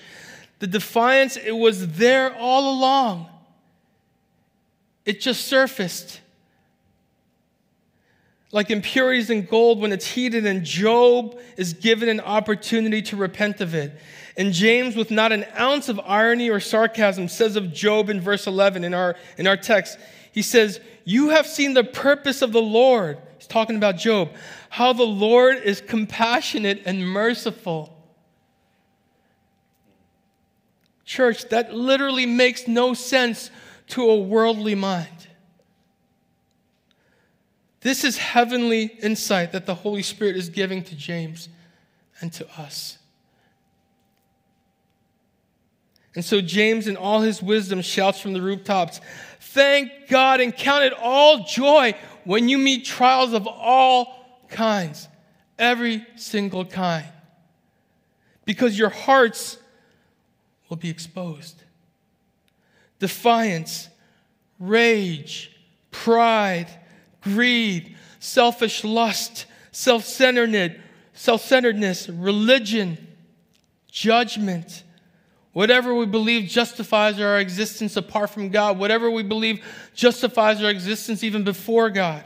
The 0.60 0.68
defiance, 0.68 1.36
it 1.36 1.52
was 1.52 1.98
there 1.98 2.34
all 2.36 2.78
along. 2.78 3.28
It 5.04 5.20
just 5.20 5.48
surfaced. 5.48 6.22
Like 8.52 8.70
impurities 8.72 9.30
in 9.30 9.46
gold 9.46 9.82
when 9.82 9.92
it's 9.92 10.08
heated, 10.08 10.46
and 10.46 10.64
Job 10.64 11.40
is 11.58 11.74
given 11.74 12.08
an 12.08 12.22
opportunity 12.22 13.02
to 13.04 13.16
repent 13.18 13.60
of 13.60 13.76
it. 13.76 13.92
And 14.38 14.52
James, 14.52 14.96
with 14.96 15.12
not 15.12 15.32
an 15.32 15.46
ounce 15.58 15.88
of 15.88 16.00
irony 16.06 16.50
or 16.50 16.60
sarcasm, 16.60 17.28
says 17.28 17.56
of 17.56 17.72
Job 17.72 18.10
in 18.10 18.20
verse 18.20 18.48
11 18.48 18.84
in 18.84 18.94
our, 18.94 19.16
in 19.38 19.48
our 19.48 19.58
text, 19.58 19.98
he 20.32 20.42
says, 20.42 20.80
You 21.06 21.30
have 21.30 21.48
seen 21.48 21.74
the 21.74 21.84
purpose 21.84 22.42
of 22.42 22.52
the 22.52 22.62
Lord. 22.62 23.18
He's 23.38 23.48
talking 23.48 23.78
about 23.78 23.98
Job, 23.98 24.32
how 24.70 24.92
the 24.94 25.04
Lord 25.04 25.58
is 25.64 25.80
compassionate 25.80 26.84
and 26.86 27.08
merciful 27.08 27.96
Church, 31.06 31.48
that 31.50 31.74
literally 31.74 32.26
makes 32.26 32.68
no 32.68 32.96
sense 32.96 33.52
to 33.90 34.10
a 34.10 34.20
worldly 34.20 34.74
mind. 34.74 35.08
This 37.82 38.04
is 38.04 38.18
heavenly 38.18 38.86
insight 39.04 39.52
that 39.52 39.68
the 39.68 39.76
Holy 39.76 40.02
Spirit 40.02 40.36
is 40.36 40.50
giving 40.50 40.84
to 40.84 40.96
James 40.96 41.48
and 42.20 42.34
to 42.34 42.48
us. 42.60 42.98
And 46.16 46.24
so 46.24 46.42
James, 46.42 46.88
in 46.88 46.96
all 46.96 47.22
his 47.22 47.44
wisdom, 47.44 47.82
shouts 47.82 48.20
from 48.20 48.34
the 48.34 48.42
rooftops 48.42 49.02
Thank 49.40 50.10
God 50.10 50.42
and 50.42 50.56
count 50.56 50.84
it 50.84 50.94
all 50.94 51.46
joy 51.46 51.96
when 52.26 52.50
you 52.50 52.58
meet 52.58 52.84
trials 52.84 53.32
of 53.32 53.48
all 53.48 54.42
kinds, 54.50 55.08
every 55.58 56.06
single 56.18 56.66
kind. 56.66 57.06
Because 58.44 58.78
your 58.78 58.90
hearts 58.90 59.58
will 60.68 60.78
be 60.78 60.90
exposed. 60.90 61.64
Defiance, 63.00 63.90
rage, 64.60 65.56
pride, 65.92 66.68
greed, 67.22 67.96
selfish 68.20 68.84
lust, 68.84 69.46
self-centeredness, 69.72 70.78
self-centeredness, 71.14 72.10
religion, 72.10 72.98
judgment, 73.90 74.84
whatever 75.56 75.96
we 75.96 76.06
believe 76.06 76.50
justifies 76.50 77.18
our 77.18 77.40
existence 77.40 77.96
apart 77.96 78.30
from 78.30 78.50
God, 78.50 78.78
whatever 78.78 79.10
we 79.10 79.24
believe 79.24 79.64
justifies 79.94 80.62
our 80.62 80.70
existence 80.70 81.24
even 81.24 81.46
before 81.46 81.90
God. 81.90 82.26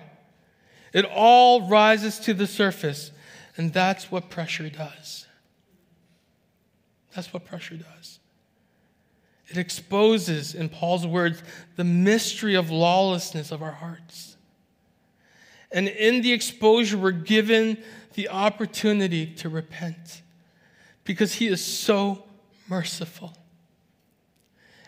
It 0.93 1.05
all 1.05 1.69
rises 1.69 2.17
to 2.21 2.33
the 2.33 2.47
surface, 2.47 3.11
and 3.55 3.71
that's 3.71 4.11
what 4.11 4.31
pressure 4.31 4.67
does. 4.71 5.27
That's 7.13 7.31
what 7.31 7.45
pressure 7.45 7.75
does. 7.75 8.17
It 9.49 9.57
exposes, 9.57 10.55
in 10.55 10.67
Paul's 10.67 11.05
words, 11.05 11.43
the 11.75 11.83
mystery 11.83 12.55
of 12.55 12.71
lawlessness 12.71 13.51
of 13.51 13.61
our 13.61 13.73
hearts. 13.73 14.37
And 15.71 15.87
in 15.87 16.23
the 16.23 16.33
exposure, 16.33 16.97
we're 16.97 17.11
given 17.11 17.77
the 18.15 18.29
opportunity 18.29 19.27
to 19.35 19.49
repent 19.49 20.23
because 21.03 21.35
he 21.35 21.45
is 21.45 21.63
so 21.63 22.23
merciful. 22.69 23.33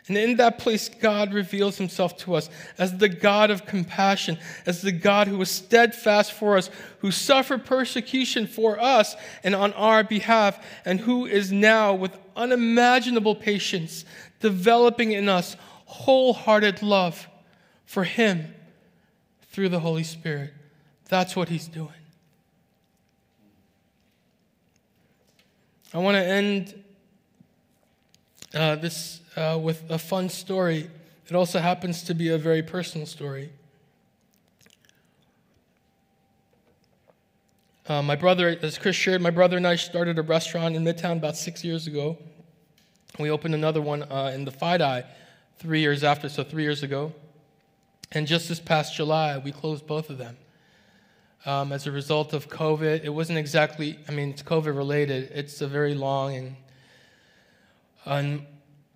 And 0.08 0.18
in 0.18 0.38
that 0.38 0.58
place, 0.58 0.90
God 0.90 1.34
reveals 1.34 1.78
himself 1.78 2.18
to 2.18 2.36
us 2.36 2.50
as 2.78 2.98
the 2.98 3.08
God 3.08 3.52
of 3.52 3.66
compassion, 3.66 4.38
as 4.66 4.82
the 4.82 4.92
God 4.92 5.28
who 5.28 5.38
was 5.38 5.50
steadfast 5.50 6.34
for 6.34 6.58
us, 6.58 6.70
who 7.00 7.12
suffered 7.12 7.66
persecution 7.66 8.48
for 8.48 8.80
us 8.80 9.16
and 9.44 9.56
on 9.56 9.74
our 9.74 10.04
behalf, 10.04 10.66
and 10.86 11.00
who 11.00 11.26
is 11.26 11.52
now 11.52 11.94
with 11.94 12.18
unimaginable 12.36 13.36
patience 13.36 14.04
developing 14.40 15.12
in 15.12 15.30
us 15.30 15.56
wholehearted 15.86 16.82
love 16.82 17.30
for 17.86 18.04
Him 18.04 18.54
through 19.52 19.70
the 19.70 19.80
Holy 19.80 20.04
Spirit. 20.04 20.54
That's 21.10 21.36
what 21.36 21.48
He's 21.48 21.68
doing. 21.68 21.90
I 25.94 26.00
want 26.00 26.16
to 26.16 26.26
end 26.26 26.81
uh, 28.54 28.76
this 28.76 29.22
uh, 29.36 29.60
with 29.62 29.84
a 29.90 29.98
fun 29.98 30.30
story. 30.30 30.90
It 31.28 31.36
also 31.36 31.60
happens 31.60 32.04
to 32.04 32.14
be 32.14 32.30
a 32.30 32.38
very 32.38 32.62
personal 32.62 33.08
story. 33.08 33.52
Uh, 37.88 38.02
my 38.02 38.16
brother, 38.16 38.58
as 38.62 38.78
Chris 38.78 38.96
shared, 38.96 39.22
my 39.22 39.30
brother 39.30 39.58
and 39.58 39.68
I 39.68 39.76
started 39.76 40.20
a 40.20 40.22
restaurant 40.22 40.76
in 40.76 40.84
Midtown 40.84 41.18
about 41.18 41.36
six 41.36 41.64
years 41.64 41.88
ago. 41.88 42.18
We 43.20 43.30
opened 43.30 43.56
another 43.56 43.82
one 43.82 44.04
uh, 44.04 44.32
in 44.34 44.46
the 44.46 44.52
FiDi 44.52 45.06
three 45.58 45.82
years 45.82 46.04
after, 46.04 46.30
so 46.30 46.44
three 46.44 46.64
years 46.64 46.84
ago. 46.84 47.12
And 48.12 48.28
just 48.28 48.50
this 48.50 48.60
past 48.60 48.96
July, 48.96 49.38
we 49.38 49.52
closed 49.52 49.88
both 49.88 50.10
of 50.10 50.18
them. 50.18 50.38
Um, 51.46 51.72
as 51.72 51.88
a 51.88 51.92
result 51.92 52.34
of 52.34 52.50
COVID, 52.50 53.04
it 53.04 53.10
wasn't 53.10 53.40
exactly, 53.40 53.98
I 54.08 54.12
mean, 54.12 54.30
it's 54.30 54.44
COVID 54.44 54.76
related. 54.76 55.32
It's 55.34 55.62
a 55.62 55.68
very 55.68 55.96
long 55.96 56.36
and, 56.36 56.56
and 58.06 58.46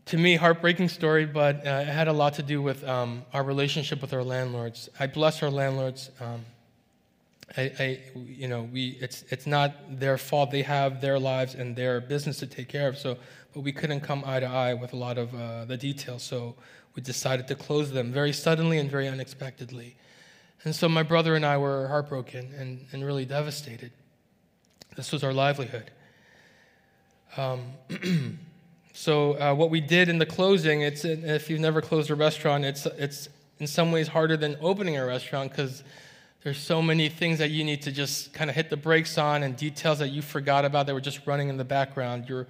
to 0.05 0.17
me, 0.17 0.35
heartbreaking 0.35 0.89
story, 0.89 1.25
but 1.25 1.65
uh, 1.65 1.81
it 1.81 1.87
had 1.87 2.07
a 2.07 2.13
lot 2.13 2.35
to 2.35 2.43
do 2.43 2.61
with 2.61 2.83
um, 2.87 3.23
our 3.33 3.43
relationship 3.43 4.01
with 4.01 4.13
our 4.13 4.23
landlords. 4.23 4.87
I 4.99 5.07
bless 5.07 5.41
our 5.41 5.49
landlords. 5.49 6.11
Um, 6.21 6.45
I, 7.57 7.61
I, 7.79 7.99
you 8.15 8.47
know, 8.47 8.69
we, 8.71 8.97
it's, 9.01 9.23
it's 9.29 9.47
not 9.47 9.99
their 9.99 10.17
fault. 10.17 10.51
They 10.51 10.61
have 10.61 11.01
their 11.01 11.17
lives 11.17 11.55
and 11.55 11.75
their 11.75 12.01
business 12.01 12.37
to 12.39 12.47
take 12.47 12.67
care 12.67 12.87
of. 12.87 12.97
So, 12.97 13.17
but 13.53 13.61
we 13.61 13.71
couldn't 13.71 14.01
come 14.01 14.23
eye 14.25 14.39
to 14.39 14.45
eye 14.45 14.73
with 14.75 14.93
a 14.93 14.95
lot 14.95 15.17
of 15.17 15.33
uh, 15.33 15.65
the 15.65 15.77
details. 15.77 16.21
So 16.21 16.55
we 16.95 17.01
decided 17.01 17.47
to 17.47 17.55
close 17.55 17.91
them 17.91 18.11
very 18.11 18.33
suddenly 18.33 18.77
and 18.77 18.89
very 18.89 19.07
unexpectedly. 19.07 19.95
And 20.63 20.75
so 20.75 20.87
my 20.87 21.03
brother 21.03 21.35
and 21.35 21.45
I 21.45 21.57
were 21.57 21.87
heartbroken 21.87 22.51
and, 22.57 22.85
and 22.91 23.03
really 23.03 23.25
devastated. 23.25 23.91
This 24.95 25.11
was 25.11 25.23
our 25.23 25.33
livelihood. 25.33 25.91
Um, 27.37 27.73
so 28.95 29.33
uh, 29.33 29.53
what 29.53 29.71
we 29.71 29.81
did 29.81 30.07
in 30.07 30.19
the 30.19 30.25
closing, 30.25 30.81
it's 30.81 31.03
if 31.03 31.49
you've 31.49 31.59
never 31.59 31.81
closed 31.81 32.09
a 32.09 32.15
restaurant, 32.15 32.63
it's 32.63 32.85
it's 32.85 33.27
in 33.59 33.67
some 33.67 33.91
ways 33.91 34.07
harder 34.07 34.37
than 34.37 34.55
opening 34.61 34.95
a 34.95 35.05
restaurant 35.05 35.51
because 35.51 35.83
there's 36.43 36.57
so 36.57 36.81
many 36.81 37.09
things 37.09 37.39
that 37.39 37.51
you 37.51 37.65
need 37.65 37.81
to 37.81 37.91
just 37.91 38.33
kind 38.33 38.49
of 38.49 38.55
hit 38.55 38.69
the 38.69 38.77
brakes 38.77 39.17
on 39.17 39.43
and 39.43 39.57
details 39.57 39.99
that 39.99 40.09
you 40.09 40.21
forgot 40.21 40.63
about 40.63 40.85
that 40.85 40.93
were 40.93 41.01
just 41.01 41.27
running 41.27 41.49
in 41.49 41.57
the 41.57 41.65
background. 41.65 42.29
You're 42.29 42.47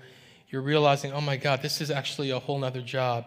you're 0.50 0.62
realizing, 0.62 1.14
oh 1.14 1.22
my 1.22 1.36
God, 1.36 1.64
this 1.64 1.82
is 1.82 1.90
actually 1.90 2.30
a 2.30 2.38
whole 2.38 2.60
nother 2.60 2.84
job. 2.84 3.26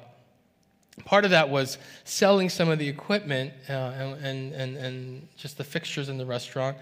Part 1.05 1.25
of 1.25 1.33
that 1.33 1.51
was 1.51 1.77
selling 2.05 2.49
some 2.49 2.69
of 2.69 2.79
the 2.79 2.89
equipment 2.89 3.53
uh, 3.69 3.73
and, 3.73 4.55
and, 4.55 4.77
and 4.77 5.29
just 5.37 5.59
the 5.59 5.65
fixtures 5.65 6.09
in 6.09 6.19
the 6.19 6.27
restaurant. 6.27 6.77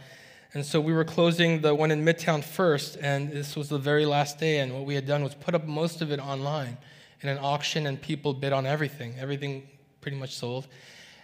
And 0.52 0.64
so 0.64 0.80
we 0.80 0.92
were 0.92 1.04
closing 1.04 1.60
the 1.60 1.74
one 1.74 1.90
in 1.90 2.04
Midtown 2.04 2.42
first, 2.42 2.96
and 3.00 3.30
this 3.30 3.56
was 3.56 3.68
the 3.68 3.78
very 3.78 4.06
last 4.06 4.38
day. 4.38 4.60
And 4.60 4.72
what 4.72 4.84
we 4.84 4.94
had 4.94 5.06
done 5.06 5.22
was 5.22 5.34
put 5.34 5.54
up 5.54 5.66
most 5.66 6.00
of 6.00 6.10
it 6.10 6.18
online 6.18 6.78
in 7.20 7.28
an 7.28 7.38
auction, 7.38 7.86
and 7.86 8.00
people 8.00 8.32
bid 8.32 8.52
on 8.52 8.66
everything. 8.66 9.14
Everything 9.18 9.66
pretty 10.00 10.16
much 10.16 10.34
sold. 10.34 10.66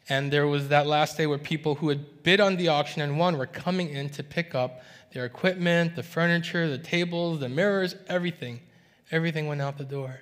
And 0.08 0.32
there 0.32 0.46
was 0.46 0.68
that 0.68 0.86
last 0.86 1.16
day 1.16 1.26
where 1.26 1.38
people 1.38 1.76
who 1.76 1.88
had 1.88 2.22
bid 2.22 2.40
on 2.40 2.56
the 2.56 2.68
auction 2.68 3.02
and 3.02 3.18
won 3.18 3.38
were 3.38 3.46
coming 3.46 3.88
in 3.88 4.10
to 4.10 4.22
pick 4.22 4.54
up 4.54 4.82
their 5.12 5.24
equipment, 5.24 5.94
the 5.94 6.02
furniture, 6.02 6.68
the 6.68 6.78
tables, 6.78 7.40
the 7.40 7.48
mirrors, 7.48 7.94
everything. 8.08 8.60
Everything 9.10 9.46
went 9.46 9.60
out 9.60 9.78
the 9.78 9.84
door. 9.84 10.20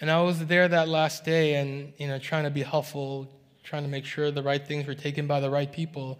And 0.00 0.10
I 0.10 0.22
was 0.22 0.46
there 0.46 0.68
that 0.68 0.88
last 0.88 1.24
day 1.24 1.54
and, 1.54 1.92
you 1.98 2.06
know, 2.06 2.18
trying 2.18 2.44
to 2.44 2.50
be 2.50 2.62
helpful, 2.62 3.26
trying 3.64 3.82
to 3.82 3.88
make 3.88 4.04
sure 4.04 4.30
the 4.30 4.42
right 4.42 4.64
things 4.64 4.86
were 4.86 4.94
taken 4.94 5.26
by 5.26 5.40
the 5.40 5.50
right 5.50 5.72
people. 5.72 6.18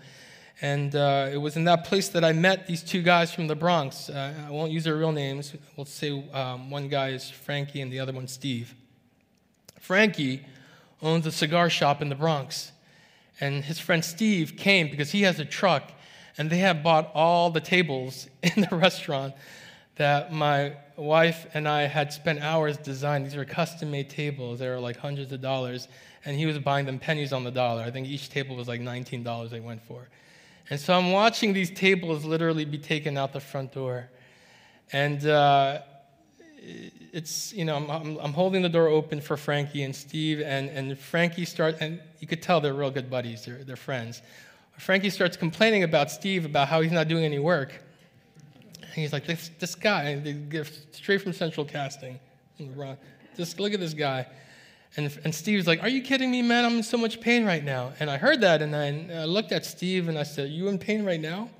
And 0.60 0.94
uh, 0.96 1.28
it 1.32 1.36
was 1.36 1.56
in 1.56 1.64
that 1.64 1.84
place 1.84 2.08
that 2.08 2.24
I 2.24 2.32
met 2.32 2.66
these 2.66 2.82
two 2.82 3.02
guys 3.02 3.32
from 3.32 3.46
the 3.46 3.54
Bronx. 3.54 4.10
Uh, 4.10 4.34
I 4.46 4.50
won't 4.50 4.72
use 4.72 4.84
their 4.84 4.96
real 4.96 5.12
names. 5.12 5.54
We'll 5.76 5.86
say 5.86 6.28
um, 6.32 6.70
one 6.70 6.88
guy 6.88 7.10
is 7.10 7.30
Frankie 7.30 7.80
and 7.80 7.92
the 7.92 8.00
other 8.00 8.12
one 8.12 8.26
Steve. 8.26 8.74
Frankie 9.78 10.44
owns 11.00 11.26
a 11.26 11.32
cigar 11.32 11.70
shop 11.70 12.02
in 12.02 12.08
the 12.08 12.16
Bronx. 12.16 12.72
And 13.40 13.64
his 13.64 13.78
friend 13.78 14.04
Steve 14.04 14.56
came 14.56 14.90
because 14.90 15.12
he 15.12 15.22
has 15.22 15.38
a 15.38 15.44
truck, 15.44 15.92
and 16.36 16.50
they 16.50 16.58
have 16.58 16.82
bought 16.82 17.12
all 17.14 17.50
the 17.50 17.60
tables 17.60 18.28
in 18.42 18.66
the 18.68 18.76
restaurant 18.76 19.34
that 19.94 20.32
my 20.32 20.74
wife 20.96 21.46
and 21.54 21.68
I 21.68 21.82
had 21.82 22.12
spent 22.12 22.40
hours 22.40 22.76
designing. 22.76 23.28
These 23.28 23.36
were 23.36 23.44
custom 23.44 23.90
made 23.90 24.10
tables. 24.10 24.58
They 24.58 24.68
were 24.68 24.80
like 24.80 24.96
hundreds 24.96 25.32
of 25.32 25.40
dollars. 25.40 25.88
And 26.24 26.36
he 26.36 26.46
was 26.46 26.58
buying 26.58 26.86
them 26.86 26.98
pennies 26.98 27.32
on 27.32 27.44
the 27.44 27.50
dollar. 27.50 27.82
I 27.82 27.90
think 27.90 28.08
each 28.08 28.28
table 28.28 28.56
was 28.56 28.68
like 28.68 28.80
$19 28.80 29.50
they 29.50 29.60
went 29.60 29.82
for. 29.82 30.08
And 30.70 30.78
so 30.78 30.94
I'm 30.94 31.12
watching 31.12 31.52
these 31.52 31.70
tables 31.70 32.24
literally 32.24 32.64
be 32.64 32.78
taken 32.78 33.16
out 33.16 33.32
the 33.32 33.40
front 33.40 33.72
door. 33.72 34.08
And 34.92 35.26
uh, 35.26 35.80
it's, 37.12 37.52
you 37.52 37.64
know, 37.64 37.76
I'm, 37.76 38.18
I'm, 38.18 38.32
holding 38.32 38.62
the 38.62 38.68
door 38.68 38.88
open 38.88 39.20
for 39.20 39.36
Frankie 39.36 39.82
and 39.82 39.94
Steve. 39.94 40.40
And, 40.40 40.68
and 40.70 40.98
Frankie 40.98 41.44
starts, 41.44 41.78
and 41.80 42.00
you 42.20 42.26
could 42.26 42.42
tell 42.42 42.60
they're 42.60 42.74
real 42.74 42.90
good 42.90 43.08
buddies, 43.08 43.44
they're, 43.44 43.64
they're 43.64 43.76
friends. 43.76 44.22
Frankie 44.78 45.10
starts 45.10 45.36
complaining 45.36 45.82
about 45.82 46.10
Steve 46.10 46.44
about 46.44 46.68
how 46.68 46.80
he's 46.80 46.92
not 46.92 47.08
doing 47.08 47.24
any 47.24 47.38
work. 47.38 47.82
And 48.80 48.94
he's 48.94 49.12
like, 49.12 49.26
this, 49.26 49.50
this 49.58 49.74
guy, 49.74 50.22
straight 50.92 51.22
from 51.22 51.32
Central 51.32 51.66
Casting. 51.66 52.20
Just 53.36 53.58
look 53.58 53.72
at 53.72 53.80
this 53.80 53.94
guy. 53.94 54.26
And, 54.96 55.16
and 55.24 55.34
Steve's 55.34 55.66
like, 55.66 55.82
Are 55.82 55.88
you 55.88 56.02
kidding 56.02 56.30
me, 56.30 56.42
man? 56.42 56.64
I'm 56.64 56.78
in 56.78 56.82
so 56.82 56.98
much 56.98 57.20
pain 57.20 57.44
right 57.44 57.62
now. 57.62 57.92
And 58.00 58.10
I 58.10 58.16
heard 58.16 58.40
that, 58.40 58.62
and 58.62 58.74
I, 58.74 59.22
I 59.22 59.24
looked 59.24 59.52
at 59.52 59.64
Steve 59.64 60.08
and 60.08 60.18
I 60.18 60.22
said, 60.22 60.50
You 60.50 60.68
in 60.68 60.78
pain 60.78 61.04
right 61.04 61.20
now? 61.20 61.50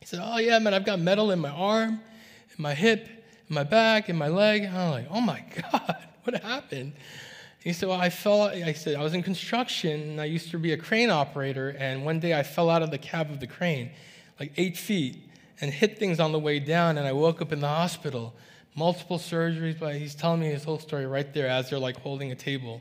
He 0.00 0.06
said, 0.06 0.20
Oh, 0.22 0.38
yeah, 0.38 0.58
man, 0.58 0.74
I've 0.74 0.86
got 0.86 1.00
metal 1.00 1.30
in 1.30 1.38
my 1.38 1.50
arm, 1.50 2.00
in 2.56 2.62
my 2.62 2.74
hip, 2.74 3.08
in 3.48 3.54
my 3.54 3.64
back, 3.64 4.08
in 4.08 4.16
my 4.16 4.28
leg. 4.28 4.64
And 4.64 4.76
I'm 4.76 4.90
like, 4.90 5.06
Oh 5.10 5.20
my 5.20 5.44
God, 5.72 5.96
what 6.24 6.42
happened? 6.42 6.92
He 7.60 7.72
said, 7.72 7.88
Well, 7.88 8.00
I 8.00 8.08
fell, 8.08 8.42
I 8.42 8.72
said, 8.72 8.96
I 8.96 9.02
was 9.02 9.14
in 9.14 9.22
construction, 9.22 10.00
and 10.00 10.20
I 10.20 10.26
used 10.26 10.50
to 10.52 10.58
be 10.58 10.72
a 10.72 10.78
crane 10.78 11.10
operator, 11.10 11.70
and 11.78 12.04
one 12.04 12.20
day 12.20 12.38
I 12.38 12.42
fell 12.42 12.70
out 12.70 12.82
of 12.82 12.90
the 12.90 12.98
cab 12.98 13.30
of 13.30 13.40
the 13.40 13.46
crane, 13.46 13.90
like 14.38 14.52
eight 14.56 14.76
feet 14.76 15.28
and 15.60 15.72
hit 15.72 15.98
things 15.98 16.20
on 16.20 16.32
the 16.32 16.38
way 16.38 16.60
down, 16.60 16.98
and 16.98 17.06
I 17.06 17.12
woke 17.12 17.42
up 17.42 17.52
in 17.52 17.60
the 17.60 17.68
hospital. 17.68 18.32
Multiple 18.78 19.18
surgeries, 19.18 19.76
but 19.76 19.96
he's 19.96 20.14
telling 20.14 20.38
me 20.38 20.50
his 20.50 20.62
whole 20.62 20.78
story 20.78 21.04
right 21.04 21.34
there 21.34 21.48
as 21.48 21.68
they're 21.68 21.80
like 21.80 21.96
holding 21.96 22.30
a 22.30 22.36
table. 22.36 22.80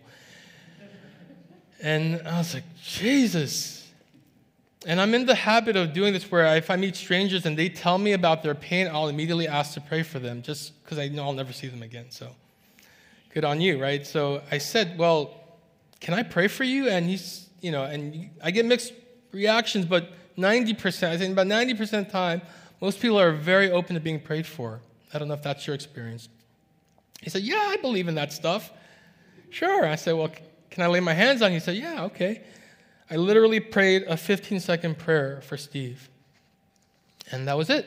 And 1.81 2.21
I 2.27 2.37
was 2.37 2.53
like, 2.53 2.63
Jesus. 2.83 3.87
And 4.85 5.01
I'm 5.01 5.15
in 5.15 5.25
the 5.25 5.33
habit 5.33 5.75
of 5.75 5.93
doing 5.93 6.13
this 6.13 6.29
where 6.29 6.55
if 6.55 6.69
I 6.69 6.75
meet 6.75 6.95
strangers 6.95 7.47
and 7.47 7.57
they 7.57 7.67
tell 7.67 7.97
me 7.97 8.13
about 8.13 8.43
their 8.43 8.53
pain, 8.53 8.87
I'll 8.87 9.07
immediately 9.07 9.47
ask 9.47 9.73
to 9.73 9.81
pray 9.81 10.03
for 10.03 10.19
them 10.19 10.43
just 10.43 10.83
because 10.83 10.99
I 10.99 11.07
know 11.07 11.23
I'll 11.23 11.33
never 11.33 11.51
see 11.51 11.67
them 11.67 11.81
again. 11.81 12.05
So 12.09 12.29
good 13.33 13.43
on 13.43 13.59
you, 13.59 13.81
right? 13.81 14.05
So 14.05 14.43
I 14.51 14.59
said, 14.59 14.99
Well, 14.99 15.33
can 15.99 16.13
I 16.13 16.21
pray 16.21 16.47
for 16.47 16.63
you? 16.63 16.89
And 16.89 17.09
he's, 17.09 17.49
you 17.59 17.71
know, 17.71 17.85
and 17.85 18.29
I 18.43 18.51
get 18.51 18.67
mixed 18.67 18.93
reactions, 19.31 19.87
but 19.87 20.11
90%, 20.37 21.09
I 21.09 21.17
think 21.17 21.33
about 21.33 21.47
90% 21.47 21.81
of 21.81 21.89
the 21.89 22.03
time, 22.11 22.43
most 22.79 22.99
people 22.99 23.19
are 23.19 23.31
very 23.31 23.71
open 23.71 23.95
to 23.95 23.99
being 23.99 24.19
prayed 24.19 24.45
for. 24.45 24.79
I 25.13 25.19
don't 25.19 25.27
know 25.27 25.33
if 25.33 25.43
that's 25.43 25.65
your 25.65 25.75
experience. 25.75 26.29
He 27.21 27.29
said, 27.29 27.43
Yeah, 27.43 27.65
I 27.69 27.77
believe 27.77 28.07
in 28.07 28.15
that 28.15 28.33
stuff. 28.33 28.71
Sure. 29.49 29.85
I 29.85 29.95
said, 29.95 30.13
Well, 30.13 30.31
can 30.69 30.83
I 30.83 30.87
lay 30.87 30.99
my 30.99 31.13
hands 31.13 31.41
on 31.41 31.51
you? 31.51 31.55
He 31.55 31.59
said, 31.59 31.77
Yeah, 31.77 32.03
okay. 32.05 32.43
I 33.09 33.15
literally 33.15 33.59
prayed 33.59 34.03
a 34.03 34.17
15 34.17 34.59
second 34.59 34.97
prayer 34.97 35.41
for 35.41 35.57
Steve. 35.57 36.09
And 37.31 37.47
that 37.47 37.57
was 37.57 37.69
it. 37.69 37.85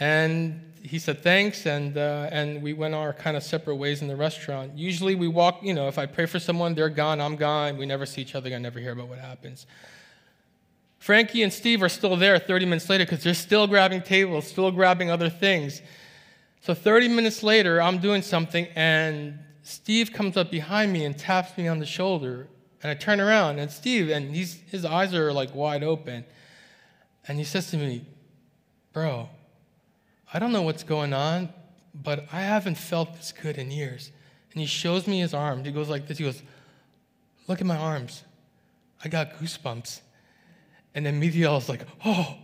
And 0.00 0.72
he 0.82 0.98
said 0.98 1.22
thanks, 1.22 1.66
and, 1.66 1.96
uh, 1.96 2.28
and 2.30 2.62
we 2.62 2.74
went 2.74 2.94
our 2.94 3.14
kind 3.14 3.38
of 3.38 3.42
separate 3.42 3.76
ways 3.76 4.02
in 4.02 4.08
the 4.08 4.16
restaurant. 4.16 4.76
Usually 4.76 5.14
we 5.14 5.28
walk, 5.28 5.60
you 5.62 5.72
know, 5.72 5.88
if 5.88 5.98
I 5.98 6.04
pray 6.04 6.26
for 6.26 6.38
someone, 6.38 6.74
they're 6.74 6.90
gone, 6.90 7.22
I'm 7.22 7.36
gone. 7.36 7.78
We 7.78 7.86
never 7.86 8.04
see 8.04 8.20
each 8.20 8.34
other, 8.34 8.50
I 8.54 8.58
never 8.58 8.78
hear 8.78 8.92
about 8.92 9.08
what 9.08 9.18
happens. 9.18 9.66
Frankie 10.98 11.42
and 11.42 11.52
Steve 11.52 11.82
are 11.82 11.88
still 11.88 12.16
there 12.16 12.38
30 12.38 12.66
minutes 12.66 12.88
later 12.90 13.04
because 13.04 13.22
they're 13.22 13.34
still 13.34 13.66
grabbing 13.66 14.02
tables, 14.02 14.46
still 14.46 14.70
grabbing 14.70 15.10
other 15.10 15.30
things. 15.30 15.80
So 16.64 16.72
30 16.72 17.08
minutes 17.08 17.42
later, 17.42 17.82
I'm 17.82 17.98
doing 17.98 18.22
something, 18.22 18.66
and 18.74 19.38
Steve 19.64 20.14
comes 20.14 20.38
up 20.38 20.50
behind 20.50 20.94
me 20.94 21.04
and 21.04 21.14
taps 21.14 21.58
me 21.58 21.68
on 21.68 21.78
the 21.78 21.84
shoulder. 21.84 22.48
And 22.82 22.90
I 22.90 22.94
turn 22.94 23.20
around, 23.20 23.58
and 23.58 23.70
Steve, 23.70 24.08
and 24.08 24.34
he's, 24.34 24.62
his 24.70 24.82
eyes 24.82 25.12
are 25.12 25.30
like 25.30 25.54
wide 25.54 25.82
open. 25.82 26.24
And 27.28 27.36
he 27.36 27.44
says 27.44 27.70
to 27.72 27.76
me, 27.76 28.06
Bro, 28.94 29.28
I 30.32 30.38
don't 30.38 30.52
know 30.52 30.62
what's 30.62 30.84
going 30.84 31.12
on, 31.12 31.50
but 31.94 32.24
I 32.32 32.40
haven't 32.40 32.78
felt 32.78 33.12
this 33.12 33.30
good 33.30 33.58
in 33.58 33.70
years. 33.70 34.10
And 34.52 34.60
he 34.62 34.66
shows 34.66 35.06
me 35.06 35.20
his 35.20 35.34
arms. 35.34 35.66
He 35.66 35.72
goes 35.72 35.90
like 35.90 36.06
this. 36.06 36.16
He 36.16 36.24
goes, 36.24 36.42
Look 37.46 37.60
at 37.60 37.66
my 37.66 37.76
arms. 37.76 38.24
I 39.04 39.08
got 39.08 39.34
goosebumps. 39.34 40.00
And 40.94 41.04
then 41.04 41.16
immediately 41.16 41.46
I 41.46 41.52
was 41.52 41.68
like, 41.68 41.82
oh. 42.06 42.38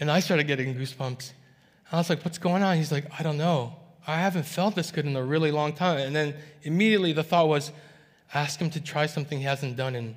And 0.00 0.10
I 0.10 0.20
started 0.20 0.46
getting 0.46 0.74
goosebumps. 0.74 1.32
I 1.92 1.96
was 1.96 2.08
like, 2.08 2.24
what's 2.24 2.38
going 2.38 2.62
on? 2.62 2.76
He's 2.76 2.90
like, 2.90 3.04
I 3.18 3.22
don't 3.22 3.36
know. 3.36 3.76
I 4.06 4.16
haven't 4.16 4.46
felt 4.46 4.74
this 4.74 4.90
good 4.90 5.06
in 5.06 5.14
a 5.14 5.22
really 5.22 5.50
long 5.50 5.74
time. 5.74 5.98
And 5.98 6.16
then 6.16 6.34
immediately 6.62 7.12
the 7.12 7.22
thought 7.22 7.48
was, 7.48 7.70
ask 8.34 8.58
him 8.58 8.70
to 8.70 8.80
try 8.80 9.06
something 9.06 9.38
he 9.38 9.44
hasn't 9.44 9.76
done 9.76 9.94
in, 9.94 10.16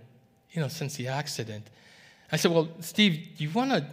you 0.51 0.61
know, 0.61 0.69
since 0.69 0.95
the 0.95 1.07
accident. 1.09 1.67
I 2.31 2.37
said, 2.37 2.51
well, 2.51 2.69
Steve, 2.79 3.37
do 3.37 3.43
you 3.43 3.51
want 3.51 3.71
to 3.71 3.85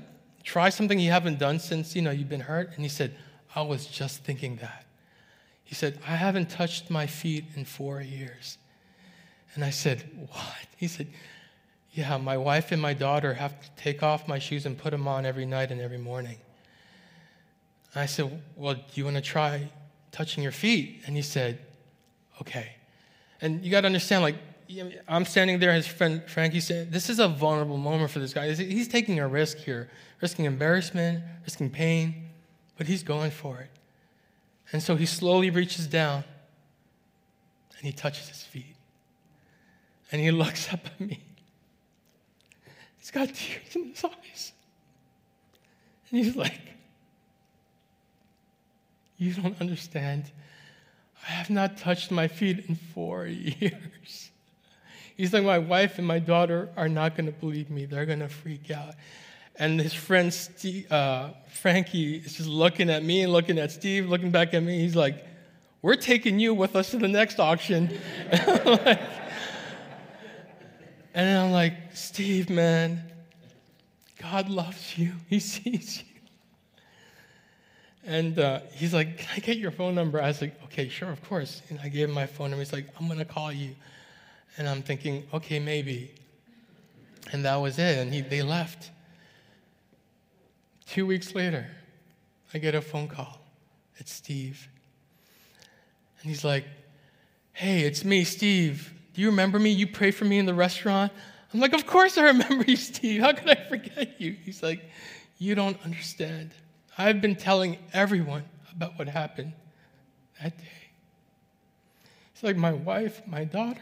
try 0.44 0.68
something 0.68 0.98
you 0.98 1.10
haven't 1.10 1.38
done 1.38 1.58
since, 1.58 1.94
you 1.94 2.02
know, 2.02 2.10
you've 2.10 2.28
been 2.28 2.40
hurt? 2.40 2.72
And 2.74 2.84
he 2.84 2.88
said, 2.88 3.14
I 3.54 3.62
was 3.62 3.86
just 3.86 4.24
thinking 4.24 4.56
that. 4.56 4.86
He 5.64 5.74
said, 5.74 5.98
I 6.06 6.16
haven't 6.16 6.50
touched 6.50 6.88
my 6.90 7.06
feet 7.06 7.44
in 7.56 7.64
four 7.64 8.00
years. 8.00 8.58
And 9.54 9.64
I 9.64 9.70
said, 9.70 10.08
what? 10.30 10.66
He 10.76 10.88
said, 10.88 11.08
Yeah, 11.92 12.16
my 12.16 12.36
wife 12.36 12.72
and 12.72 12.80
my 12.80 12.94
daughter 12.94 13.34
have 13.34 13.60
to 13.60 13.70
take 13.76 14.02
off 14.02 14.26
my 14.26 14.38
shoes 14.38 14.66
and 14.66 14.78
put 14.78 14.90
them 14.90 15.06
on 15.06 15.26
every 15.26 15.46
night 15.46 15.70
and 15.70 15.80
every 15.80 15.98
morning. 15.98 16.38
And 17.94 18.02
I 18.02 18.06
said, 18.06 18.42
Well, 18.56 18.74
do 18.74 18.82
you 18.94 19.04
want 19.04 19.16
to 19.16 19.22
try 19.22 19.70
touching 20.10 20.42
your 20.42 20.52
feet? 20.52 21.02
And 21.06 21.16
he 21.16 21.22
said, 21.22 21.58
Okay. 22.40 22.72
And 23.40 23.64
you 23.64 23.70
got 23.70 23.82
to 23.82 23.86
understand, 23.86 24.22
like, 24.22 24.36
I'm 25.08 25.24
standing 25.24 25.58
there, 25.58 25.72
his 25.72 25.86
friend 25.86 26.22
Frankie 26.26 26.60
said, 26.60 26.92
This 26.92 27.10
is 27.10 27.18
a 27.18 27.28
vulnerable 27.28 27.76
moment 27.76 28.10
for 28.10 28.18
this 28.18 28.32
guy. 28.32 28.52
He's 28.52 28.88
taking 28.88 29.18
a 29.18 29.28
risk 29.28 29.58
here, 29.58 29.90
risking 30.20 30.44
embarrassment, 30.44 31.22
risking 31.42 31.70
pain, 31.70 32.30
but 32.76 32.86
he's 32.86 33.02
going 33.02 33.30
for 33.30 33.58
it. 33.60 33.70
And 34.72 34.82
so 34.82 34.96
he 34.96 35.04
slowly 35.04 35.50
reaches 35.50 35.86
down 35.86 36.24
and 37.76 37.86
he 37.86 37.92
touches 37.92 38.28
his 38.28 38.42
feet. 38.42 38.76
And 40.10 40.20
he 40.20 40.30
looks 40.42 40.72
up 40.72 40.86
at 40.86 41.00
me. 41.00 41.22
He's 42.98 43.10
got 43.10 43.28
tears 43.34 43.74
in 43.74 43.90
his 43.90 44.04
eyes. 44.04 44.52
And 46.10 46.24
he's 46.24 46.36
like, 46.36 46.60
You 49.22 49.32
don't 49.34 49.60
understand. 49.60 50.32
I 51.28 51.30
have 51.30 51.48
not 51.48 51.76
touched 51.76 52.10
my 52.10 52.26
feet 52.26 52.64
in 52.68 52.74
four 52.74 53.26
years. 53.26 54.32
He's 55.16 55.32
like, 55.32 55.44
My 55.44 55.58
wife 55.58 55.98
and 55.98 56.06
my 56.06 56.18
daughter 56.18 56.70
are 56.76 56.88
not 56.88 57.16
going 57.16 57.26
to 57.26 57.32
believe 57.32 57.70
me. 57.70 57.84
They're 57.84 58.04
going 58.04 58.18
to 58.18 58.28
freak 58.28 58.72
out. 58.72 58.94
And 59.54 59.80
his 59.80 59.94
friend 59.94 60.34
Steve, 60.34 60.90
uh, 60.90 61.34
Frankie 61.52 62.16
is 62.16 62.32
just 62.32 62.48
looking 62.48 62.90
at 62.90 63.04
me 63.04 63.22
and 63.22 63.32
looking 63.32 63.60
at 63.60 63.70
Steve, 63.70 64.08
looking 64.08 64.32
back 64.32 64.54
at 64.54 64.62
me. 64.64 64.80
He's 64.80 64.96
like, 64.96 65.24
We're 65.82 65.94
taking 65.94 66.40
you 66.40 66.52
with 66.52 66.74
us 66.74 66.90
to 66.90 66.96
the 66.96 67.06
next 67.06 67.38
auction. 67.38 67.96
like, 68.66 69.00
and 71.14 71.38
I'm 71.38 71.52
like, 71.52 71.74
Steve, 71.94 72.50
man, 72.50 73.00
God 74.18 74.48
loves 74.48 74.98
you. 74.98 75.12
He 75.28 75.38
sees 75.38 75.98
you. 75.98 76.11
And 78.04 78.38
uh, 78.38 78.60
he's 78.72 78.92
like, 78.92 79.18
Can 79.18 79.28
I 79.36 79.38
get 79.38 79.58
your 79.58 79.70
phone 79.70 79.94
number? 79.94 80.20
I 80.20 80.28
was 80.28 80.40
like, 80.40 80.60
Okay, 80.64 80.88
sure, 80.88 81.10
of 81.10 81.22
course. 81.24 81.62
And 81.68 81.78
I 81.82 81.88
gave 81.88 82.08
him 82.08 82.14
my 82.14 82.26
phone 82.26 82.50
number. 82.50 82.64
He's 82.64 82.72
like, 82.72 82.88
I'm 82.98 83.06
going 83.06 83.18
to 83.18 83.24
call 83.24 83.52
you. 83.52 83.74
And 84.58 84.68
I'm 84.68 84.82
thinking, 84.82 85.24
Okay, 85.32 85.58
maybe. 85.58 86.12
And 87.32 87.44
that 87.44 87.56
was 87.56 87.78
it. 87.78 87.98
And 87.98 88.12
he, 88.12 88.20
they 88.20 88.42
left. 88.42 88.90
Two 90.86 91.06
weeks 91.06 91.34
later, 91.34 91.66
I 92.52 92.58
get 92.58 92.74
a 92.74 92.82
phone 92.82 93.08
call. 93.08 93.40
It's 93.96 94.12
Steve. 94.12 94.68
And 96.20 96.28
he's 96.28 96.44
like, 96.44 96.64
Hey, 97.52 97.82
it's 97.82 98.04
me, 98.04 98.24
Steve. 98.24 98.92
Do 99.14 99.20
you 99.20 99.28
remember 99.28 99.58
me? 99.58 99.70
You 99.70 99.86
prayed 99.86 100.14
for 100.14 100.24
me 100.24 100.38
in 100.38 100.46
the 100.46 100.54
restaurant? 100.54 101.12
I'm 101.54 101.60
like, 101.60 101.72
Of 101.72 101.86
course 101.86 102.18
I 102.18 102.24
remember 102.24 102.64
you, 102.66 102.76
Steve. 102.76 103.20
How 103.20 103.32
could 103.32 103.48
I 103.48 103.62
forget 103.68 104.20
you? 104.20 104.32
He's 104.44 104.60
like, 104.60 104.82
You 105.38 105.54
don't 105.54 105.80
understand. 105.84 106.50
I've 106.96 107.20
been 107.20 107.36
telling 107.36 107.78
everyone 107.92 108.44
about 108.70 108.98
what 108.98 109.08
happened 109.08 109.52
that 110.42 110.56
day. 110.58 110.64
It's 112.34 112.42
like 112.42 112.56
my 112.56 112.72
wife, 112.72 113.22
my 113.26 113.44
daughter. 113.44 113.80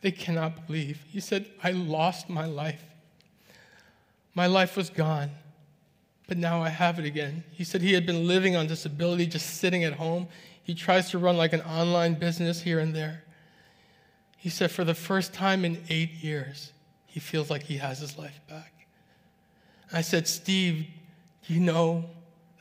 They 0.00 0.10
cannot 0.10 0.66
believe. 0.66 1.02
He 1.08 1.20
said, 1.20 1.46
I 1.62 1.70
lost 1.70 2.28
my 2.28 2.44
life. 2.44 2.82
My 4.34 4.46
life 4.46 4.76
was 4.76 4.90
gone, 4.90 5.30
but 6.26 6.36
now 6.36 6.62
I 6.62 6.68
have 6.68 6.98
it 6.98 7.06
again. 7.06 7.44
He 7.52 7.64
said 7.64 7.80
he 7.80 7.94
had 7.94 8.04
been 8.04 8.26
living 8.26 8.56
on 8.56 8.66
disability, 8.66 9.26
just 9.26 9.58
sitting 9.58 9.84
at 9.84 9.94
home. 9.94 10.28
He 10.62 10.74
tries 10.74 11.10
to 11.10 11.18
run 11.18 11.36
like 11.36 11.52
an 11.52 11.62
online 11.62 12.14
business 12.14 12.60
here 12.60 12.80
and 12.80 12.94
there. 12.94 13.24
He 14.36 14.50
said 14.50 14.70
for 14.70 14.84
the 14.84 14.94
first 14.94 15.32
time 15.32 15.64
in 15.64 15.82
eight 15.88 16.10
years, 16.10 16.72
he 17.06 17.18
feels 17.18 17.48
like 17.48 17.62
he 17.62 17.78
has 17.78 18.00
his 18.00 18.18
life 18.18 18.40
back. 18.46 18.73
I 19.94 20.00
said, 20.00 20.26
Steve, 20.26 20.86
you 21.46 21.60
know 21.60 22.04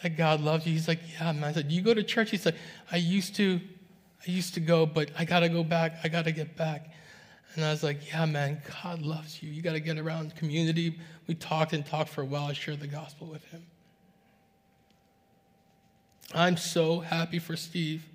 that 0.04 0.18
God 0.18 0.42
loves 0.42 0.68
you? 0.68 0.74
He's 0.74 0.88
like, 0.88 1.00
Yeah, 1.20 1.32
man. 1.32 1.44
I 1.46 1.52
said, 1.52 1.72
you 1.72 1.82
go 1.82 1.94
to 1.94 2.04
church? 2.04 2.30
He 2.30 2.38
said, 2.38 2.56
I 2.92 2.98
used 2.98 3.36
to, 3.38 3.60
I 4.26 4.32
used 4.32 4.54
to 4.54 4.60
go, 4.60 4.86
but 4.86 5.10
I 5.18 5.26
gotta 5.26 5.50
go 5.50 5.64
back. 5.64 5.98
I 6.04 6.10
gotta 6.10 6.32
get 6.32 6.56
back. 6.56 6.92
And 7.56 7.66
I 7.66 7.72
was 7.72 7.84
like, 7.84 8.08
Yeah, 8.10 8.26
man, 8.26 8.62
God 8.84 9.02
loves 9.02 9.42
you. 9.42 9.50
You 9.50 9.62
gotta 9.64 9.80
get 9.80 9.98
around 9.98 10.36
community. 10.36 11.00
We 11.28 11.34
talked 11.34 11.74
and 11.74 11.86
talked 11.86 12.10
for 12.10 12.22
a 12.22 12.26
while. 12.26 12.46
I 12.46 12.54
shared 12.54 12.80
the 12.80 12.88
gospel 12.88 13.28
with 13.28 13.44
him. 13.46 13.66
I'm 16.36 16.58
so 16.58 17.00
happy 17.00 17.40
for 17.40 17.56
Steve. 17.56 18.06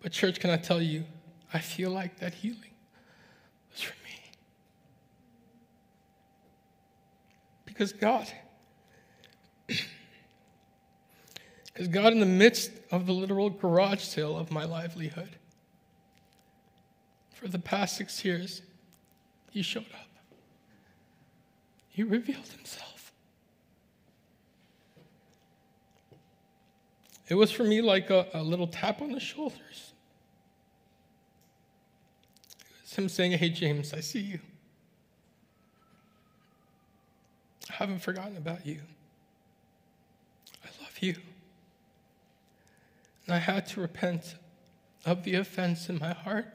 But, 0.00 0.12
church, 0.12 0.40
can 0.40 0.50
I 0.50 0.56
tell 0.56 0.80
you, 0.80 1.04
I 1.52 1.58
feel 1.58 1.90
like 1.90 2.20
that 2.20 2.34
healing 2.34 2.74
was 3.70 3.80
for 3.82 3.94
me. 4.04 4.07
Because 7.78 7.92
God, 7.92 8.26
because 11.72 11.86
God, 11.86 12.12
in 12.12 12.18
the 12.18 12.26
midst 12.26 12.72
of 12.90 13.06
the 13.06 13.12
literal 13.12 13.50
garage 13.50 14.00
sale 14.00 14.36
of 14.36 14.50
my 14.50 14.64
livelihood, 14.64 15.36
for 17.32 17.46
the 17.46 17.60
past 17.60 17.96
six 17.96 18.24
years, 18.24 18.62
He 19.52 19.62
showed 19.62 19.86
up. 19.94 20.08
He 21.86 22.02
revealed 22.02 22.48
Himself. 22.48 23.12
It 27.28 27.36
was 27.36 27.52
for 27.52 27.62
me 27.62 27.80
like 27.80 28.10
a, 28.10 28.26
a 28.34 28.42
little 28.42 28.66
tap 28.66 29.00
on 29.00 29.12
the 29.12 29.20
shoulders. 29.20 29.92
It 32.58 32.82
was 32.82 32.92
Him 32.94 33.08
saying, 33.08 33.38
Hey, 33.38 33.50
James, 33.50 33.94
I 33.94 34.00
see 34.00 34.18
you. 34.18 34.40
I 37.67 37.67
haven't 37.78 38.00
forgotten 38.00 38.36
about 38.36 38.66
you. 38.66 38.80
I 40.64 40.68
love 40.82 40.98
you. 41.00 41.14
And 43.24 43.36
I 43.36 43.38
had 43.38 43.68
to 43.68 43.80
repent 43.80 44.34
of 45.06 45.22
the 45.22 45.36
offense 45.36 45.88
in 45.88 46.00
my 46.00 46.12
heart 46.12 46.52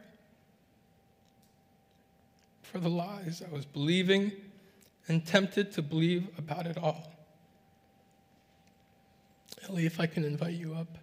for 2.61 2.79
the 2.79 2.89
lies 2.89 3.41
I 3.41 3.53
was 3.55 3.63
believing 3.63 4.33
and 5.07 5.25
tempted 5.25 5.71
to 5.73 5.81
believe 5.81 6.27
about 6.37 6.67
it 6.67 6.77
all. 6.77 7.13
Ellie, 9.69 9.85
if 9.85 10.01
I 10.01 10.07
can 10.07 10.25
invite 10.25 10.55
you 10.55 10.73
up. 10.73 10.97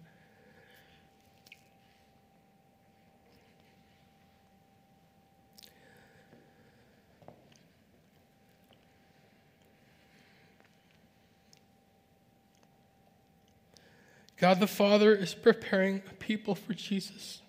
God 14.41 14.59
the 14.59 14.65
Father 14.65 15.13
is 15.13 15.35
preparing 15.35 16.01
a 16.09 16.13
people 16.15 16.55
for 16.55 16.73
Jesus, 16.73 17.43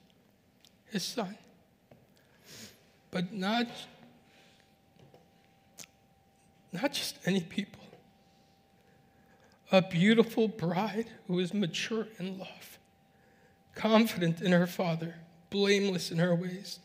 his 0.90 1.02
son. 1.02 1.38
But 3.10 3.32
not, 3.32 3.66
not 6.70 6.92
just 6.92 7.16
any 7.24 7.40
people. 7.40 7.82
A 9.72 9.80
beautiful 9.80 10.48
bride 10.48 11.06
who 11.28 11.38
is 11.38 11.54
mature 11.54 12.08
in 12.18 12.38
love, 12.38 12.78
confident 13.74 14.42
in 14.42 14.52
her 14.52 14.66
father, 14.66 15.14
blameless 15.48 16.10
in 16.10 16.18
her 16.18 16.34
ways. 16.34 16.78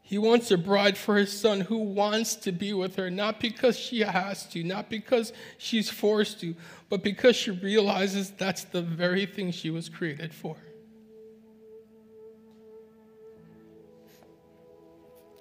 He 0.00 0.18
wants 0.18 0.50
a 0.50 0.58
bride 0.58 0.96
for 0.98 1.16
his 1.16 1.36
son 1.36 1.62
who 1.62 1.78
wants 1.78 2.36
to 2.36 2.52
be 2.52 2.72
with 2.72 2.96
her, 2.96 3.10
not 3.10 3.40
because 3.40 3.78
she 3.78 4.00
has 4.00 4.46
to, 4.50 4.62
not 4.62 4.90
because 4.90 5.32
she's 5.58 5.88
forced 5.90 6.38
to, 6.40 6.54
but 6.92 7.02
because 7.02 7.34
she 7.34 7.50
realizes 7.50 8.32
that's 8.32 8.64
the 8.64 8.82
very 8.82 9.24
thing 9.24 9.50
she 9.50 9.70
was 9.70 9.88
created 9.88 10.30
for. 10.30 10.56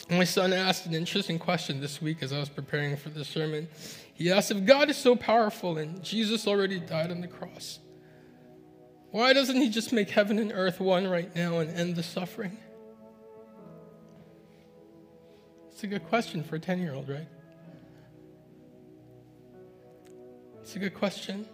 My 0.09 0.23
son 0.23 0.53
asked 0.53 0.85
an 0.85 0.93
interesting 0.93 1.37
question 1.37 1.81
this 1.81 2.01
week 2.01 2.23
as 2.23 2.31
I 2.31 2.39
was 2.39 2.47
preparing 2.47 2.95
for 2.95 3.09
the 3.09 3.25
sermon. 3.25 3.67
He 4.13 4.31
asked 4.31 4.51
if 4.51 4.63
God 4.65 4.89
is 4.89 4.95
so 4.95 5.13
powerful 5.13 5.77
and 5.77 6.01
Jesus 6.01 6.47
already 6.47 6.79
died 6.79 7.11
on 7.11 7.19
the 7.19 7.27
cross, 7.27 7.79
why 9.09 9.33
doesn't 9.33 9.57
he 9.57 9.67
just 9.67 9.91
make 9.91 10.09
heaven 10.09 10.39
and 10.39 10.53
earth 10.53 10.79
one 10.79 11.05
right 11.05 11.35
now 11.35 11.59
and 11.59 11.69
end 11.77 11.97
the 11.97 12.03
suffering? 12.03 12.57
It's 15.69 15.83
a 15.83 15.87
good 15.87 16.05
question 16.05 16.45
for 16.45 16.55
a 16.55 16.59
10 16.61 16.79
year 16.79 16.93
old, 16.93 17.09
right? 17.09 17.27
It's 20.71 20.77
a 20.77 20.79
good 20.79 20.93
question. 20.93 21.45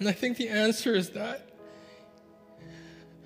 And 0.00 0.08
I 0.08 0.12
think 0.12 0.38
the 0.38 0.48
answer 0.48 0.92
is 0.92 1.10
that 1.10 1.50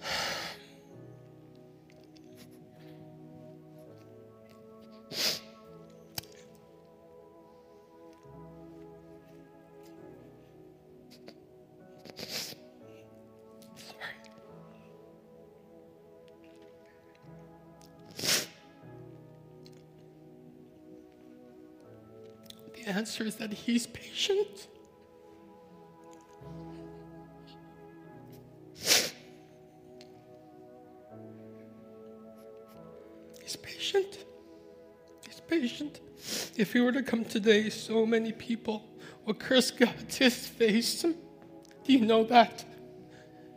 the 22.75 22.87
answer 22.87 23.25
is 23.25 23.37
that 23.37 23.55
he's 23.55 23.87
patient. 23.87 24.69
If 36.69 36.75
He 36.75 36.81
were 36.81 36.93
to 36.93 37.03
come 37.03 37.25
today, 37.25 37.71
so 37.71 38.05
many 38.05 38.31
people 38.31 38.85
would 39.25 39.39
curse 39.39 39.71
God 39.71 39.95
to 40.07 40.25
His 40.25 40.47
face. 40.59 41.01
Do 41.01 41.15
you 41.87 42.01
know 42.01 42.25
that? 42.25 42.63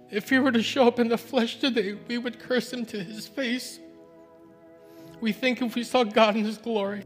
If 0.10 0.30
He 0.30 0.40
were 0.40 0.54
to 0.54 0.64
show 0.64 0.88
up 0.88 0.98
in 0.98 1.10
the 1.10 1.18
flesh 1.18 1.58
today, 1.58 1.98
we 2.08 2.18
would 2.18 2.40
curse 2.40 2.72
Him 2.72 2.86
to 2.86 3.04
His 3.04 3.28
face. 3.28 3.82
We 5.20 5.34
think 5.34 5.62
if 5.62 5.76
we 5.76 5.84
saw 5.84 6.06
God 6.06 6.38
in 6.38 6.46
His 6.46 6.58
glory, 6.58 7.04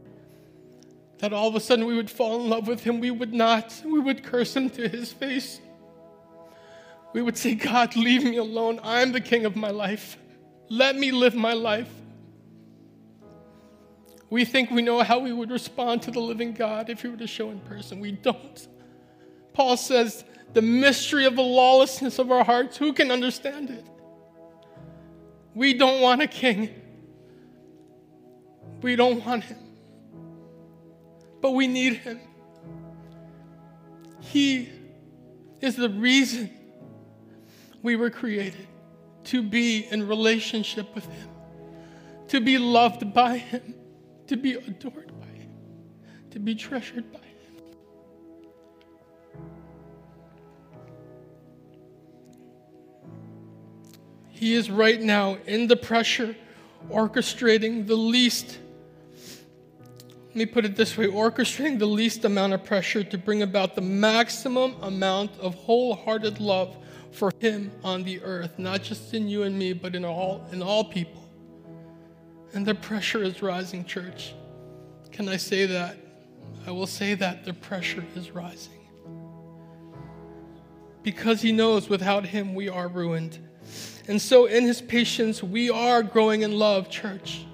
that 1.18 1.32
all 1.32 1.48
of 1.48 1.56
a 1.56 1.60
sudden 1.60 1.86
we 1.86 1.96
would 1.96 2.08
fall 2.08 2.40
in 2.40 2.48
love 2.50 2.68
with 2.68 2.84
him. 2.84 3.00
We 3.00 3.10
would 3.10 3.34
not. 3.34 3.74
We 3.84 3.98
would 3.98 4.22
curse 4.22 4.54
him 4.54 4.70
to 4.70 4.86
his 4.86 5.12
face. 5.12 5.60
We 7.14 7.22
would 7.22 7.38
say, 7.38 7.54
God, 7.54 7.96
leave 7.96 8.22
me 8.22 8.36
alone. 8.36 8.78
I'm 8.84 9.10
the 9.10 9.20
king 9.20 9.44
of 9.44 9.56
my 9.56 9.70
life. 9.70 10.18
Let 10.68 10.94
me 10.94 11.10
live 11.10 11.34
my 11.34 11.54
life. 11.54 11.88
We 14.36 14.44
think 14.44 14.70
we 14.70 14.82
know 14.82 15.02
how 15.02 15.18
we 15.18 15.32
would 15.32 15.50
respond 15.50 16.02
to 16.02 16.10
the 16.10 16.20
living 16.20 16.52
God 16.52 16.90
if 16.90 17.02
he 17.02 17.08
were 17.08 17.16
to 17.16 17.26
show 17.26 17.50
in 17.50 17.58
person. 17.60 18.00
We 18.00 18.12
don't. 18.12 18.68
Paul 19.52 19.76
says, 19.76 20.24
the 20.52 20.62
mystery 20.62 21.24
of 21.24 21.36
the 21.36 21.42
lawlessness 21.42 22.18
of 22.18 22.30
our 22.30 22.44
hearts, 22.44 22.76
who 22.76 22.92
can 22.92 23.10
understand 23.10 23.70
it? 23.70 23.84
We 25.54 25.74
don't 25.74 26.00
want 26.00 26.22
a 26.22 26.26
king. 26.26 26.70
We 28.82 28.94
don't 28.96 29.24
want 29.24 29.44
him 29.44 29.66
but 31.46 31.52
we 31.52 31.68
need 31.68 31.98
Him. 31.98 32.18
He 34.20 34.68
is 35.60 35.76
the 35.76 35.88
reason 35.88 36.50
we 37.84 37.94
were 37.94 38.10
created 38.10 38.66
to 39.26 39.42
be 39.42 39.86
in 39.88 40.08
relationship 40.08 40.92
with 40.92 41.04
Him, 41.04 41.28
to 42.28 42.40
be 42.40 42.58
loved 42.58 43.14
by 43.14 43.38
Him, 43.38 43.74
to 44.26 44.36
be 44.36 44.54
adored 44.54 45.12
by 45.20 45.26
Him, 45.26 45.50
to 46.30 46.38
be 46.38 46.54
treasured 46.54 47.10
by 47.12 47.18
Him. 47.18 47.26
He 54.28 54.54
is 54.54 54.70
right 54.70 55.00
now 55.00 55.38
in 55.46 55.66
the 55.66 55.76
pressure, 55.76 56.36
orchestrating 56.90 57.86
the 57.86 57.96
least 57.96 58.58
let 60.36 60.50
me 60.50 60.52
put 60.52 60.66
it 60.66 60.76
this 60.76 60.98
way 60.98 61.06
orchestrating 61.06 61.78
the 61.78 61.86
least 61.86 62.26
amount 62.26 62.52
of 62.52 62.62
pressure 62.62 63.02
to 63.02 63.16
bring 63.16 63.40
about 63.40 63.74
the 63.74 63.80
maximum 63.80 64.74
amount 64.82 65.30
of 65.40 65.54
wholehearted 65.54 66.40
love 66.40 66.76
for 67.10 67.32
Him 67.40 67.72
on 67.82 68.02
the 68.02 68.20
earth, 68.20 68.58
not 68.58 68.82
just 68.82 69.14
in 69.14 69.28
you 69.28 69.44
and 69.44 69.58
me, 69.58 69.72
but 69.72 69.94
in 69.94 70.04
all, 70.04 70.46
in 70.52 70.60
all 70.60 70.84
people. 70.84 71.25
And 72.56 72.64
the 72.64 72.74
pressure 72.74 73.22
is 73.22 73.42
rising, 73.42 73.84
church. 73.84 74.32
Can 75.12 75.28
I 75.28 75.36
say 75.36 75.66
that? 75.66 75.98
I 76.66 76.70
will 76.70 76.86
say 76.86 77.12
that 77.12 77.44
the 77.44 77.52
pressure 77.52 78.02
is 78.14 78.30
rising. 78.30 78.80
Because 81.02 81.42
He 81.42 81.52
knows 81.52 81.90
without 81.90 82.24
Him 82.24 82.54
we 82.54 82.70
are 82.70 82.88
ruined. 82.88 83.38
And 84.08 84.20
so, 84.22 84.46
in 84.46 84.64
His 84.64 84.80
patience, 84.80 85.42
we 85.42 85.68
are 85.68 86.02
growing 86.02 86.40
in 86.40 86.58
love, 86.58 86.88
church. 86.88 87.44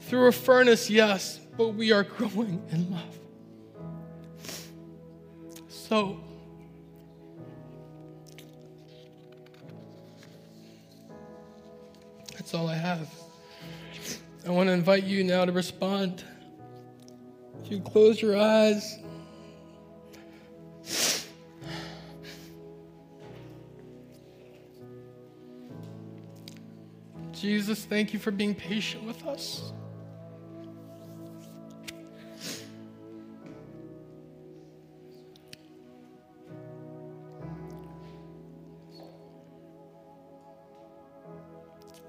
Through 0.00 0.26
a 0.26 0.32
furnace, 0.32 0.90
yes, 0.90 1.40
but 1.56 1.68
we 1.68 1.90
are 1.90 2.02
growing 2.18 2.62
in 2.72 2.90
love. 2.90 3.18
So, 5.68 6.20
that's 12.34 12.52
all 12.52 12.68
I 12.68 12.74
have. 12.74 13.08
I 14.46 14.50
want 14.50 14.68
to 14.68 14.74
invite 14.74 15.04
you 15.04 15.24
now 15.24 15.46
to 15.46 15.52
respond. 15.52 16.22
If 17.64 17.70
you 17.70 17.80
close 17.80 18.20
your 18.20 18.36
eyes, 18.36 18.98
Jesus, 27.32 27.86
thank 27.86 28.12
you 28.12 28.18
for 28.18 28.30
being 28.30 28.54
patient 28.54 29.04
with 29.04 29.26
us. 29.26 29.72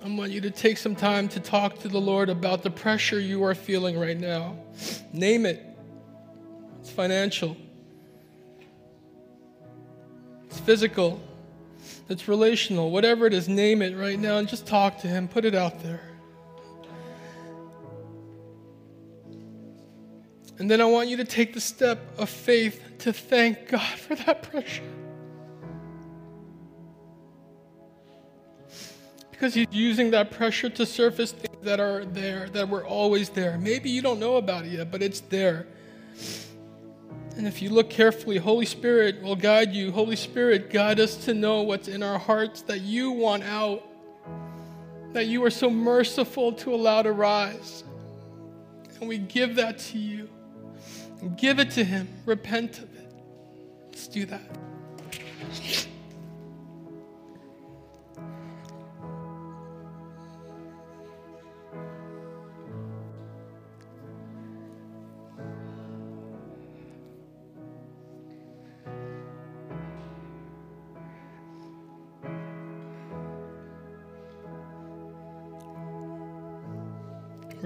I 0.06 0.08
want 0.08 0.32
you 0.32 0.41
to 0.41 0.51
take 0.51 0.78
some 0.78 0.95
time 0.95 1.28
to 1.30 1.39
talk 1.39 1.80
to 1.80 1.88
the 1.88 1.99
Lord 1.99 2.30
about 2.30 2.62
the 2.62 2.70
pressure 2.70 3.20
you 3.20 3.43
are 3.43 3.56
feeling 3.56 3.97
right 3.97 4.16
now. 4.16 4.56
Name 5.12 5.47
it. 5.47 5.66
It's 6.80 6.91
financial, 6.91 7.58
it's 10.43 10.60
physical, 10.60 11.20
it's 12.08 12.28
relational, 12.28 12.91
whatever 12.91 13.26
it 13.26 13.34
is, 13.34 13.49
name 13.49 13.82
it 13.82 13.97
right 13.97 14.20
now 14.20 14.38
and 14.38 14.47
just 14.47 14.68
talk 14.68 14.99
to 14.99 15.08
Him. 15.08 15.28
Put 15.28 15.43
it 15.43 15.56
out 15.56 15.82
there. 15.82 16.01
And 20.60 20.70
then 20.70 20.82
I 20.82 20.86
want 20.86 21.10
you 21.10 21.18
to 21.18 21.26
take 21.26 21.56
the 21.56 21.62
step 21.62 21.99
of 22.20 22.30
faith 22.30 22.99
to 22.99 23.12
thank 23.12 23.70
God 23.70 23.82
for 23.97 24.14
that 24.14 24.43
pressure. 24.43 24.84
Because 29.36 29.54
he's 29.54 29.68
using 29.70 30.12
that 30.12 30.32
pressure 30.32 30.70
to 30.70 30.86
surface 30.86 31.34
things 31.34 31.58
that 31.64 31.82
are 31.82 32.06
there, 32.06 32.48
that 32.54 32.70
were 32.70 32.86
always 32.86 33.28
there. 33.28 33.58
Maybe 33.58 33.90
you 33.90 34.02
don't 34.02 34.18
know 34.18 34.38
about 34.38 34.64
it 34.64 34.72
yet, 34.72 34.92
but 34.92 35.04
it's 35.04 35.20
there. 35.20 35.68
And 37.36 37.46
if 37.46 37.62
you 37.62 37.70
look 37.70 37.90
carefully, 37.90 38.38
Holy 38.38 38.66
Spirit 38.66 39.22
will 39.22 39.36
guide 39.36 39.74
you. 39.74 39.92
Holy 39.92 40.16
Spirit, 40.16 40.70
guide 40.70 41.02
us 41.02 41.18
to 41.26 41.34
know 41.34 41.64
what's 41.64 41.90
in 41.90 42.02
our 42.02 42.18
hearts 42.18 42.62
that 42.62 42.80
you 42.80 43.12
want 43.12 43.44
out, 43.44 43.84
that 45.12 45.26
you 45.26 45.44
are 45.44 45.50
so 45.50 45.70
merciful 45.70 46.54
to 46.54 46.74
allow 46.74 47.02
to 47.02 47.12
rise. 47.12 47.84
And 49.02 49.10
we 49.10 49.18
give 49.18 49.56
that 49.56 49.80
to 49.80 49.98
you. 49.98 50.30
Give 51.36 51.60
it 51.60 51.72
to 51.72 51.84
Him. 51.84 52.08
Repent 52.26 52.78
of 52.78 52.96
it. 52.96 53.12
Let's 53.88 54.08
do 54.08 54.26
that. 54.28 54.50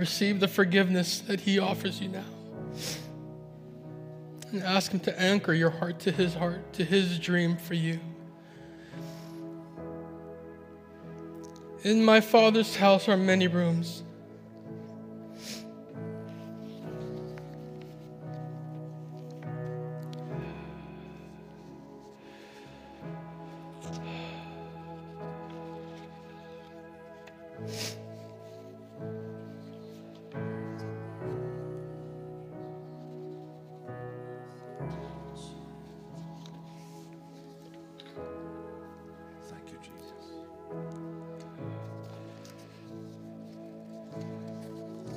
Receive 0.10 0.39
the 0.39 0.47
forgiveness 0.47 1.20
that 1.20 1.41
He 1.41 1.60
offers 1.60 2.01
you 2.01 2.07
now. 2.07 2.26
And 4.51 4.64
ask 4.64 4.91
Him 4.91 4.99
to 5.01 5.22
anchor 5.22 5.53
your 5.53 5.70
heart 5.70 5.99
to 5.99 6.12
His 6.12 6.34
heart, 6.34 6.74
to 6.74 6.84
His 6.84 7.20
dream 7.20 7.57
for 7.57 7.76
you. 7.76 7.99
In 11.84 12.03
my 12.03 12.22
Father's 12.22 12.76
house 12.76 13.07
are 13.07 13.18
many 13.18 13.47
rooms. 13.47 14.01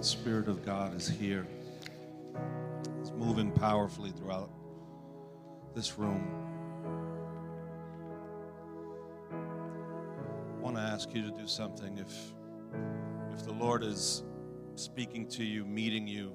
Is 0.02 1.08
here. 1.08 1.46
It's 3.00 3.12
moving 3.12 3.52
powerfully 3.52 4.10
throughout 4.10 4.50
this 5.76 5.96
room. 5.96 6.20
I 9.30 10.60
want 10.60 10.74
to 10.74 10.82
ask 10.82 11.14
you 11.14 11.22
to 11.22 11.30
do 11.30 11.46
something. 11.46 11.98
If, 11.98 12.34
if 13.32 13.44
the 13.44 13.52
Lord 13.52 13.84
is 13.84 14.24
speaking 14.74 15.28
to 15.28 15.44
you, 15.44 15.64
meeting 15.64 16.08
you, 16.08 16.32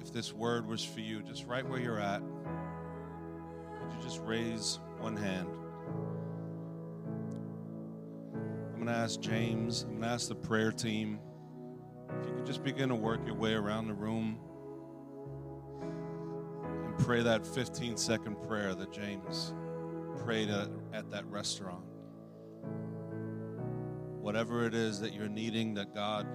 if 0.00 0.10
this 0.10 0.32
word 0.32 0.66
was 0.66 0.82
for 0.82 1.00
you, 1.00 1.20
just 1.22 1.44
right 1.46 1.68
where 1.68 1.80
you're 1.80 2.00
at, 2.00 2.22
could 2.22 3.92
you 3.94 4.02
just 4.02 4.22
raise 4.22 4.78
one 5.00 5.16
hand? 5.16 5.48
I'm 8.72 8.76
going 8.76 8.86
to 8.86 8.92
ask 8.92 9.20
James, 9.20 9.82
I'm 9.82 9.90
going 9.90 10.02
to 10.02 10.08
ask 10.08 10.28
the 10.28 10.34
prayer 10.34 10.72
team, 10.72 11.20
just 12.48 12.64
begin 12.64 12.88
to 12.88 12.94
work 12.94 13.20
your 13.26 13.34
way 13.34 13.52
around 13.52 13.88
the 13.88 13.92
room 13.92 14.38
and 16.82 16.98
pray 17.04 17.22
that 17.22 17.46
15 17.46 17.98
second 17.98 18.42
prayer 18.44 18.74
that 18.74 18.90
James 18.90 19.52
prayed 20.24 20.48
at, 20.48 20.70
at 20.94 21.10
that 21.10 21.26
restaurant. 21.26 21.84
Whatever 24.22 24.64
it 24.64 24.74
is 24.74 24.98
that 25.00 25.12
you're 25.12 25.28
needing, 25.28 25.74
that 25.74 25.94
God 25.94 26.26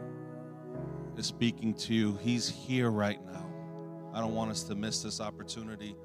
is 1.18 1.26
speaking 1.26 1.74
to 1.74 1.96
you, 1.96 2.20
He's 2.22 2.48
here 2.48 2.92
right 2.92 3.20
now. 3.26 3.52
I 4.14 4.20
don't 4.20 4.36
want 4.36 4.52
us 4.52 4.62
to 4.66 4.76
miss 4.76 5.02
this 5.02 5.20
opportunity. 5.20 5.96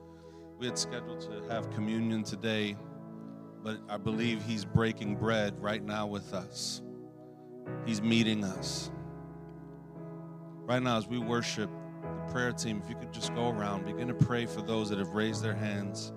We 0.59 0.65
had 0.65 0.79
scheduled 0.79 1.21
to 1.21 1.53
have 1.53 1.71
communion 1.73 2.25
today, 2.25 2.79
but 3.63 3.79
I 3.91 3.99
believe 3.99 4.43
He's 4.43 4.65
breaking 4.65 5.17
bread 5.17 5.63
right 5.63 5.85
now 5.85 6.07
with 6.07 6.33
us. 6.33 6.81
He's 7.85 8.01
meeting 8.01 8.43
us. 8.43 8.91
Right 10.69 10.83
now, 10.83 10.99
as 10.99 11.09
we 11.09 11.19
worship, 11.19 11.71
the 12.03 12.31
prayer 12.31 12.53
team, 12.53 12.83
if 12.85 12.91
you 12.91 12.95
could 12.95 13.11
just 13.11 13.35
go 13.35 13.49
around, 13.49 13.87
begin 13.87 14.07
to 14.09 14.13
pray 14.13 14.45
for 14.45 14.61
those 14.61 14.91
that 14.91 14.99
have 14.99 15.15
raised 15.15 15.43
their 15.43 15.55
hands. 15.55 16.13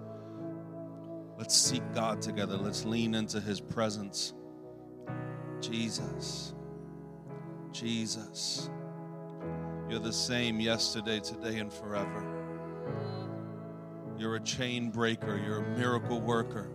Let's 1.37 1.55
seek 1.55 1.81
God 1.93 2.21
together. 2.21 2.57
Let's 2.57 2.83
lean 2.83 3.15
into 3.15 3.39
His 3.39 3.61
presence. 3.61 4.33
Jesus. 5.61 6.53
Jesus. 7.71 8.69
You're 9.89 9.99
the 9.99 10.11
same 10.11 10.59
yesterday, 10.59 11.21
today, 11.21 11.59
and 11.59 11.71
forever. 11.71 12.25
You're 14.17 14.35
a 14.35 14.41
chain 14.41 14.89
breaker. 14.89 15.37
You're 15.37 15.63
a 15.63 15.77
miracle 15.77 16.19
worker. 16.19 16.69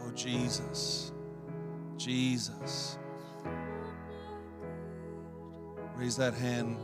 Oh, 0.00 0.12
Jesus. 0.12 1.12
Jesus. 1.96 2.96
Raise 5.96 6.16
that 6.16 6.34
hand 6.34 6.76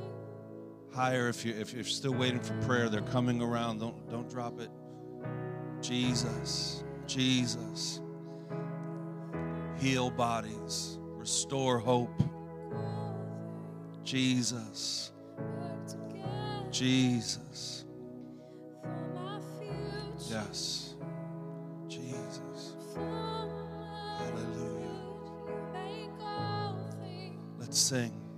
higher 0.95 1.29
if 1.29 1.45
you 1.45 1.55
if 1.55 1.73
you're 1.73 1.85
still 1.85 2.15
waiting 2.15 2.41
for 2.41 2.55
prayer. 2.63 2.89
They're 2.89 3.01
coming 3.01 3.43
around. 3.43 3.81
Don't 3.81 4.09
don't 4.11 4.29
drop 4.29 4.61
it. 4.61 4.71
Jesus. 5.81 6.85
Jesus. 7.07 8.01
Heal 9.79 10.11
bodies. 10.11 10.99
Restore 11.17 11.79
hope. 11.79 12.23
Jesus. 14.05 15.13
Jesus. 16.71 17.85
Yes. 20.29 20.95
Jesus. 21.89 22.75
Hallelujah. 24.19 24.87
Let's 27.59 27.79
sing. 27.79 28.30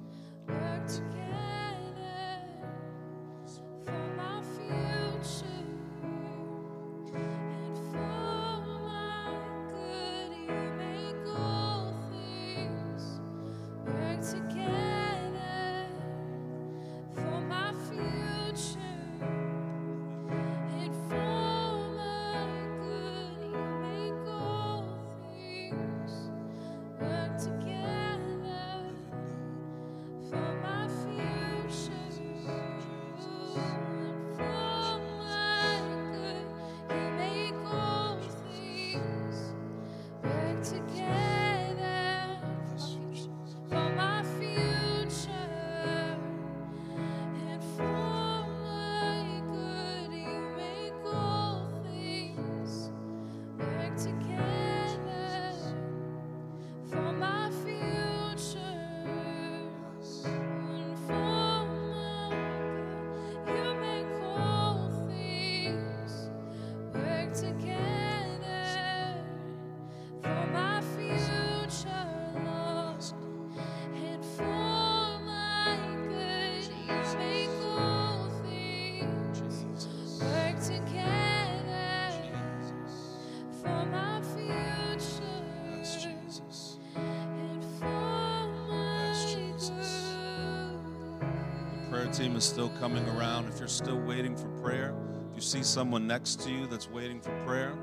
Team 92.23 92.37
is 92.37 92.45
still 92.45 92.69
coming 92.79 93.05
around. 93.09 93.49
If 93.49 93.59
you're 93.59 93.67
still 93.67 93.99
waiting 93.99 94.37
for 94.37 94.47
prayer, 94.63 94.95
if 95.29 95.35
you 95.35 95.41
see 95.41 95.65
someone 95.65 96.07
next 96.07 96.41
to 96.43 96.53
you 96.53 96.69
that's 96.69 96.89
waiting 96.89 97.21
for 97.21 97.33
prayer, 97.45 97.75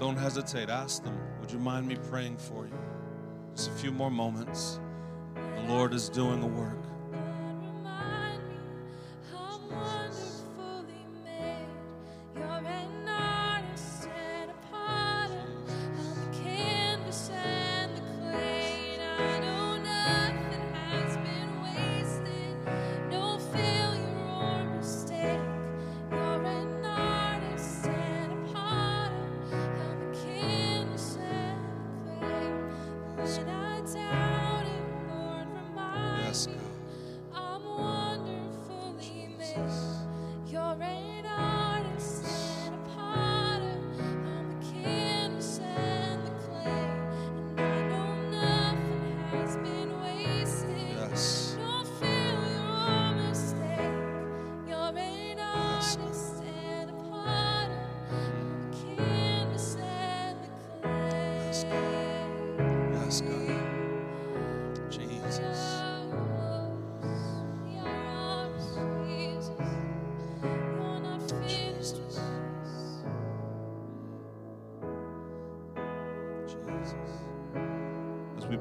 don't 0.00 0.16
hesitate. 0.16 0.68
Ask 0.68 1.04
them, 1.04 1.16
Would 1.40 1.52
you 1.52 1.60
mind 1.60 1.86
me 1.86 1.96
praying 2.10 2.38
for 2.38 2.66
you? 2.66 2.72
Just 3.54 3.70
a 3.70 3.74
few 3.74 3.92
more 3.92 4.10
moments. 4.10 4.80
The 5.36 5.62
Lord 5.72 5.94
is 5.94 6.08
doing 6.08 6.42
a 6.42 6.46
work. 6.46 6.85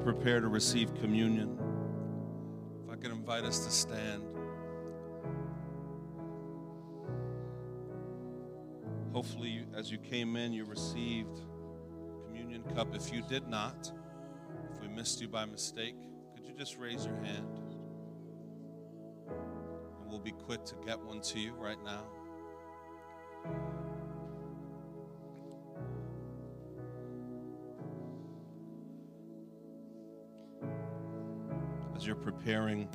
Prepare 0.06 0.40
to 0.40 0.48
receive 0.48 0.94
communion, 1.02 1.58
if 2.84 2.94
I 2.94 2.96
could 2.96 3.10
invite 3.10 3.44
us 3.44 3.66
to 3.66 3.72
stand. 3.72 4.22
Hopefully, 9.12 9.66
as 9.76 9.92
you 9.92 9.98
came 9.98 10.36
in, 10.36 10.54
you 10.54 10.64
received 10.64 11.40
communion 12.24 12.62
cup. 12.76 12.94
If 12.94 13.12
you 13.12 13.24
did 13.28 13.48
not, 13.48 13.92
if 14.72 14.80
we 14.80 14.90
missed 14.90 15.22
you 15.22 15.28
by 15.28 15.46
mistake, 15.46 15.96
could 16.36 16.46
you 16.46 16.54
just 16.54 16.78
raise 16.78 17.04
your 17.04 17.16
hand? 17.16 17.48
And 19.28 20.08
we'll 20.08 20.20
be 20.20 20.34
quick 20.34 20.64
to 20.66 20.76
get 20.86 21.00
one 21.00 21.20
to 21.22 21.40
you 21.40 21.54
right 21.54 21.84
now. 21.84 22.04
Preparing, 32.26 32.90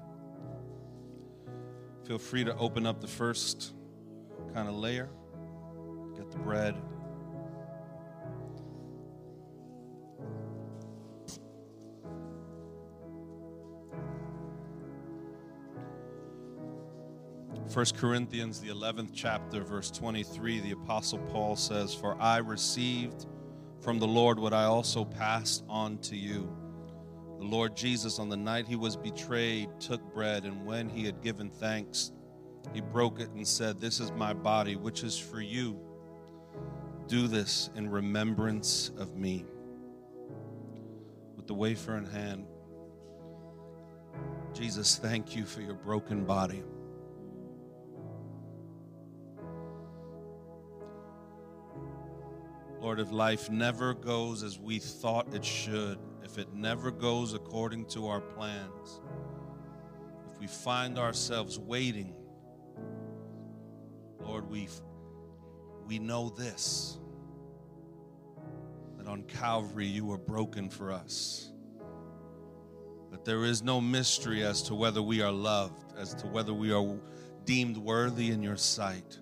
feel 2.05 2.19
free 2.19 2.43
to 2.43 2.55
open 2.57 2.85
up 2.85 3.01
the 3.01 3.07
first 3.07 3.75
kind 4.53 4.69
of 4.69 4.75
layer, 4.75 5.09
get 6.17 6.29
the 6.33 6.39
bread. 6.39 6.75
First 17.69 17.97
Corinthians, 17.97 18.61
the 18.61 18.71
11th 18.71 19.11
chapter, 19.15 19.63
verse 19.63 19.93
23, 19.93 20.59
the 20.59 20.73
Apostle 20.73 21.21
Paul 21.31 21.55
says, 21.55 21.95
For 21.95 22.21
I 22.21 22.39
received 22.39 23.27
from 23.79 24.01
the 24.01 24.09
Lord 24.09 24.41
what 24.41 24.53
I 24.53 24.65
also 24.65 25.05
passed 25.05 25.63
on 25.69 25.99
to 25.99 26.17
you. 26.17 26.53
The 27.41 27.47
Lord 27.47 27.75
Jesus, 27.75 28.19
on 28.19 28.29
the 28.29 28.37
night 28.37 28.69
he 28.69 28.77
was 28.77 28.97
betrayed, 28.97 29.71
took 29.81 30.03
bread, 30.13 30.45
and 30.45 30.67
when 30.67 30.91
he 30.91 31.07
had 31.07 31.23
given 31.23 31.49
thanks, 31.49 32.13
he 32.75 32.83
broke 32.83 33.19
it 33.19 33.31
and 33.31 33.49
said, 33.49 33.81
This 33.81 33.99
is 33.99 34.13
my 34.13 34.35
body, 34.35 34.77
which 34.77 35.03
is 35.03 35.17
for 35.19 35.41
you. 35.41 35.81
Do 37.07 37.29
this 37.29 37.71
in 37.77 37.91
remembrance 37.91 38.91
of 38.99 39.17
me. 39.17 39.47
With 41.35 41.47
the 41.47 41.55
wafer 41.55 41.97
in 41.97 42.05
hand, 42.05 42.45
Jesus, 44.53 44.97
thank 44.97 45.35
you 45.35 45.47
for 45.47 45.63
your 45.63 45.75
broken 45.75 46.27
body. 46.27 46.63
Lord, 52.83 53.01
if 53.01 53.11
life 53.11 53.49
never 53.49 53.95
goes 53.95 54.43
as 54.43 54.59
we 54.59 54.79
thought 54.79 55.33
it 55.33 55.45
should, 55.45 55.99
if 56.25 56.39
it 56.39 56.53
never 56.55 56.91
goes 56.91 57.35
according 57.35 57.87
to 57.87 58.09
our 58.09 58.21
plans, 58.21 59.01
if 60.33 60.41
we 60.41 60.47
find 60.47 60.99
ourselves 60.99 61.59
waiting, 61.59 62.15
Lord, 64.21 64.49
we 64.49 64.69
we 65.87 65.99
know 65.99 66.29
this 66.31 66.99
that 68.97 69.09
on 69.09 69.23
Calvary 69.25 69.87
you 69.87 70.05
were 70.05 70.19
broken 70.19 70.69
for 70.69 70.93
us. 70.93 71.53
That 73.11 73.25
there 73.25 73.45
is 73.45 73.63
no 73.63 73.81
mystery 73.81 74.45
as 74.45 74.63
to 74.63 74.75
whether 74.75 75.03
we 75.03 75.21
are 75.21 75.33
loved, 75.33 75.95
as 75.99 76.15
to 76.15 76.27
whether 76.27 76.55
we 76.55 76.73
are 76.73 76.97
deemed 77.45 77.77
worthy 77.77 78.31
in 78.31 78.43
your 78.43 78.57
sight 78.57 79.19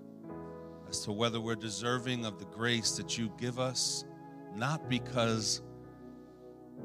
as 0.88 1.00
to 1.00 1.12
whether 1.12 1.40
we're 1.40 1.54
deserving 1.56 2.24
of 2.24 2.38
the 2.38 2.46
grace 2.46 2.92
that 2.92 3.18
you 3.18 3.30
give 3.38 3.58
us, 3.58 4.04
not 4.54 4.88
because 4.88 5.62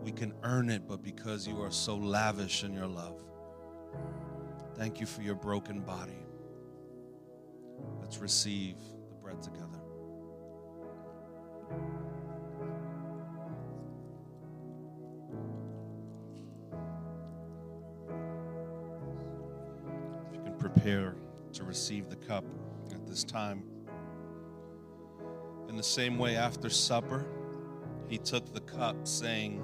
we 0.04 0.12
can 0.12 0.34
earn 0.44 0.70
it, 0.70 0.88
but 0.88 1.02
because 1.02 1.48
you 1.48 1.62
are 1.62 1.72
so 1.72 1.96
lavish 1.96 2.64
in 2.64 2.74
your 2.74 2.88
love. 2.88 3.24
Thank 4.76 5.00
you 5.00 5.06
for 5.06 5.22
your 5.22 5.36
broken 5.36 5.80
body. 5.80 6.26
Let's 8.02 8.18
receive 8.18 8.76
the 9.10 9.16
bread 9.16 9.42
together. 9.42 9.80
If 20.28 20.36
you 20.36 20.42
can 20.44 20.56
prepare 20.58 21.16
to 21.54 21.64
receive 21.64 22.10
the 22.10 22.18
cup 22.18 22.44
at 22.92 23.08
this 23.08 23.24
time. 23.24 23.64
In 25.70 25.78
the 25.78 25.84
same 25.84 26.18
way, 26.18 26.36
after 26.36 26.70
supper, 26.70 27.26
he 28.08 28.18
took 28.18 28.54
the 28.54 28.62
cup, 28.62 29.08
saying, 29.08 29.64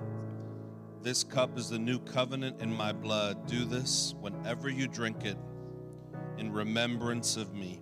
This 1.02 1.24
cup 1.24 1.58
is 1.58 1.70
the 1.70 1.80
new 1.80 2.00
covenant 2.00 2.62
in 2.62 2.74
my 2.74 2.92
blood. 2.92 3.48
Do 3.48 3.64
this 3.64 4.14
whenever 4.20 4.70
you 4.70 4.86
drink 4.86 5.24
it 5.24 5.38
in 6.38 6.52
remembrance 6.52 7.38
of 7.38 7.54
me. 7.54 7.82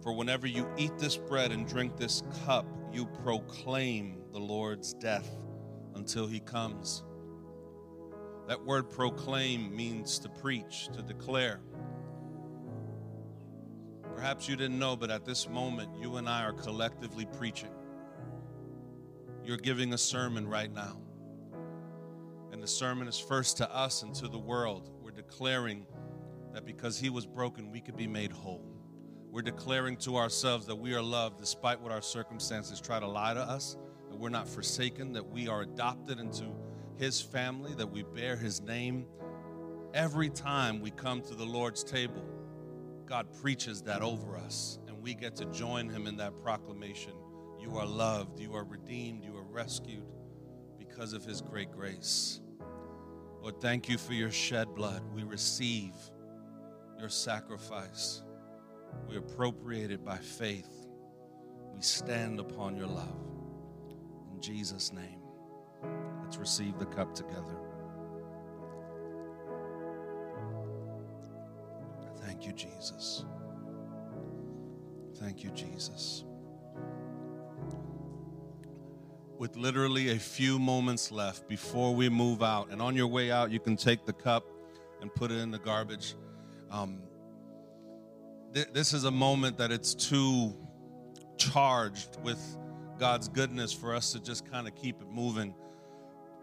For 0.00 0.12
whenever 0.12 0.46
you 0.46 0.68
eat 0.76 0.96
this 0.98 1.16
bread 1.16 1.50
and 1.50 1.66
drink 1.66 1.96
this 1.96 2.22
cup, 2.44 2.66
you 2.92 3.06
proclaim 3.06 4.22
the 4.32 4.38
Lord's 4.38 4.94
death 4.94 5.28
until 5.96 6.28
he 6.28 6.38
comes. 6.38 7.02
That 8.46 8.64
word 8.64 8.88
proclaim 8.88 9.74
means 9.74 10.20
to 10.20 10.28
preach, 10.28 10.88
to 10.92 11.02
declare. 11.02 11.60
Perhaps 14.14 14.48
you 14.48 14.54
didn't 14.54 14.78
know, 14.78 14.94
but 14.94 15.10
at 15.10 15.24
this 15.24 15.48
moment, 15.48 15.90
you 16.00 16.16
and 16.16 16.28
I 16.28 16.44
are 16.44 16.52
collectively 16.52 17.26
preaching. 17.26 17.70
You're 19.44 19.56
giving 19.56 19.92
a 19.92 19.98
sermon 19.98 20.46
right 20.46 20.72
now. 20.72 21.03
And 22.54 22.62
the 22.62 22.68
sermon 22.68 23.08
is 23.08 23.18
first 23.18 23.56
to 23.56 23.74
us 23.74 24.04
and 24.04 24.14
to 24.14 24.28
the 24.28 24.38
world. 24.38 24.88
We're 25.02 25.10
declaring 25.10 25.86
that 26.52 26.64
because 26.64 26.96
He 26.96 27.10
was 27.10 27.26
broken, 27.26 27.72
we 27.72 27.80
could 27.80 27.96
be 27.96 28.06
made 28.06 28.30
whole. 28.30 28.64
We're 29.32 29.42
declaring 29.42 29.96
to 29.98 30.16
ourselves 30.16 30.64
that 30.66 30.76
we 30.76 30.94
are 30.94 31.02
loved 31.02 31.40
despite 31.40 31.80
what 31.80 31.90
our 31.90 32.00
circumstances 32.00 32.80
try 32.80 33.00
to 33.00 33.08
lie 33.08 33.34
to 33.34 33.40
us, 33.40 33.76
that 34.08 34.16
we're 34.16 34.28
not 34.28 34.48
forsaken, 34.48 35.12
that 35.14 35.28
we 35.28 35.48
are 35.48 35.62
adopted 35.62 36.20
into 36.20 36.44
His 36.96 37.20
family, 37.20 37.74
that 37.74 37.90
we 37.90 38.04
bear 38.04 38.36
His 38.36 38.60
name. 38.60 39.06
Every 39.92 40.30
time 40.30 40.80
we 40.80 40.92
come 40.92 41.22
to 41.22 41.34
the 41.34 41.44
Lord's 41.44 41.82
table, 41.82 42.24
God 43.04 43.26
preaches 43.42 43.82
that 43.82 44.00
over 44.00 44.36
us, 44.36 44.78
and 44.86 45.02
we 45.02 45.14
get 45.14 45.34
to 45.36 45.44
join 45.46 45.88
Him 45.88 46.06
in 46.06 46.18
that 46.18 46.40
proclamation. 46.40 47.14
You 47.58 47.78
are 47.78 47.86
loved, 47.86 48.38
you 48.38 48.54
are 48.54 48.62
redeemed, 48.62 49.24
you 49.24 49.36
are 49.36 49.42
rescued 49.42 50.06
because 50.78 51.14
of 51.14 51.24
His 51.24 51.42
great 51.42 51.72
grace. 51.72 52.40
Lord, 53.44 53.60
thank 53.60 53.90
you 53.90 53.98
for 53.98 54.14
your 54.14 54.30
shed 54.30 54.74
blood. 54.74 55.02
We 55.14 55.22
receive 55.22 55.92
your 56.98 57.10
sacrifice. 57.10 58.22
We 59.06 59.18
appropriate 59.18 59.90
it 59.90 60.02
by 60.02 60.16
faith. 60.16 60.86
We 61.74 61.82
stand 61.82 62.40
upon 62.40 62.74
your 62.74 62.86
love. 62.86 63.20
In 64.32 64.40
Jesus' 64.40 64.94
name, 64.94 65.20
let's 66.22 66.38
receive 66.38 66.78
the 66.78 66.86
cup 66.86 67.14
together. 67.14 67.58
Thank 72.24 72.46
you, 72.46 72.52
Jesus. 72.54 73.26
Thank 75.16 75.44
you, 75.44 75.50
Jesus. 75.50 76.24
With 79.38 79.56
literally 79.56 80.10
a 80.10 80.18
few 80.18 80.58
moments 80.58 81.10
left 81.10 81.48
before 81.48 81.94
we 81.94 82.08
move 82.08 82.42
out, 82.42 82.70
and 82.70 82.80
on 82.80 82.94
your 82.94 83.08
way 83.08 83.30
out, 83.30 83.50
you 83.50 83.58
can 83.58 83.76
take 83.76 84.06
the 84.06 84.12
cup 84.12 84.44
and 85.00 85.12
put 85.12 85.30
it 85.30 85.38
in 85.38 85.50
the 85.50 85.58
garbage. 85.58 86.14
Um, 86.70 87.02
th- 88.52 88.68
this 88.72 88.92
is 88.92 89.04
a 89.04 89.10
moment 89.10 89.58
that 89.58 89.72
it's 89.72 89.92
too 89.94 90.54
charged 91.36 92.16
with 92.22 92.40
God's 92.98 93.28
goodness 93.28 93.72
for 93.72 93.94
us 93.94 94.12
to 94.12 94.22
just 94.22 94.48
kind 94.50 94.68
of 94.68 94.74
keep 94.76 95.00
it 95.00 95.08
moving. 95.10 95.54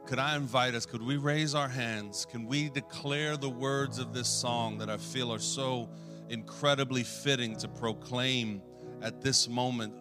Could 0.05 0.19
I 0.19 0.35
invite 0.35 0.75
us? 0.75 0.85
Could 0.85 1.01
we 1.01 1.17
raise 1.17 1.55
our 1.55 1.69
hands? 1.69 2.25
Can 2.29 2.45
we 2.45 2.69
declare 2.69 3.37
the 3.37 3.49
words 3.49 3.99
of 3.99 4.13
this 4.13 4.27
song 4.27 4.77
that 4.79 4.89
I 4.89 4.97
feel 4.97 5.31
are 5.31 5.39
so 5.39 5.89
incredibly 6.29 7.03
fitting 7.03 7.55
to 7.57 7.67
proclaim 7.67 8.61
at 9.01 9.21
this 9.21 9.47
moment, 9.47 9.93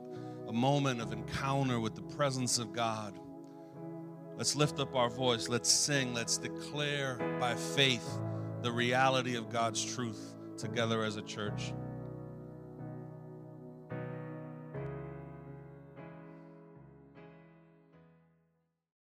a 0.50 0.52
moment 0.52 1.00
of 1.00 1.12
encounter 1.12 1.78
with 1.78 1.94
the 1.94 2.02
presence 2.02 2.58
of 2.58 2.72
God? 2.72 3.16
Let's 4.36 4.56
lift 4.56 4.80
up 4.80 4.96
our 4.96 5.08
voice. 5.08 5.48
Let's 5.48 5.70
sing. 5.70 6.12
Let's 6.12 6.38
declare 6.38 7.20
by 7.38 7.54
faith 7.54 8.18
the 8.60 8.72
reality 8.72 9.36
of 9.36 9.48
God's 9.48 9.84
truth 9.94 10.34
together 10.58 11.04
as 11.04 11.16
a 11.16 11.22
church. 11.22 11.72